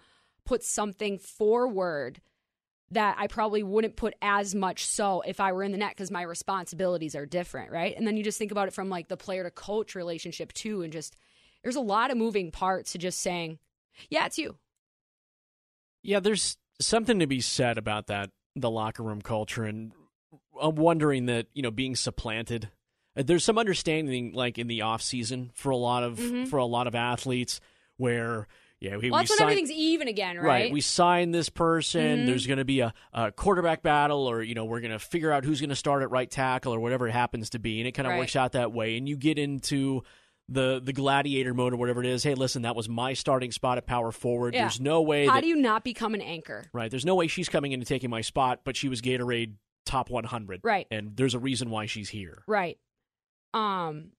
put 0.45 0.63
something 0.63 1.17
forward 1.17 2.21
that 2.91 3.15
I 3.17 3.27
probably 3.27 3.63
wouldn't 3.63 3.95
put 3.95 4.13
as 4.21 4.53
much 4.53 4.85
so 4.85 5.21
if 5.21 5.39
I 5.39 5.53
were 5.53 5.63
in 5.63 5.71
the 5.71 5.77
net 5.77 5.91
because 5.95 6.11
my 6.11 6.23
responsibilities 6.23 7.15
are 7.15 7.25
different, 7.25 7.71
right? 7.71 7.95
And 7.95 8.05
then 8.05 8.17
you 8.17 8.23
just 8.23 8.37
think 8.37 8.51
about 8.51 8.67
it 8.67 8.73
from 8.73 8.89
like 8.89 9.07
the 9.07 9.15
player 9.15 9.43
to 9.43 9.51
coach 9.51 9.95
relationship 9.95 10.51
too, 10.51 10.81
and 10.81 10.91
just 10.91 11.15
there's 11.63 11.77
a 11.77 11.81
lot 11.81 12.11
of 12.11 12.17
moving 12.17 12.51
parts 12.51 12.91
to 12.91 12.97
just 12.97 13.19
saying, 13.21 13.59
yeah, 14.09 14.25
it's 14.25 14.37
you. 14.37 14.57
Yeah, 16.03 16.19
there's 16.19 16.57
something 16.79 17.19
to 17.19 17.27
be 17.27 17.41
said 17.41 17.77
about 17.77 18.07
that, 18.07 18.31
the 18.55 18.69
locker 18.69 19.03
room 19.03 19.21
culture, 19.21 19.63
and 19.63 19.93
I'm 20.59 20.75
wondering 20.75 21.27
that 21.27 21.47
you 21.53 21.61
know 21.61 21.71
being 21.71 21.95
supplanted. 21.95 22.69
Uh, 23.15 23.23
there's 23.25 23.43
some 23.43 23.57
understanding, 23.57 24.33
like 24.33 24.57
in 24.57 24.67
the 24.67 24.81
off 24.81 25.01
season, 25.01 25.51
for 25.53 25.69
a 25.69 25.77
lot 25.77 26.03
of 26.03 26.17
Mhm. 26.17 26.47
for 26.47 26.57
a 26.57 26.65
lot 26.65 26.87
of 26.87 26.95
athletes, 26.95 27.59
where 27.97 28.47
yeah, 28.81 28.97
we, 28.97 29.09
Well, 29.09 29.19
we 29.19 29.23
that's 29.23 29.29
when 29.29 29.37
sign- 29.37 29.43
everything's 29.45 29.71
even 29.71 30.07
again, 30.09 30.35
right? 30.37 30.45
Right. 30.45 30.71
We 30.73 30.81
sign 30.81 31.31
this 31.31 31.47
person. 31.49 32.01
Mhm. 32.19 32.25
There's 32.25 32.47
going 32.47 32.57
to 32.57 32.65
be 32.65 32.81
a, 32.81 32.93
a 33.13 33.31
quarterback 33.31 33.81
battle, 33.83 34.29
or 34.29 34.41
you 34.41 34.55
know, 34.55 34.65
we're 34.65 34.81
going 34.81 34.91
to 34.91 34.99
figure 34.99 35.31
out 35.31 35.45
who's 35.45 35.61
going 35.61 35.69
to 35.69 35.75
start 35.75 36.01
at 36.03 36.11
right 36.11 36.29
tackle, 36.29 36.73
or 36.73 36.79
whatever 36.79 37.07
it 37.07 37.11
happens 37.13 37.51
to 37.51 37.59
be, 37.59 37.79
and 37.79 37.87
it 37.87 37.93
kind 37.93 38.07
of 38.07 38.11
Right. 38.11 38.19
works 38.19 38.35
out 38.35 38.51
that 38.53 38.73
way. 38.73 38.97
And 38.97 39.07
you 39.07 39.15
get 39.15 39.37
into 39.39 40.03
the 40.49 40.81
the 40.83 40.91
gladiator 40.91 41.53
mode 41.53 41.71
or 41.73 41.77
whatever 41.77 42.01
it 42.01 42.07
is. 42.07 42.23
Hey, 42.23 42.33
listen, 42.33 42.63
that 42.63 42.75
was 42.75 42.89
my 42.89 43.13
starting 43.13 43.51
spot 43.53 43.77
at 43.77 43.85
power 43.85 44.11
forward. 44.11 44.53
Yeah. 44.53 44.61
There's 44.63 44.81
no 44.81 45.01
way. 45.01 45.27
How 45.27 45.35
that, 45.35 45.41
do 45.43 45.47
you 45.47 45.55
not 45.55 45.83
become 45.85 46.13
an 46.13 46.21
anchor? 46.21 46.65
right? 46.73 46.89
There's 46.91 47.05
no 47.05 47.15
way 47.15 47.27
she's 47.27 47.47
coming 47.47 47.71
in 47.71 47.79
and 47.79 47.87
taking 47.87 48.09
my 48.09 48.21
spot, 48.21 48.61
but 48.65 48.75
she 48.75 48.89
was 48.89 48.99
Gatorade 49.01 49.53
top 49.85 50.09
100, 50.09 50.59
Right. 50.63 50.87
And 50.91 51.15
there's 51.15 51.33
a 51.35 51.39
reason 51.39 51.69
why 51.69 51.85
she's 51.85 52.09
here. 52.09 52.43
Right. 52.47 52.77
Um. 53.53 54.11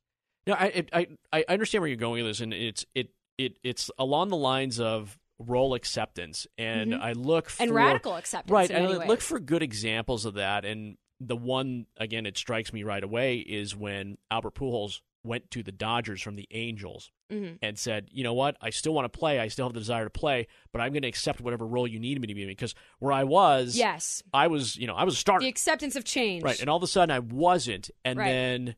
No, 0.47 0.55
I 0.55 0.85
I 0.93 1.07
I 1.33 1.45
understand 1.49 1.83
where 1.83 1.89
you're 1.89 1.97
going 1.97 2.23
with 2.25 2.31
this, 2.31 2.41
and 2.41 2.53
it's 2.53 2.85
it 2.95 3.11
it 3.47 3.59
it's 3.63 3.91
along 3.99 4.29
the 4.31 4.37
lines 4.37 4.79
of 4.81 5.19
role 5.39 5.75
acceptance, 5.75 6.47
and 6.57 6.93
Mhm. 6.93 7.01
I 7.01 7.13
look 7.13 7.51
for 7.51 7.63
And 7.63 7.73
radical 7.73 8.15
acceptance, 8.17 8.51
right? 8.53 8.71
And 8.71 8.87
I 8.87 9.07
look 9.07 9.21
for 9.21 9.41
good 9.41 9.63
examples 9.63 10.25
of 10.25 10.35
that, 10.35 10.65
and 10.65 10.97
the 11.21 11.37
one 11.37 11.87
again 11.97 12.27
it 12.27 12.37
strikes 12.37 12.73
me 12.73 12.83
right 12.83 13.03
away 13.03 13.39
is 13.39 13.75
when 13.77 14.19
Albert 14.31 14.55
Pujols 14.55 15.01
went 15.25 15.51
to 15.53 15.63
the 15.63 15.71
Dodgers 15.71 16.21
from 16.21 16.35
the 16.35 16.49
Angels 16.51 17.13
Mhm. 17.31 17.59
and 17.63 17.79
said, 17.79 18.09
"You 18.11 18.25
know 18.25 18.35
what? 18.35 18.57
I 18.61 18.71
still 18.71 18.93
want 18.93 19.11
to 19.13 19.19
play. 19.19 19.39
I 19.39 19.47
still 19.47 19.67
have 19.67 19.73
the 19.73 19.79
desire 19.79 20.03
to 20.03 20.11
play, 20.11 20.49
but 20.73 20.81
I'm 20.81 20.93
going 20.93 21.03
to 21.03 21.09
accept 21.09 21.41
whatever 21.41 21.65
role 21.65 21.87
you 21.87 22.01
need 22.01 22.21
me 22.21 22.27
to 22.27 22.35
be 22.35 22.43
in 22.43 22.49
because 22.49 22.75
where 22.99 23.13
I 23.13 23.23
was, 23.23 23.77
Yes. 23.77 24.23
I 24.35 24.49
was, 24.49 24.75
you 24.77 24.89
know, 24.89 24.97
I 24.97 25.05
was 25.05 25.15
a 25.15 25.17
starter, 25.17 25.45
The 25.45 25.49
acceptance 25.49 25.95
of 25.95 26.05
change. 26.05 26.43
right? 26.43 26.59
And 26.61 26.69
all 26.69 26.77
of 26.77 26.83
a 26.83 26.89
sudden 26.89 27.13
I 27.15 27.21
wasn't, 27.21 27.89
and 28.05 28.19
Right. 28.19 28.27
then 28.27 28.77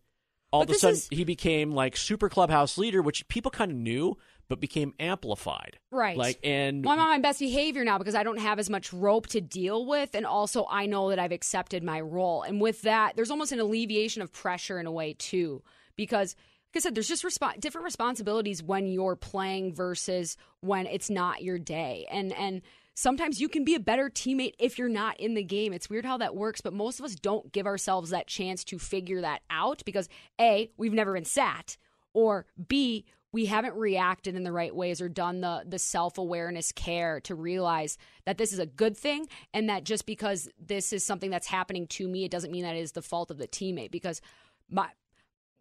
all 0.52 0.60
But 0.66 0.70
of 0.70 0.76
a 0.76 0.78
sudden 0.78 0.96
is- 0.96 1.08
he 1.10 1.24
became 1.24 1.72
like 1.72 1.96
super 1.96 2.28
clubhouse 2.28 2.76
leader, 2.76 3.00
which 3.00 3.26
people 3.28 3.50
kind 3.50 3.70
of 3.72 3.78
knew, 3.78 4.18
but 4.48 4.60
became 4.60 4.94
amplified, 5.00 5.78
Right. 5.90 6.16
Like, 6.16 6.38
and 6.44 6.84
Well, 6.84 6.94
I'm 6.94 7.00
on 7.00 7.08
my 7.08 7.18
best 7.18 7.38
behavior 7.38 7.84
now 7.84 7.98
because 7.98 8.14
I 8.14 8.22
don't 8.22 8.38
have 8.38 8.58
as 8.58 8.68
much 8.68 8.92
rope 8.92 9.26
to 9.28 9.40
deal 9.40 9.86
with. 9.86 10.14
And 10.14 10.26
also, 10.26 10.66
I 10.70 10.86
know 10.86 11.10
that 11.10 11.18
I've 11.18 11.32
accepted 11.32 11.82
my 11.82 12.00
role. 12.00 12.42
And 12.42 12.60
with 12.60 12.82
that, 12.82 13.16
there's 13.16 13.30
almost 13.30 13.52
an 13.52 13.60
alleviation 13.60 14.22
of 14.22 14.32
pressure 14.32 14.78
in 14.78 14.86
a 14.86 14.92
way, 14.92 15.14
too. 15.14 15.62
Because, 15.96 16.36
like 16.74 16.80
I 16.80 16.82
said, 16.82 16.94
there's 16.94 17.08
just 17.08 17.24
resp- 17.24 17.60
different 17.60 17.84
responsibilities 17.84 18.62
when 18.62 18.86
you're 18.86 19.16
playing 19.16 19.74
versus 19.74 20.36
when 20.60 20.86
it's 20.86 21.10
not 21.10 21.42
your 21.42 21.58
day. 21.58 22.06
And, 22.10 22.32
and, 22.32 22.62
Sometimes 22.96 23.40
you 23.40 23.48
can 23.48 23.64
be 23.64 23.74
a 23.74 23.80
better 23.80 24.08
teammate 24.08 24.54
if 24.60 24.78
you're 24.78 24.88
not 24.88 25.18
in 25.18 25.34
the 25.34 25.42
game. 25.42 25.72
It's 25.72 25.90
weird 25.90 26.04
how 26.04 26.16
that 26.18 26.36
works, 26.36 26.60
but 26.60 26.72
most 26.72 27.00
of 27.00 27.04
us 27.04 27.16
don't 27.16 27.50
give 27.52 27.66
ourselves 27.66 28.10
that 28.10 28.28
chance 28.28 28.62
to 28.64 28.78
figure 28.78 29.20
that 29.20 29.42
out 29.50 29.82
because 29.84 30.08
A, 30.40 30.70
we've 30.76 30.92
never 30.92 31.12
been 31.12 31.24
sat, 31.24 31.76
or 32.12 32.46
B, 32.68 33.04
we 33.34 33.46
haven't 33.46 33.74
reacted 33.74 34.36
in 34.36 34.44
the 34.44 34.52
right 34.52 34.72
ways 34.72 35.00
or 35.00 35.08
done 35.08 35.40
the 35.40 35.64
the 35.66 35.78
self-awareness 35.78 36.70
care 36.70 37.18
to 37.20 37.34
realize 37.34 37.98
that 38.26 38.38
this 38.38 38.52
is 38.52 38.60
a 38.60 38.66
good 38.66 38.96
thing 38.96 39.26
and 39.52 39.68
that 39.68 39.82
just 39.82 40.06
because 40.06 40.48
this 40.64 40.92
is 40.92 41.04
something 41.04 41.30
that's 41.30 41.48
happening 41.48 41.88
to 41.88 42.06
me 42.06 42.24
it 42.24 42.30
doesn't 42.30 42.52
mean 42.52 42.62
that 42.62 42.76
it 42.76 42.80
is 42.80 42.92
the 42.92 43.02
fault 43.02 43.32
of 43.32 43.38
the 43.38 43.48
teammate. 43.48 43.90
Because 43.90 44.20
my 44.70 44.88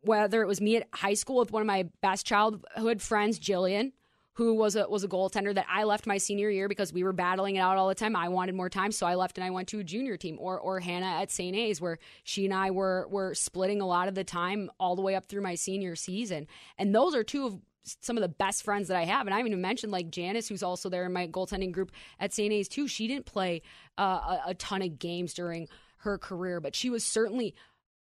whether 0.02 0.44
it 0.44 0.48
was 0.48 0.62
me 0.62 0.76
at 0.76 0.88
high 0.94 1.16
school 1.16 1.38
with 1.38 1.52
one 1.52 1.64
of 1.64 1.68
my 1.68 1.88
best 2.02 2.28
childhood 2.28 3.02
friends 3.02 3.40
Jillian 3.40 3.92
who 4.36 4.56
was 4.56 4.76
a 4.76 4.90
was 4.90 5.04
a 5.04 5.08
goaltender 5.08 5.54
that 5.54 5.68
I 5.70 5.84
left 5.84 6.08
my 6.08 6.18
senior 6.18 6.50
year 6.50 6.68
because 6.68 6.92
we 6.92 7.04
were 7.04 7.14
battling 7.14 7.58
it 7.58 7.60
out 7.60 7.78
all 7.78 7.88
the 7.88 7.96
time. 7.96 8.16
I 8.16 8.30
wanted 8.30 8.56
more 8.56 8.70
time, 8.70 8.92
so 8.92 9.06
I 9.06 9.16
left 9.16 9.38
and 9.38 9.46
I 9.46 9.52
went 9.52 9.68
to 9.70 9.80
a 9.80 9.84
junior 9.84 10.18
team. 10.18 10.38
Or 10.40 10.60
or 10.60 10.80
Hannah 10.80 11.22
at 11.22 11.32
St. 11.32 11.56
A's, 11.56 11.80
where 11.80 12.00
she 12.24 12.46
and 12.46 12.54
I 12.54 12.72
were 12.72 13.08
were 13.10 13.36
splitting 13.36 13.82
a 13.82 13.88
lot 13.88 14.08
of 14.08 14.16
the 14.16 14.24
time 14.24 14.72
all 14.80 14.96
the 14.96 15.02
way 15.02 15.16
up 15.16 15.26
through 15.26 15.42
my 15.42 15.56
senior 15.56 15.96
season. 15.96 16.48
And 16.78 16.94
those 16.94 17.14
are 17.16 17.24
two 17.24 17.46
of 17.46 17.60
some 17.84 18.18
of 18.18 18.22
the 18.22 18.30
best 18.30 18.64
friends 18.64 18.88
that 18.88 18.98
I 18.98 19.04
have. 19.04 19.28
And 19.28 19.34
I 19.34 19.40
even 19.40 19.60
mentioned 19.62 19.92
like 19.92 20.10
Janice, 20.10 20.48
who's 20.48 20.64
also 20.64 20.90
there 20.90 21.06
in 21.06 21.14
my 21.14 21.28
goaltending 21.28 21.72
group 21.72 21.92
at 22.20 22.34
St. 22.34 22.52
A's 22.54 22.68
too. 22.68 22.88
She 22.88 23.08
didn't 23.08 23.26
play 23.26 23.62
uh, 23.98 24.40
a, 24.46 24.50
a 24.50 24.54
ton 24.56 24.82
of 24.82 25.00
games 25.00 25.34
during 25.34 25.68
her 25.98 26.18
career, 26.18 26.60
but 26.60 26.76
she 26.76 26.90
was 26.90 27.04
certainly 27.04 27.56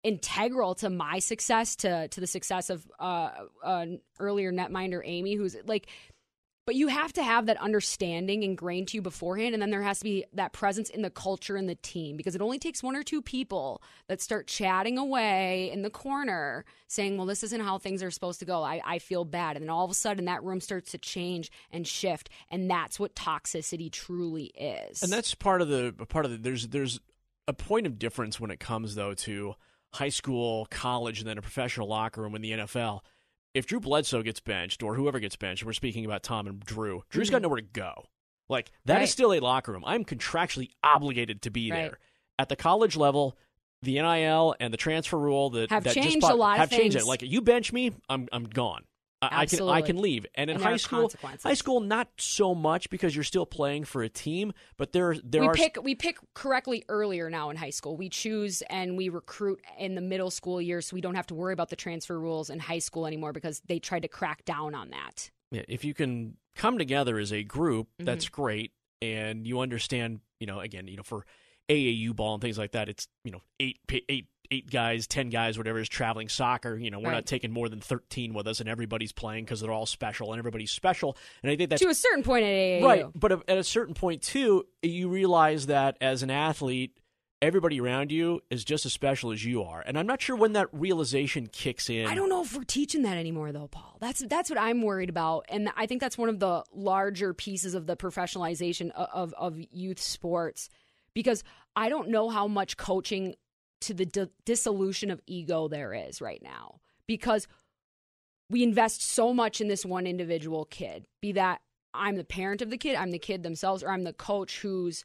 integral 0.03 0.74
to 0.77 0.89
my 0.89 1.18
success, 1.18 1.77
to 1.77 2.09
to 2.09 2.20
the 2.20 2.27
success 2.27 2.70
of 2.70 2.87
uh, 2.99 3.31
uh, 3.62 3.87
earlier 4.18 4.53
netminder 4.53 5.03
Amy, 5.05 5.35
who's 5.35 5.57
like. 5.66 5.89
But 6.67 6.75
you 6.75 6.89
have 6.89 7.12
to 7.12 7.23
have 7.23 7.47
that 7.47 7.61
understanding 7.61 8.43
ingrained 8.43 8.89
to 8.89 8.97
you 8.97 9.03
beforehand, 9.03 9.55
and 9.55 9.62
then 9.62 9.71
there 9.71 9.83
has 9.83 9.99
to 9.99 10.05
be 10.05 10.25
that 10.33 10.53
presence 10.53 10.91
in 10.91 11.03
the 11.03 11.11
culture 11.11 11.57
and 11.57 11.69
the 11.69 11.77
team 11.77 12.17
because 12.17 12.35
it 12.35 12.43
only 12.43 12.59
takes 12.59 12.83
one 12.83 12.97
or 12.97 13.05
two 13.05 13.23
people 13.23 13.81
that 14.09 14.21
start 14.21 14.49
chatting 14.49 14.99
away 14.99 15.71
in 15.73 15.83
the 15.83 15.91
corner 15.91 16.64
saying, 16.89 17.17
Well, 17.17 17.27
this 17.27 17.45
isn't 17.45 17.61
how 17.61 17.79
things 17.79 18.03
are 18.03 18.11
supposed 18.11 18.41
to 18.41 18.45
go. 18.45 18.64
I, 18.64 18.83
I 18.85 18.99
feel 18.99 19.25
bad. 19.25 19.57
And 19.57 19.62
then 19.62 19.71
all 19.71 19.85
of 19.85 19.91
a 19.93 19.95
sudden, 19.95 20.25
that 20.25 20.43
room 20.43 20.61
starts 20.61 20.91
to 20.91 20.99
change 20.99 21.53
and 21.71 21.87
shift. 21.87 22.31
And 22.51 22.69
that's 22.69 22.99
what 22.99 23.14
toxicity 23.14 23.91
truly 23.91 24.47
is. 24.47 25.05
And 25.05 25.12
that's 25.12 25.35
part 25.35 25.62
of 25.62 25.69
the 25.69 25.95
part 26.09 26.25
of 26.25 26.33
the 26.33 26.37
there's 26.37 26.67
there's 26.69 26.99
a 27.47 27.53
point 27.53 27.87
of 27.87 27.97
difference 27.99 28.41
when 28.41 28.51
it 28.51 28.59
comes 28.59 28.97
though 28.97 29.14
to 29.14 29.55
high 29.95 30.09
school, 30.09 30.67
college, 30.71 31.21
and 31.21 31.29
then 31.29 31.39
a 31.39 31.43
professional 31.43 31.89
locker 31.89 32.23
room 32.23 32.35
in 32.35 32.43
the 32.43 32.51
NFL. 32.53 33.01
If 33.57 33.67
Drew 33.67 33.81
Bledsoe 33.81 34.23
gets 34.23 34.39
benched 34.39 34.83
or 34.83 34.97
whoever 34.97 35.19
gets 35.19 35.35
benched, 35.35 35.65
we're 35.65 35.73
speaking 35.73 36.05
about 36.05 36.23
Tom 36.23 36.47
and 36.47 36.61
Drew. 36.61 37.05
Drew's 37.09 37.31
got 37.31 37.39
mm-hmm. 37.39 37.45
nowhere 37.45 37.61
to 37.63 37.67
go. 37.67 38.05
Like 38.51 38.71
that 38.85 38.97
is 38.97 39.01
Right. 39.01 39.09
still 39.09 39.33
a 39.33 39.41
locker 39.41 39.73
room. 39.73 39.83
I'm 39.87 40.05
contractually 40.05 40.69
obligated 40.85 41.41
to 41.43 41.51
be 41.51 41.71
Right. 41.71 41.79
there. 41.91 41.99
At 42.39 42.51
the 42.51 42.57
college 42.57 42.97
level, 42.97 43.39
the 43.81 43.95
NIL 43.95 44.55
and 44.61 44.75
the 44.75 44.77
transfer 44.77 45.19
rule 45.19 45.49
that 45.51 45.71
Have 45.71 45.85
that 45.85 45.95
just 45.95 46.07
changed 46.07 46.21
bought- 46.21 46.33
a 46.33 46.35
lot 46.35 46.59
have 46.59 46.71
changed 46.71 46.99
it. 46.99 47.07
Like 47.07 47.23
you 47.23 47.41
bench 47.41 47.73
me, 47.73 47.93
I'm 48.11 48.29
I'm 48.31 48.45
gone. 48.45 48.85
I, 49.23 49.43
I 49.43 49.47
can 49.47 49.69
I 49.69 49.83
can 49.83 49.97
leave. 49.97 50.27
And 50.35 50.51
in 50.51 50.57
And 50.57 50.64
high 50.64 50.77
school, 50.77 51.11
high 51.43 51.55
school 51.55 51.81
not 51.81 52.09
so 52.19 52.55
much 52.55 52.91
because 52.91 53.14
you're 53.14 53.25
still 53.25 53.47
playing 53.47 53.85
for 53.85 54.03
a 54.03 54.09
team, 54.09 54.53
but 54.77 54.93
there 54.93 55.17
there 55.25 55.41
we 55.43 55.49
are 55.49 55.55
pick 55.55 55.79
we 55.83 55.95
pick 55.95 56.19
correctly 56.35 56.85
earlier 56.89 57.31
now 57.31 57.51
in 57.51 57.57
high 57.57 57.71
school. 57.71 57.97
We 57.97 58.09
choose 58.09 58.62
and 58.69 58.97
we 58.97 59.09
recruit 59.09 59.61
in 59.79 59.95
the 59.95 60.01
middle 60.03 60.31
school 60.31 60.61
years, 60.61 60.87
so 60.89 60.95
we 60.95 61.01
don't 61.01 61.14
have 61.14 61.27
to 61.29 61.35
worry 61.35 61.55
about 61.55 61.71
the 61.71 61.77
transfer 61.77 62.19
rules 62.21 62.51
in 62.51 62.59
high 62.59 62.79
school 62.79 63.07
anymore 63.07 63.33
because 63.33 63.62
they 63.67 63.79
tried 63.79 64.03
to 64.03 64.09
crack 64.09 64.45
down 64.45 64.75
on 64.75 64.91
that. 64.91 65.31
Yeah, 65.51 65.62
if 65.69 65.85
you 65.85 65.95
can 65.95 66.37
come 66.55 66.77
together 66.77 67.19
as 67.19 67.33
a 67.33 67.43
group, 67.43 67.87
Mm-hmm. 67.99 68.05
that's 68.05 68.29
great, 68.29 68.73
and 69.01 69.47
you 69.47 69.61
understand, 69.61 70.21
you 70.41 70.47
know, 70.47 70.61
again, 70.61 70.89
you 70.89 70.97
know, 70.97 71.03
for 71.03 71.25
AAU 71.69 72.14
ball 72.14 72.35
and 72.35 72.43
things 72.43 72.59
like 72.59 72.73
that, 72.73 72.89
it's 72.89 73.09
you 73.25 73.33
know 73.33 73.41
eight 73.61 73.79
eight 74.09 74.27
eight 74.51 74.71
guys, 74.71 75.07
ten 75.07 75.29
guys, 75.31 75.59
whatever 75.59 75.79
is 75.79 75.89
traveling 75.89 76.29
soccer. 76.29 76.77
You 76.77 76.91
know, 76.91 76.99
we're 76.99 77.07
Right. 77.11 77.15
not 77.15 77.27
taking 77.27 77.51
more 77.53 77.69
than 77.69 77.81
thirteen 77.81 78.35
with 78.35 78.47
us, 78.47 78.61
and 78.61 78.69
everybody's 78.69 79.13
playing 79.13 79.45
because 79.45 79.61
they're 79.61 79.73
all 79.73 79.87
special 79.87 80.33
and 80.33 80.39
everybody's 80.39 80.71
special. 80.71 81.17
And 81.43 81.51
I 81.51 81.57
think 81.57 81.71
that's 81.71 81.83
to 81.83 81.89
a 81.89 81.95
certain 81.95 82.23
point 82.23 82.45
at 82.45 82.49
AAU. 82.51 82.85
right. 82.87 83.05
But 83.15 83.33
at 83.49 83.59
a 83.59 83.65
certain 83.65 83.95
point 83.95 84.23
too, 84.23 84.67
you 84.83 85.09
realize 85.09 85.67
that 85.67 85.97
as 86.01 86.23
an 86.23 86.31
athlete. 86.31 86.97
Everybody 87.43 87.79
around 87.83 88.11
you 88.11 88.41
is 88.49 88.65
just 88.65 88.87
as 88.87 88.95
special 88.95 89.31
as 89.31 89.45
you 89.45 89.63
are, 89.63 89.83
and 89.87 89.99
I'm 89.99 90.07
not 90.07 90.23
sure 90.23 90.35
when 90.35 90.55
that 90.55 90.69
realization 90.73 91.49
kicks 91.49 91.91
in. 91.91 92.07
I 92.07 92.15
don't 92.15 92.31
know 92.31 92.43
if 92.43 92.57
we're 92.57 92.65
teaching 92.65 93.03
that 93.03 93.19
anymore, 93.19 93.53
though, 93.53 93.69
Paul. 93.69 93.99
That's 94.01 94.25
that's 94.27 94.49
what 94.49 94.59
I'm 94.59 94.81
worried 94.81 95.11
about, 95.11 95.45
and 95.51 95.69
I 95.77 95.85
think 95.85 96.01
that's 96.01 96.17
one 96.17 96.31
of 96.31 96.39
the 96.41 96.65
larger 96.73 97.35
pieces 97.35 97.75
of 97.75 97.87
the 97.87 97.95
professionalization 97.95 98.91
of 98.93 99.09
of, 99.13 99.35
of 99.35 99.61
youth 99.71 100.01
sports, 100.01 100.71
because 101.13 101.45
I 101.77 101.91
don't 101.91 102.09
know 102.09 102.31
how 102.31 102.49
much 102.49 102.79
coaching 102.79 103.35
to 103.83 103.95
the 103.95 104.07
di- 104.07 104.31
dissolution 104.45 105.11
of 105.11 105.20
ego 105.27 105.68
there 105.68 105.93
is 105.93 106.20
right 106.20 106.43
now, 106.43 106.81
because 107.07 107.47
we 108.49 108.62
invest 108.62 109.03
so 109.03 109.35
much 109.35 109.61
in 109.61 109.68
this 109.68 109.85
one 109.85 110.07
individual 110.07 110.64
kid. 110.64 111.07
Be 111.20 111.33
that 111.33 111.61
I'm 111.93 112.16
the 112.16 112.24
parent 112.24 112.62
of 112.62 112.70
the 112.70 112.79
kid, 112.79 112.97
I'm 112.97 113.11
the 113.11 113.18
kid 113.18 113.43
themselves, 113.43 113.83
or 113.83 113.91
I'm 113.91 114.05
the 114.05 114.12
coach 114.12 114.61
who's 114.61 115.05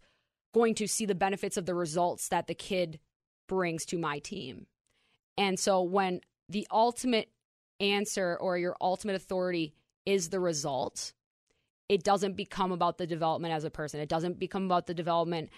going 0.54 0.76
to 0.76 0.88
see 0.88 1.06
the 1.06 1.16
benefits 1.16 1.58
of 1.58 1.66
the 1.66 1.74
results 1.74 2.28
that 2.30 2.48
the 2.48 2.54
kid 2.54 3.00
brings 3.48 3.86
to 3.86 3.98
my 3.98 4.20
team. 4.20 4.68
And 5.38 5.60
so 5.60 5.82
when 5.82 6.22
the 6.50 6.68
ultimate 6.70 7.30
answer 7.80 8.38
or 8.40 8.58
your 8.58 8.76
ultimate 8.82 9.16
authority 9.16 9.74
is 10.06 10.30
the 10.30 10.40
result, 10.40 11.14
it 11.90 12.04
doesn't 12.04 12.36
become 12.36 12.72
about 12.72 12.98
the 12.98 13.08
development 13.08 13.54
as 13.54 13.64
a 13.64 13.70
person. 13.70 14.00
It 14.00 14.10
doesn't 14.10 14.40
become 14.40 14.66
about 14.66 14.88
the 14.88 14.94
development, 14.94 15.50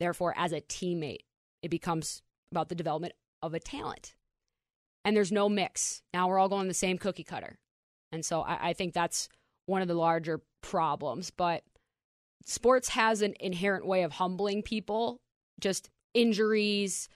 therefore, 0.00 0.34
as 0.36 0.52
a 0.52 0.60
teammate. 0.60 1.24
It 1.62 1.70
becomes 1.70 2.22
about 2.52 2.68
the 2.68 2.74
development 2.76 3.14
of 3.42 3.54
a 3.54 3.60
talent. 3.60 4.14
And 5.04 5.16
there's 5.16 5.32
no 5.32 5.48
mix. 5.48 6.02
Now 6.14 6.28
we're 6.28 6.38
all 6.38 6.48
going 6.48 6.68
the 6.68 6.74
same 6.74 6.98
cookie 6.98 7.24
cutter. 7.24 7.58
And 8.12 8.24
so 8.24 8.42
I, 8.42 8.68
I 8.68 8.72
think 8.72 8.94
that's 8.94 9.28
one 9.66 9.82
of 9.82 9.88
the 9.88 9.94
larger 9.94 10.40
problems. 10.60 11.30
But 11.30 11.64
sports 12.46 12.90
has 12.90 13.22
an 13.22 13.34
inherent 13.40 13.84
way 13.84 14.04
of 14.04 14.12
humbling 14.12 14.62
people, 14.62 15.20
just 15.60 15.90
injuries, 16.14 17.08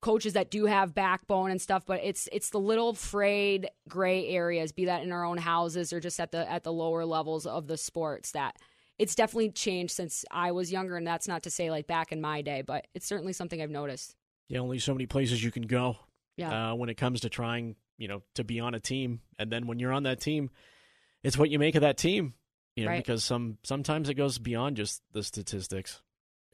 coaches 0.00 0.32
that 0.32 0.50
do 0.50 0.66
have 0.66 0.94
backbone 0.94 1.50
and 1.50 1.62
stuff, 1.62 1.84
but 1.86 2.00
it's 2.02 2.28
it's 2.32 2.50
the 2.50 2.58
little 2.58 2.92
frayed 2.92 3.70
gray 3.88 4.26
areas, 4.28 4.72
be 4.72 4.86
that 4.86 5.02
in 5.02 5.12
our 5.12 5.24
own 5.24 5.38
houses 5.38 5.92
or 5.92 6.00
just 6.00 6.18
at 6.18 6.32
the 6.32 6.50
at 6.50 6.64
the 6.64 6.72
lower 6.72 7.04
levels 7.04 7.46
of 7.46 7.68
the 7.68 7.76
sports 7.76 8.32
that 8.32 8.56
it's 8.98 9.14
definitely 9.14 9.50
changed 9.50 9.94
since 9.94 10.24
I 10.30 10.50
was 10.52 10.70
younger 10.70 10.96
and 10.96 11.06
that's 11.06 11.28
not 11.28 11.42
to 11.44 11.50
say 11.50 11.70
like 11.70 11.86
back 11.86 12.12
in 12.12 12.20
my 12.20 12.42
day, 12.42 12.62
but 12.62 12.86
it's 12.94 13.06
certainly 13.06 13.32
something 13.32 13.62
I've 13.62 13.70
noticed. 13.70 14.16
Yeah, 14.48 14.58
only 14.60 14.78
so 14.78 14.92
many 14.94 15.06
places 15.06 15.42
you 15.42 15.50
can 15.50 15.66
go. 15.66 15.96
Yeah. 16.36 16.72
Uh, 16.72 16.74
when 16.74 16.88
it 16.88 16.96
comes 16.96 17.20
to 17.20 17.28
trying, 17.28 17.76
you 17.98 18.08
know, 18.08 18.22
to 18.34 18.44
be 18.44 18.60
on 18.60 18.74
a 18.74 18.80
team, 18.80 19.20
and 19.38 19.50
then 19.50 19.66
when 19.66 19.78
you're 19.78 19.92
on 19.92 20.02
that 20.04 20.20
team, 20.20 20.50
it's 21.22 21.36
what 21.38 21.50
you 21.50 21.58
make 21.58 21.74
of 21.74 21.82
that 21.82 21.96
team. 21.98 22.34
You 22.74 22.84
know, 22.84 22.90
Right. 22.92 23.04
because 23.04 23.22
some 23.22 23.58
sometimes 23.64 24.08
it 24.08 24.14
goes 24.14 24.38
beyond 24.38 24.76
just 24.78 25.02
the 25.12 25.22
statistics, 25.22 26.00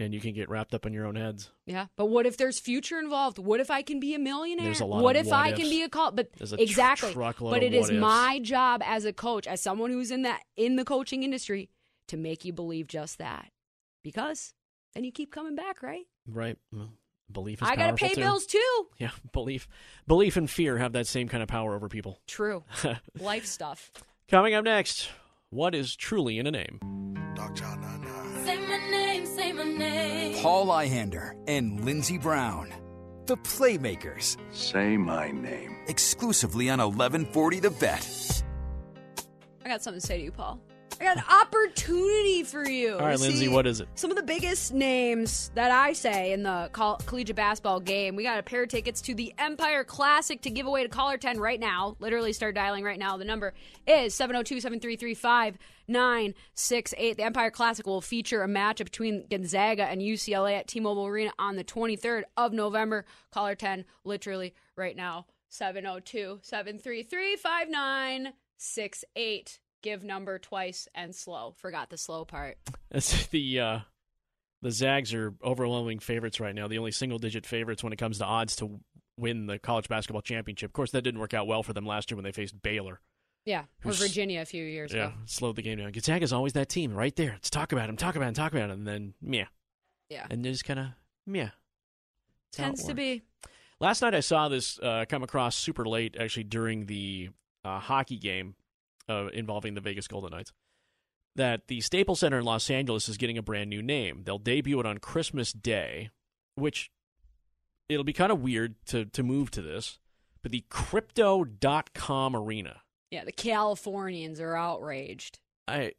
and 0.00 0.12
you 0.12 0.20
can 0.20 0.34
get 0.34 0.48
wrapped 0.48 0.74
up 0.74 0.84
in 0.84 0.92
your 0.92 1.06
own 1.06 1.14
heads. 1.14 1.50
Yeah, 1.64 1.86
but 1.96 2.06
what 2.06 2.26
if 2.26 2.36
there's 2.36 2.58
future 2.58 2.98
involved? 2.98 3.38
What 3.38 3.60
if 3.60 3.70
I 3.70 3.82
can 3.82 4.00
be 4.00 4.14
a 4.14 4.18
millionaire? 4.18 4.64
There's 4.64 4.80
a 4.80 4.84
lot 4.84 5.02
what 5.04 5.14
if 5.14 5.26
what 5.26 5.36
I 5.36 5.48
ifs. 5.50 5.60
can 5.60 5.70
be 5.70 5.82
a 5.82 5.88
call? 5.88 6.10
But 6.10 6.30
a 6.40 6.60
exactly. 6.60 7.12
truckload 7.12 7.52
but 7.54 7.62
it 7.62 7.72
is 7.72 7.88
ifs. 7.88 8.00
my 8.00 8.40
job 8.42 8.82
as 8.84 9.04
a 9.04 9.12
coach, 9.12 9.46
as 9.46 9.60
someone 9.60 9.90
who's 9.92 10.10
in 10.10 10.22
that 10.22 10.42
in 10.56 10.74
the 10.74 10.84
coaching 10.84 11.22
industry, 11.22 11.70
to 12.08 12.16
make 12.16 12.44
you 12.44 12.52
believe 12.52 12.88
just 12.88 13.18
that, 13.18 13.52
because 14.02 14.54
then 14.94 15.04
you 15.04 15.12
keep 15.12 15.30
coming 15.30 15.54
back, 15.54 15.84
right? 15.84 16.06
Right. 16.26 16.58
Well, 16.72 16.90
belief 17.32 17.62
is 17.62 17.68
I 17.68 17.76
gotta 17.76 17.94
pay 17.94 18.10
too. 18.14 18.20
bills 18.20 18.46
too. 18.46 18.86
Yeah, 18.98 19.10
belief, 19.32 19.68
belief 20.06 20.36
and 20.36 20.48
fear 20.50 20.78
have 20.78 20.92
that 20.92 21.06
same 21.06 21.28
kind 21.28 21.42
of 21.42 21.48
power 21.48 21.74
over 21.74 21.88
people. 21.88 22.20
True, 22.26 22.64
life 23.20 23.46
stuff. 23.46 23.90
Coming 24.28 24.54
up 24.54 24.64
next, 24.64 25.08
what 25.50 25.74
is 25.74 25.96
truly 25.96 26.38
in 26.38 26.46
a 26.46 26.50
name? 26.50 26.78
Say 28.44 28.56
my 28.66 28.90
name, 28.90 29.26
say 29.26 29.52
my 29.52 29.64
name. 29.64 30.42
Paul 30.42 30.66
Ihander 30.66 31.32
and 31.46 31.84
Lindsey 31.84 32.18
Brown. 32.18 32.72
The 33.26 33.36
Playmakers. 33.36 34.36
Say 34.54 34.96
my 34.96 35.30
name. 35.30 35.76
Exclusively 35.86 36.70
on 36.70 36.78
1140 36.78 37.60
The 37.60 37.70
Bet. 37.70 38.42
I 39.64 39.68
got 39.68 39.82
something 39.82 40.00
to 40.00 40.06
say 40.06 40.16
to 40.18 40.24
you, 40.24 40.32
Paul. 40.32 40.60
I 41.00 41.04
got 41.04 41.18
an 41.18 41.22
opportunity 41.30 42.42
for 42.42 42.68
you. 42.68 42.94
All 42.94 43.06
right, 43.06 43.20
Lindsay, 43.20 43.46
see 43.46 43.48
what 43.48 43.68
is 43.68 43.80
it? 43.80 43.88
Some 43.94 44.10
of 44.10 44.16
the 44.16 44.22
biggest 44.22 44.72
names 44.72 45.52
that 45.54 45.70
I 45.70 45.92
say 45.92 46.32
in 46.32 46.42
the 46.42 46.70
coll- 46.72 46.96
collegiate 47.06 47.36
basketball 47.36 47.78
game. 47.78 48.16
We 48.16 48.24
got 48.24 48.40
a 48.40 48.42
pair 48.42 48.64
of 48.64 48.68
tickets 48.68 49.00
to 49.02 49.14
the 49.14 49.32
Empire 49.38 49.84
Classic 49.84 50.42
to 50.42 50.50
give 50.50 50.66
away 50.66 50.82
to 50.82 50.88
caller 50.88 51.16
10 51.16 51.38
right 51.38 51.60
now. 51.60 51.94
Literally 52.00 52.32
start 52.32 52.56
dialing 52.56 52.82
right 52.82 52.98
now. 52.98 53.16
The 53.16 53.24
number 53.24 53.54
is 53.86 54.12
702 54.14 54.60
733 54.60 55.14
5968. 55.14 57.16
The 57.16 57.22
Empire 57.22 57.52
Classic 57.52 57.86
will 57.86 58.00
feature 58.00 58.42
a 58.42 58.48
matchup 58.48 58.84
between 58.84 59.24
Gonzaga 59.30 59.84
and 59.84 60.02
UCLA 60.02 60.58
at 60.58 60.66
T 60.66 60.80
Mobile 60.80 61.06
Arena 61.06 61.30
on 61.38 61.54
the 61.54 61.64
23rd 61.64 62.24
of 62.36 62.52
November. 62.52 63.04
Caller 63.30 63.54
10, 63.54 63.84
literally 64.04 64.52
right 64.74 64.96
now. 64.96 65.26
702 65.48 66.40
733 66.42 67.36
5968. 67.36 69.60
Give 69.82 70.02
number 70.02 70.38
twice 70.38 70.88
and 70.94 71.14
slow. 71.14 71.54
Forgot 71.58 71.90
the 71.90 71.96
slow 71.96 72.24
part. 72.24 72.58
It's 72.90 73.26
the 73.28 73.60
uh, 73.60 73.78
the 74.62 74.70
Zags 74.72 75.14
are 75.14 75.34
overwhelming 75.44 76.00
favorites 76.00 76.40
right 76.40 76.54
now. 76.54 76.66
The 76.68 76.78
only 76.78 76.90
single 76.90 77.18
digit 77.18 77.46
favorites 77.46 77.84
when 77.84 77.92
it 77.92 77.96
comes 77.96 78.18
to 78.18 78.24
odds 78.24 78.56
to 78.56 78.80
win 79.16 79.46
the 79.46 79.58
college 79.58 79.88
basketball 79.88 80.22
championship. 80.22 80.70
Of 80.70 80.72
course, 80.74 80.90
that 80.92 81.02
didn't 81.02 81.20
work 81.20 81.34
out 81.34 81.46
well 81.46 81.62
for 81.62 81.72
them 81.72 81.86
last 81.86 82.10
year 82.10 82.16
when 82.16 82.24
they 82.24 82.32
faced 82.32 82.60
Baylor. 82.60 83.00
Yeah, 83.44 83.64
or 83.84 83.92
Virginia 83.92 84.42
a 84.42 84.44
few 84.44 84.62
years 84.64 84.92
Yeah, 84.92 85.06
ago. 85.08 85.14
slowed 85.24 85.56
the 85.56 85.62
game 85.62 85.78
down. 85.78 85.90
Gonzaga's 85.92 86.32
always 86.34 86.52
that 86.52 86.68
team 86.68 86.92
right 86.92 87.14
there. 87.16 87.30
Let's 87.32 87.48
talk 87.48 87.72
about 87.72 87.88
him, 87.88 87.96
talk 87.96 88.14
about 88.16 88.28
him, 88.28 88.34
talk 88.34 88.52
about 88.52 88.64
him, 88.70 88.70
and 88.80 88.86
then 88.86 89.14
yeah, 89.22 89.46
Yeah. 90.10 90.26
and 90.28 90.44
just 90.44 90.64
kind 90.64 90.80
of 90.80 90.86
yeah. 91.26 91.50
That's 92.52 92.56
Tends 92.56 92.84
to 92.84 92.94
be. 92.94 93.22
Last 93.80 94.02
night 94.02 94.14
I 94.14 94.20
saw 94.20 94.48
this 94.48 94.78
uh, 94.80 95.04
come 95.08 95.22
across 95.22 95.54
super 95.56 95.86
late, 95.86 96.16
actually 96.18 96.44
during 96.44 96.86
the 96.86 97.30
uh, 97.64 97.78
hockey 97.78 98.18
game 98.18 98.54
uh, 99.08 99.28
involving 99.32 99.74
the 99.74 99.80
Vegas 99.80 100.08
Golden 100.08 100.30
Knights. 100.30 100.52
That 101.36 101.68
the 101.68 101.80
Staples 101.80 102.20
Center 102.20 102.38
in 102.38 102.44
Los 102.44 102.68
Angeles 102.68 103.08
is 103.08 103.16
getting 103.16 103.38
a 103.38 103.42
brand 103.42 103.70
new 103.70 103.82
name. 103.82 104.22
They'll 104.24 104.38
debut 104.38 104.80
it 104.80 104.86
on 104.86 104.98
Christmas 104.98 105.52
Day, 105.52 106.10
which 106.56 106.90
it'll 107.88 108.04
be 108.04 108.12
kind 108.12 108.32
of 108.32 108.40
weird 108.40 108.74
to 108.86 109.04
to 109.06 109.22
move 109.22 109.50
to 109.52 109.62
this, 109.62 109.98
but 110.42 110.52
the 110.52 110.64
Crypto.com 110.68 112.34
Arena. 112.34 112.82
Yeah, 113.10 113.24
the 113.24 113.32
Californians 113.32 114.40
are 114.40 114.56
outraged. 114.56 115.38
I 115.66 115.92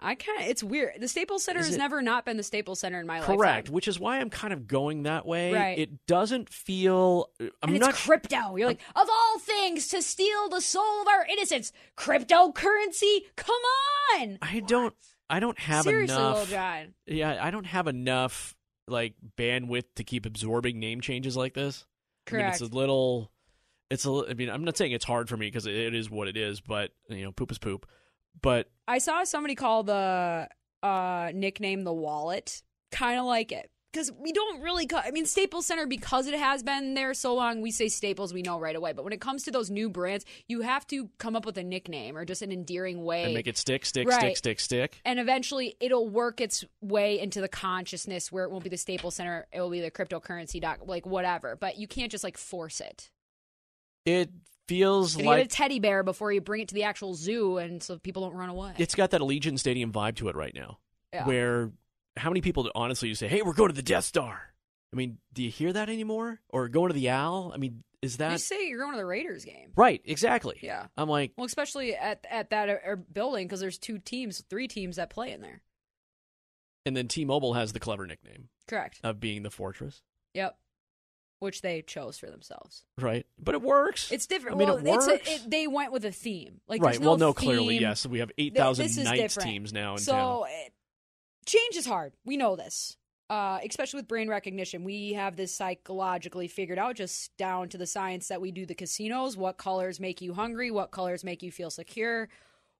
I 0.00 0.16
kind 0.16 0.42
of 0.42 0.48
it's 0.48 0.62
weird. 0.62 1.00
The 1.00 1.08
Staples 1.08 1.44
Center 1.44 1.60
Is 1.60 1.66
has 1.66 1.74
it- 1.76 1.78
never 1.78 2.02
not 2.02 2.24
been 2.24 2.36
the 2.36 2.42
Staples 2.42 2.80
Center 2.80 3.00
in 3.00 3.06
my 3.06 3.20
life. 3.20 3.26
correct, 3.26 3.70
which 3.70 3.88
is 3.88 3.98
why 3.98 4.18
I'm 4.18 4.28
kind 4.28 4.52
of 4.52 4.66
going 4.66 5.04
that 5.04 5.24
way. 5.24 5.52
Right. 5.52 5.78
It 5.78 6.06
doesn't 6.06 6.48
feel. 6.50 7.30
I'm 7.40 7.50
and 7.62 7.76
it's 7.76 7.86
not 7.86 7.94
crypto. 7.94 8.56
You're 8.56 8.66
like, 8.68 8.80
of 8.96 9.08
all 9.08 9.38
things, 9.38 9.88
to 9.88 10.02
steal 10.02 10.48
the 10.48 10.60
soul 10.60 11.00
of 11.02 11.08
our 11.08 11.24
innocence, 11.30 11.72
cryptocurrency. 11.96 13.20
Come 13.36 13.56
on. 14.20 14.38
I 14.42 14.60
don't. 14.66 14.94
I 15.30 15.40
don't 15.40 15.58
have 15.58 15.84
Seriously, 15.84 16.14
enough. 16.16 16.36
Lil 16.36 16.46
Jon. 16.46 16.94
Yeah, 17.06 17.38
I 17.40 17.50
don't 17.50 17.66
have 17.66 17.86
enough 17.86 18.54
like 18.86 19.14
bandwidth 19.38 19.84
to 19.96 20.04
keep 20.04 20.26
absorbing 20.26 20.78
name 20.78 21.00
changes 21.00 21.36
like 21.36 21.54
this. 21.54 21.86
I 22.30 22.36
mean, 22.36 22.46
it's 22.46 22.60
a 22.60 22.66
little. 22.66 23.30
It's 23.90 24.04
a. 24.06 24.24
I 24.28 24.34
mean, 24.34 24.50
I'm 24.50 24.64
not 24.64 24.76
saying 24.76 24.92
it's 24.92 25.04
hard 25.04 25.28
for 25.28 25.36
me 25.36 25.46
because 25.46 25.66
it, 25.66 25.74
it 25.74 25.94
is 25.94 26.10
what 26.10 26.28
it 26.28 26.36
is, 26.36 26.60
but 26.60 26.90
you 27.08 27.24
know, 27.24 27.32
poop 27.32 27.50
is 27.50 27.58
poop. 27.58 27.86
But 28.40 28.70
I 28.86 28.98
saw 28.98 29.24
somebody 29.24 29.54
call 29.54 29.82
the 29.84 30.48
uh, 30.82 31.30
nickname 31.34 31.84
the 31.84 31.92
wallet. 31.92 32.62
Kind 32.92 33.18
of 33.18 33.24
like 33.26 33.52
it. 33.52 33.70
Because 33.92 34.10
we 34.10 34.32
don't 34.32 34.60
really, 34.60 34.88
I 34.92 35.12
mean, 35.12 35.24
Staples 35.24 35.66
Center, 35.66 35.86
because 35.86 36.26
it 36.26 36.34
has 36.34 36.64
been 36.64 36.94
there 36.94 37.14
so 37.14 37.32
long, 37.32 37.62
we 37.62 37.70
say 37.70 37.86
Staples, 37.88 38.34
we 38.34 38.42
know 38.42 38.58
right 38.58 38.74
away. 38.74 38.92
But 38.92 39.04
when 39.04 39.12
it 39.12 39.20
comes 39.20 39.44
to 39.44 39.52
those 39.52 39.70
new 39.70 39.88
brands, 39.88 40.24
you 40.48 40.62
have 40.62 40.84
to 40.88 41.08
come 41.18 41.36
up 41.36 41.46
with 41.46 41.56
a 41.58 41.62
nickname 41.62 42.16
or 42.16 42.24
just 42.24 42.42
an 42.42 42.50
endearing 42.50 43.04
way. 43.04 43.22
and 43.22 43.34
make 43.34 43.46
it 43.46 43.56
stick, 43.56 43.86
stick, 43.86 44.08
Right. 44.08 44.18
stick, 44.18 44.36
stick, 44.36 44.60
stick. 44.60 45.00
and 45.04 45.20
eventually 45.20 45.76
it'll 45.78 46.08
work 46.08 46.40
its 46.40 46.64
way 46.80 47.20
into 47.20 47.40
the 47.40 47.48
consciousness 47.48 48.32
where 48.32 48.42
it 48.42 48.50
won't 48.50 48.64
be 48.64 48.70
the 48.70 48.76
Staples 48.76 49.14
Center, 49.14 49.46
it 49.52 49.60
will 49.60 49.70
be 49.70 49.80
the 49.80 49.92
cryptocurrency 49.92 50.60
dot, 50.60 50.88
like 50.88 51.06
whatever. 51.06 51.54
But 51.54 51.78
you 51.78 51.86
can't 51.86 52.10
just 52.10 52.24
like 52.24 52.36
force 52.36 52.80
it. 52.80 53.10
It 54.04 54.30
feels 54.68 55.16
You 55.16 55.24
gotta 55.24 55.36
get 55.36 55.40
like 55.42 55.46
a 55.46 55.48
teddy 55.48 55.78
bear 55.78 56.02
before 56.02 56.32
you 56.32 56.40
bring 56.40 56.62
it 56.62 56.68
to 56.68 56.74
the 56.74 56.84
actual 56.84 57.14
zoo, 57.14 57.58
and 57.58 57.82
so 57.82 57.98
people 57.98 58.22
don't 58.22 58.34
run 58.34 58.48
away. 58.48 58.72
it's 58.78 58.94
got 58.94 59.10
that 59.10 59.20
Allegiant 59.20 59.58
Stadium 59.58 59.92
vibe 59.92 60.16
to 60.16 60.28
it 60.28 60.36
right 60.36 60.54
now. 60.54 60.78
Yeah. 61.12 61.26
Where 61.26 61.72
how 62.16 62.30
many 62.30 62.40
people 62.40 62.70
honestly 62.74 63.08
you 63.08 63.14
say, 63.14 63.28
"Hey, 63.28 63.42
we're 63.42 63.52
going 63.54 63.68
to 63.70 63.74
the 63.74 63.82
Death 63.82 64.04
Star"? 64.04 64.52
I 64.92 64.96
mean, 64.96 65.18
do 65.32 65.42
you 65.42 65.50
hear 65.50 65.72
that 65.72 65.88
anymore? 65.88 66.40
Or 66.50 66.68
going 66.68 66.88
to 66.88 66.94
the 66.94 67.10
Owl? 67.10 67.50
I 67.52 67.56
mean, 67.58 67.82
is 68.00 68.18
that 68.18 68.32
you 68.32 68.38
say 68.38 68.68
you're 68.68 68.78
going 68.78 68.92
to 68.92 68.98
the 68.98 69.04
Raiders 69.06 69.44
game. 69.44 69.72
right? 69.74 70.00
Exactly. 70.04 70.58
Yeah. 70.62 70.86
I'm 70.96 71.08
like, 71.08 71.32
Well, 71.36 71.46
especially 71.46 71.96
at 71.96 72.24
at 72.30 72.50
that 72.50 72.68
uh, 72.68 72.92
uh, 72.92 72.96
building 73.12 73.46
because 73.48 73.58
there's 73.60 73.78
two 73.78 73.98
teams, 73.98 74.44
three 74.48 74.68
teams 74.68 74.96
that 74.96 75.10
play 75.10 75.32
in 75.32 75.40
there. 75.40 75.62
and 76.86 76.96
then 76.96 77.08
T-Mobile 77.08 77.54
has 77.54 77.72
the 77.72 77.80
clever 77.80 78.06
nickname 78.06 78.48
Correct. 78.68 79.00
of 79.02 79.18
being 79.20 79.42
the 79.42 79.50
fortress, 79.50 80.02
Yep. 80.34 80.56
Which 81.44 81.60
they 81.60 81.82
chose 81.82 82.18
for 82.18 82.30
themselves. 82.30 82.84
right? 82.98 83.26
But 83.38 83.54
it 83.54 83.62
works. 83.62 84.10
It's 84.10 84.26
different. 84.26 84.56
I 84.56 84.58
mean, 84.58 84.68
well, 84.68 84.78
it 84.78 84.86
it's 84.86 85.06
works. 85.06 85.28
a, 85.28 85.34
it, 85.34 85.50
they 85.50 85.66
went 85.66 85.92
with 85.92 86.04
a 86.04 86.10
theme. 86.10 86.60
Like 86.66 86.82
right. 86.82 86.94
there's 86.94 87.00
well, 87.00 87.18
no 87.18 87.26
no, 87.26 87.32
clearly, 87.34 87.78
yes. 87.78 88.06
We 88.06 88.20
have 88.20 88.32
eight 88.38 88.56
thousand 88.56 88.86
Th- 88.86 88.86
thousand 88.86 88.86
this 88.86 88.96
is 88.96 89.04
Knights 89.04 89.34
different. 89.34 89.50
teams 89.50 89.72
now 89.72 89.92
in 89.92 89.98
so 89.98 90.12
town. 90.12 90.42
it, 90.48 90.72
change 91.46 91.76
is 91.76 91.86
hard. 91.86 92.14
We 92.24 92.36
know 92.36 92.56
this. 92.56 92.96
Uh, 93.30 93.58
especially 93.66 93.98
with 93.98 94.08
brain 94.08 94.28
recognition, 94.28 94.84
we 94.84 95.14
have 95.14 95.34
this 95.34 95.54
psychologically 95.54 96.46
figured 96.46 96.78
out, 96.78 96.94
just 96.94 97.34
down 97.38 97.68
to 97.70 97.78
the 97.78 97.86
science 97.86 98.28
that 98.28 98.40
we 98.40 98.50
do 98.52 98.66
the 98.66 98.74
casinos. 98.74 99.36
What 99.36 99.56
colors 99.56 99.98
make 99.98 100.20
you 100.20 100.34
hungry? 100.34 100.70
What 100.70 100.90
colors 100.90 101.24
make 101.24 101.42
you 101.42 101.50
feel 101.50 101.70
secure? 101.70 102.28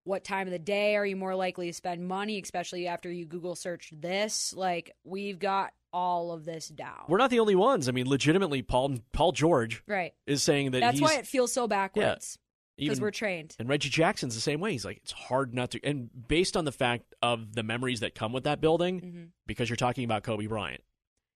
What 0.04 0.22
time 0.22 0.46
of 0.46 0.52
the 0.52 0.58
day 0.58 0.96
are 0.96 1.06
you 1.06 1.16
more 1.16 1.34
likely 1.34 1.68
to 1.68 1.72
spend 1.72 2.06
money, 2.06 2.38
especially 2.38 2.86
after 2.86 3.10
you 3.10 3.24
Google 3.24 3.56
search 3.56 3.90
this? 3.96 4.52
Like, 4.54 4.92
we've 5.02 5.38
got 5.38 5.72
all 5.94 6.32
of 6.32 6.44
this 6.44 6.68
down. 6.68 7.04
We're 7.06 7.18
not 7.18 7.30
the 7.30 7.38
only 7.38 7.54
ones. 7.54 7.88
I 7.88 7.92
mean, 7.92 8.08
legitimately, 8.08 8.62
Paul 8.62 8.96
Paul 9.12 9.30
George 9.30 9.82
right. 9.86 10.12
is 10.26 10.42
saying 10.42 10.72
that 10.72 10.80
That's 10.80 11.00
why 11.00 11.14
it 11.14 11.26
feels 11.26 11.52
so 11.52 11.68
backwards. 11.68 12.36
Because 12.76 12.98
even- 12.98 13.02
we're 13.04 13.12
trained. 13.12 13.54
And 13.60 13.68
Reggie 13.68 13.88
Jackson's 13.88 14.34
the 14.34 14.40
same 14.40 14.58
way. 14.58 14.72
He's 14.72 14.84
like, 14.84 14.96
it's 14.96 15.12
hard 15.12 15.54
not 15.54 15.70
to. 15.70 15.80
And 15.84 16.10
based 16.26 16.56
on 16.56 16.64
the 16.64 16.72
fact 16.72 17.14
of 17.22 17.54
the 17.54 17.62
memories 17.62 18.00
that 18.00 18.16
come 18.16 18.32
with 18.32 18.44
that 18.44 18.60
building, 18.60 19.00
Mhm. 19.00 19.28
because 19.46 19.70
you're 19.70 19.76
talking 19.76 20.04
about 20.04 20.24
Kobe 20.24 20.46
Bryant, 20.46 20.82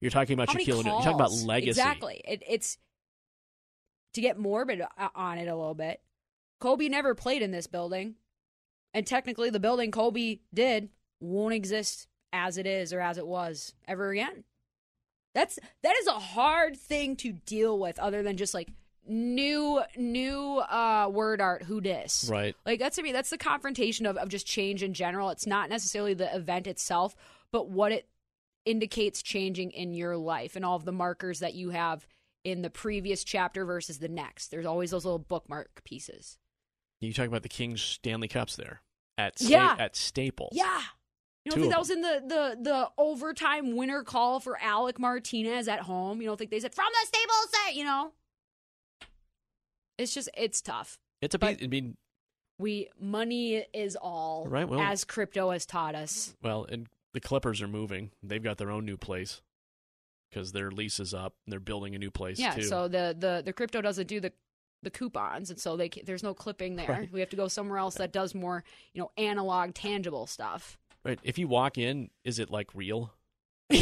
you're 0.01 0.11
talking 0.11 0.35
about 0.35 0.49
Shaquille 0.49 0.81
O'Neal, 0.81 0.95
you're 0.95 1.03
talking 1.03 1.15
about 1.15 1.31
legacy. 1.31 1.71
Exactly. 1.71 2.21
It, 2.25 2.43
it's 2.45 2.77
to 4.15 4.21
get 4.21 4.37
morbid 4.37 4.81
uh, 4.81 5.09
on 5.15 5.39
it 5.39 5.47
a 5.47 5.55
little 5.55 5.75
bit, 5.75 6.01
Kobe 6.59 6.89
never 6.89 7.15
played 7.15 7.43
in 7.43 7.53
this 7.53 7.69
building. 7.69 8.17
And 8.93 9.07
technically, 9.07 9.51
the 9.51 9.61
building 9.61 9.93
Kobe 9.93 10.41
did 10.53 10.89
won't 11.21 11.55
exist 11.55 12.09
as 12.33 12.59
it 12.59 12.67
is 12.67 12.93
or 12.93 13.01
as 13.01 13.19
it 13.19 13.27
was 13.27 13.75
ever 13.87 14.11
again. 14.11 14.45
That's 15.35 15.59
that 15.83 15.95
is 16.01 16.07
a 16.07 16.13
hard 16.13 16.77
thing 16.77 17.17
to 17.17 17.33
deal 17.33 17.79
with, 17.79 17.99
other 17.99 18.23
than 18.23 18.37
just 18.37 18.55
like 18.55 18.69
new 19.11 19.81
new 19.97 20.59
uh 20.59 21.09
word 21.11 21.41
art 21.41 21.63
who 21.63 21.81
dis 21.81 22.29
Right. 22.31 22.55
like 22.67 22.79
that's 22.79 22.97
to 22.97 23.03
me 23.03 23.11
that's 23.11 23.31
the 23.31 23.39
confrontation 23.39 24.05
of, 24.05 24.19
of 24.19 24.29
just 24.29 24.47
change 24.47 24.83
in 24.83 24.93
general 24.93 25.31
it's 25.31 25.47
not 25.47 25.71
necessarily 25.71 26.13
the 26.13 26.35
event 26.37 26.67
itself 26.67 27.17
but 27.51 27.71
what 27.71 27.91
it 27.91 28.07
indicates 28.67 29.23
changing 29.23 29.71
in 29.71 29.95
your 29.95 30.19
life 30.19 30.57
and 30.57 30.65
all 30.65 30.77
of 30.77 30.85
the 30.85 30.93
markers 30.93 31.39
that 31.39 31.55
you 31.55 31.71
have 31.71 32.07
in 32.45 32.61
the 32.61 32.69
previous 32.69 33.25
chapter 33.25 33.65
versus 33.65 33.99
the 33.99 34.11
next 34.11 34.49
there's 34.51 34.67
always 34.67 34.91
those 34.91 35.07
little 35.07 35.19
bookmark 35.19 35.83
pieces 35.85 36.37
You 37.01 37.15
talk 37.15 37.29
about 37.29 37.43
the 37.43 37.49
Kings 37.49 37.81
Stanley 37.81 38.29
Cups 38.29 38.57
there 38.57 38.83
at 39.17 39.39
Sta- 39.39 39.49
Yeah. 39.49 39.77
at 39.79 39.97
Staples. 39.97 40.53
yeah 40.55 40.83
you 41.45 41.51
don't 41.53 41.61
think 41.61 41.73
of 41.73 41.77
that 41.77 41.79
was 41.79 41.91
in 41.91 42.01
the, 42.03 42.23
the 42.27 42.63
the 42.63 42.91
overtime 42.99 43.77
winner 43.77 44.03
call 44.03 44.41
for 44.41 44.59
Alec 44.61 44.99
Martinez 44.99 45.67
at 45.69 45.81
home? 45.81 46.21
You 46.21 46.29
don't 46.29 46.37
think 46.37 46.51
they 46.51 46.61
said 46.61 46.75
from 46.75 46.89
the 46.93 47.07
Staples 47.07 47.49
set? 47.65 47.75
You 47.75 47.85
know, 47.85 48.13
it's 49.99 50.15
just 50.15 50.29
it's 50.37 50.61
tough. 50.61 50.99
It's 51.21 51.35
a 51.35 51.39
piece. 51.39 51.59
I 51.63 51.67
mean, 51.67 51.97
We 52.59 52.89
money 53.01 53.65
is 53.73 53.97
all, 53.97 54.47
Right, 54.49 54.69
well- 54.69 54.81
as 54.81 55.05
crypto 55.05 55.51
has 55.51 55.67
taught 55.67 55.95
us. 55.95 56.37
well, 56.43 56.65
and 56.71 56.87
the 57.15 57.21
Clippers 57.21 57.61
are 57.63 57.69
moving. 57.69 58.11
They've 58.23 58.43
got 58.43 58.59
their 58.59 58.71
own 58.71 58.85
new 58.85 58.97
place 58.97 59.41
because 60.31 60.53
their 60.53 60.71
lease 60.71 61.01
is 61.01 61.15
up. 61.15 61.35
and 61.47 61.53
They're 61.53 61.61
building 61.61 61.95
a 61.95 61.99
new 61.99 62.11
place 62.11 62.39
Yeah, 62.39 62.55
too. 62.55 62.63
so 62.63 62.87
the, 62.89 63.17
the 63.19 63.43
the 63.45 63.53
crypto 63.53 63.81
doesn't 63.81 64.07
do 64.07 64.21
the 64.21 64.33
the 64.83 64.91
coupons, 64.91 65.51
and 65.51 65.59
so 65.59 65.77
they 65.77 65.89
there's 66.05 66.23
no 66.23 66.35
clipping 66.35 66.77
there. 66.77 66.87
Right. 66.89 67.13
We 67.13 67.19
have 67.21 67.31
to 67.31 67.37
go 67.37 67.49
somewhere 67.49 67.79
else 67.79 67.97
that 67.97 68.13
does 68.13 68.33
more, 68.35 68.63
you 68.93 69.01
know, 69.01 69.11
analog, 69.17 69.75
tangible 69.75 70.27
stuff. 70.29 70.79
Right. 71.05 71.19
If 71.23 71.39
you 71.39 71.49
walk 71.49 71.79
in, 71.79 72.11
is 72.25 72.39
it 72.39 72.51
like 72.51 72.69
real? 72.75 73.13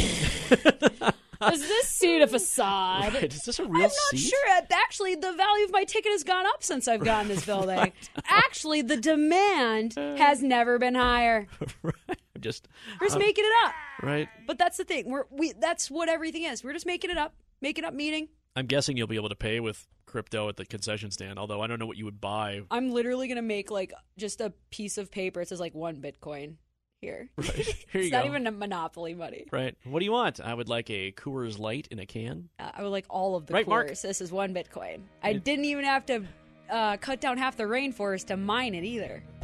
Is 1.51 1.61
this 1.61 1.87
seat 1.89 2.21
a 2.23 2.27
facade? 2.27 3.13
Right, 3.13 3.31
Is 3.31 3.43
this 3.43 3.59
a 3.59 3.63
real 3.63 3.75
I'm 3.75 3.81
not 3.83 3.91
seat? 3.91 4.17
sure. 4.21 4.49
Uh, 4.57 4.61
Actually, 4.71 5.13
the 5.15 5.33
value 5.33 5.65
of 5.65 5.71
my 5.71 5.83
ticket 5.83 6.11
has 6.11 6.23
gone 6.23 6.47
up 6.47 6.63
since 6.63 6.87
I've 6.87 7.03
gotten 7.03 7.27
this 7.27 7.45
building. 7.45 7.91
Actually, 8.27 8.81
the 8.81 8.97
demand 8.97 9.93
has 9.95 10.41
never 10.41 10.79
been 10.79 10.95
higher. 10.95 11.47
I'm 11.83 12.41
just 12.41 12.67
We're 12.99 13.05
just 13.07 13.17
uh, 13.17 13.19
making 13.19 13.45
it 13.45 13.67
up. 13.67 13.73
right. 14.01 14.27
But 14.47 14.57
that's 14.57 14.77
the 14.77 14.83
thing. 14.83 15.09
We're 15.11 15.25
we 15.29 15.53
that's 15.53 15.91
what 15.91 16.09
everything 16.09 16.43
is. 16.43 16.63
We're 16.63 16.73
just 16.73 16.87
making 16.87 17.11
it 17.11 17.17
up. 17.19 17.33
Making 17.61 17.85
up 17.85 17.93
meaning. 17.93 18.29
I'm 18.55 18.65
guessing 18.65 18.97
you'll 18.97 19.05
be 19.07 19.15
able 19.15 19.29
to 19.29 19.35
pay 19.35 19.59
with 19.59 19.85
crypto 20.07 20.49
at 20.49 20.57
the 20.57 20.65
concession 20.65 21.11
stand. 21.11 21.37
Although 21.37 21.61
I 21.61 21.67
don't 21.67 21.77
know 21.77 21.85
what 21.85 21.97
you 21.97 22.05
would 22.05 22.19
buy. 22.19 22.61
I'm 22.71 22.89
literally 22.91 23.27
gonna 23.27 23.41
make 23.43 23.69
like 23.69 23.93
just 24.17 24.41
a 24.41 24.53
piece 24.71 24.97
of 24.97 25.11
paper. 25.11 25.41
It 25.41 25.49
says 25.49 25.59
like 25.59 25.75
one 25.75 25.97
Bitcoin 26.01 26.55
here. 27.01 27.29
Right. 27.37 27.53
Here 27.55 27.75
it's 27.93 28.05
you 28.05 28.11
not 28.11 28.25
even 28.25 28.47
a 28.47 28.51
monopoly 28.51 29.13
money. 29.13 29.45
Right. 29.51 29.75
What 29.83 29.99
do 29.99 30.05
you 30.05 30.11
want? 30.11 30.39
I 30.39 30.53
would 30.53 30.67
like 30.69 30.89
a 30.89 31.11
Coors 31.11 31.59
Light 31.59 31.87
in 31.91 31.99
a 31.99 32.05
can. 32.05 32.49
Uh, 32.59 32.71
I 32.75 32.83
would 32.83 32.89
like 32.89 33.05
all 33.09 33.35
of 33.35 33.45
the 33.45 33.53
Right, 33.53 33.67
Mark? 33.67 33.89
This 33.89 34.21
is 34.21 34.31
one 34.31 34.53
Bitcoin. 34.53 35.01
I 35.23 35.31
It- 35.31 35.43
didn't 35.43 35.65
even 35.65 35.85
have 35.85 36.05
to 36.07 36.23
uh, 36.69 36.97
cut 36.97 37.21
down 37.21 37.37
half 37.37 37.55
the 37.55 37.63
rainforest 37.63 38.25
to 38.27 38.37
mine 38.37 38.73
it 38.75 38.83
either. 38.83 39.23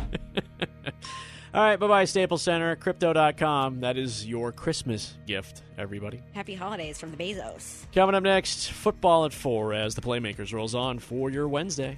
All 1.54 1.62
right. 1.62 1.80
Bye 1.80 1.88
bye, 1.88 2.06
Staples 2.06 2.42
Center. 2.42 2.76
Crypto.com. 2.76 3.82
That 3.82 3.96
is 3.96 4.26
your 4.26 4.52
Christmas 4.52 5.14
gift, 5.28 5.62
everybody. 5.78 6.20
Happy 6.34 6.56
holidays 6.56 6.98
from 7.00 7.12
the 7.12 7.18
Bezos. 7.18 7.86
Coming 7.94 8.16
up 8.16 8.24
next, 8.24 8.72
football 8.72 9.26
at 9.26 9.34
four 9.34 9.72
as 9.74 9.94
the 9.94 10.02
Playmakers 10.02 10.52
rolls 10.52 10.74
on 10.74 10.98
for 10.98 11.30
your 11.30 11.48
Wednesday. 11.48 11.98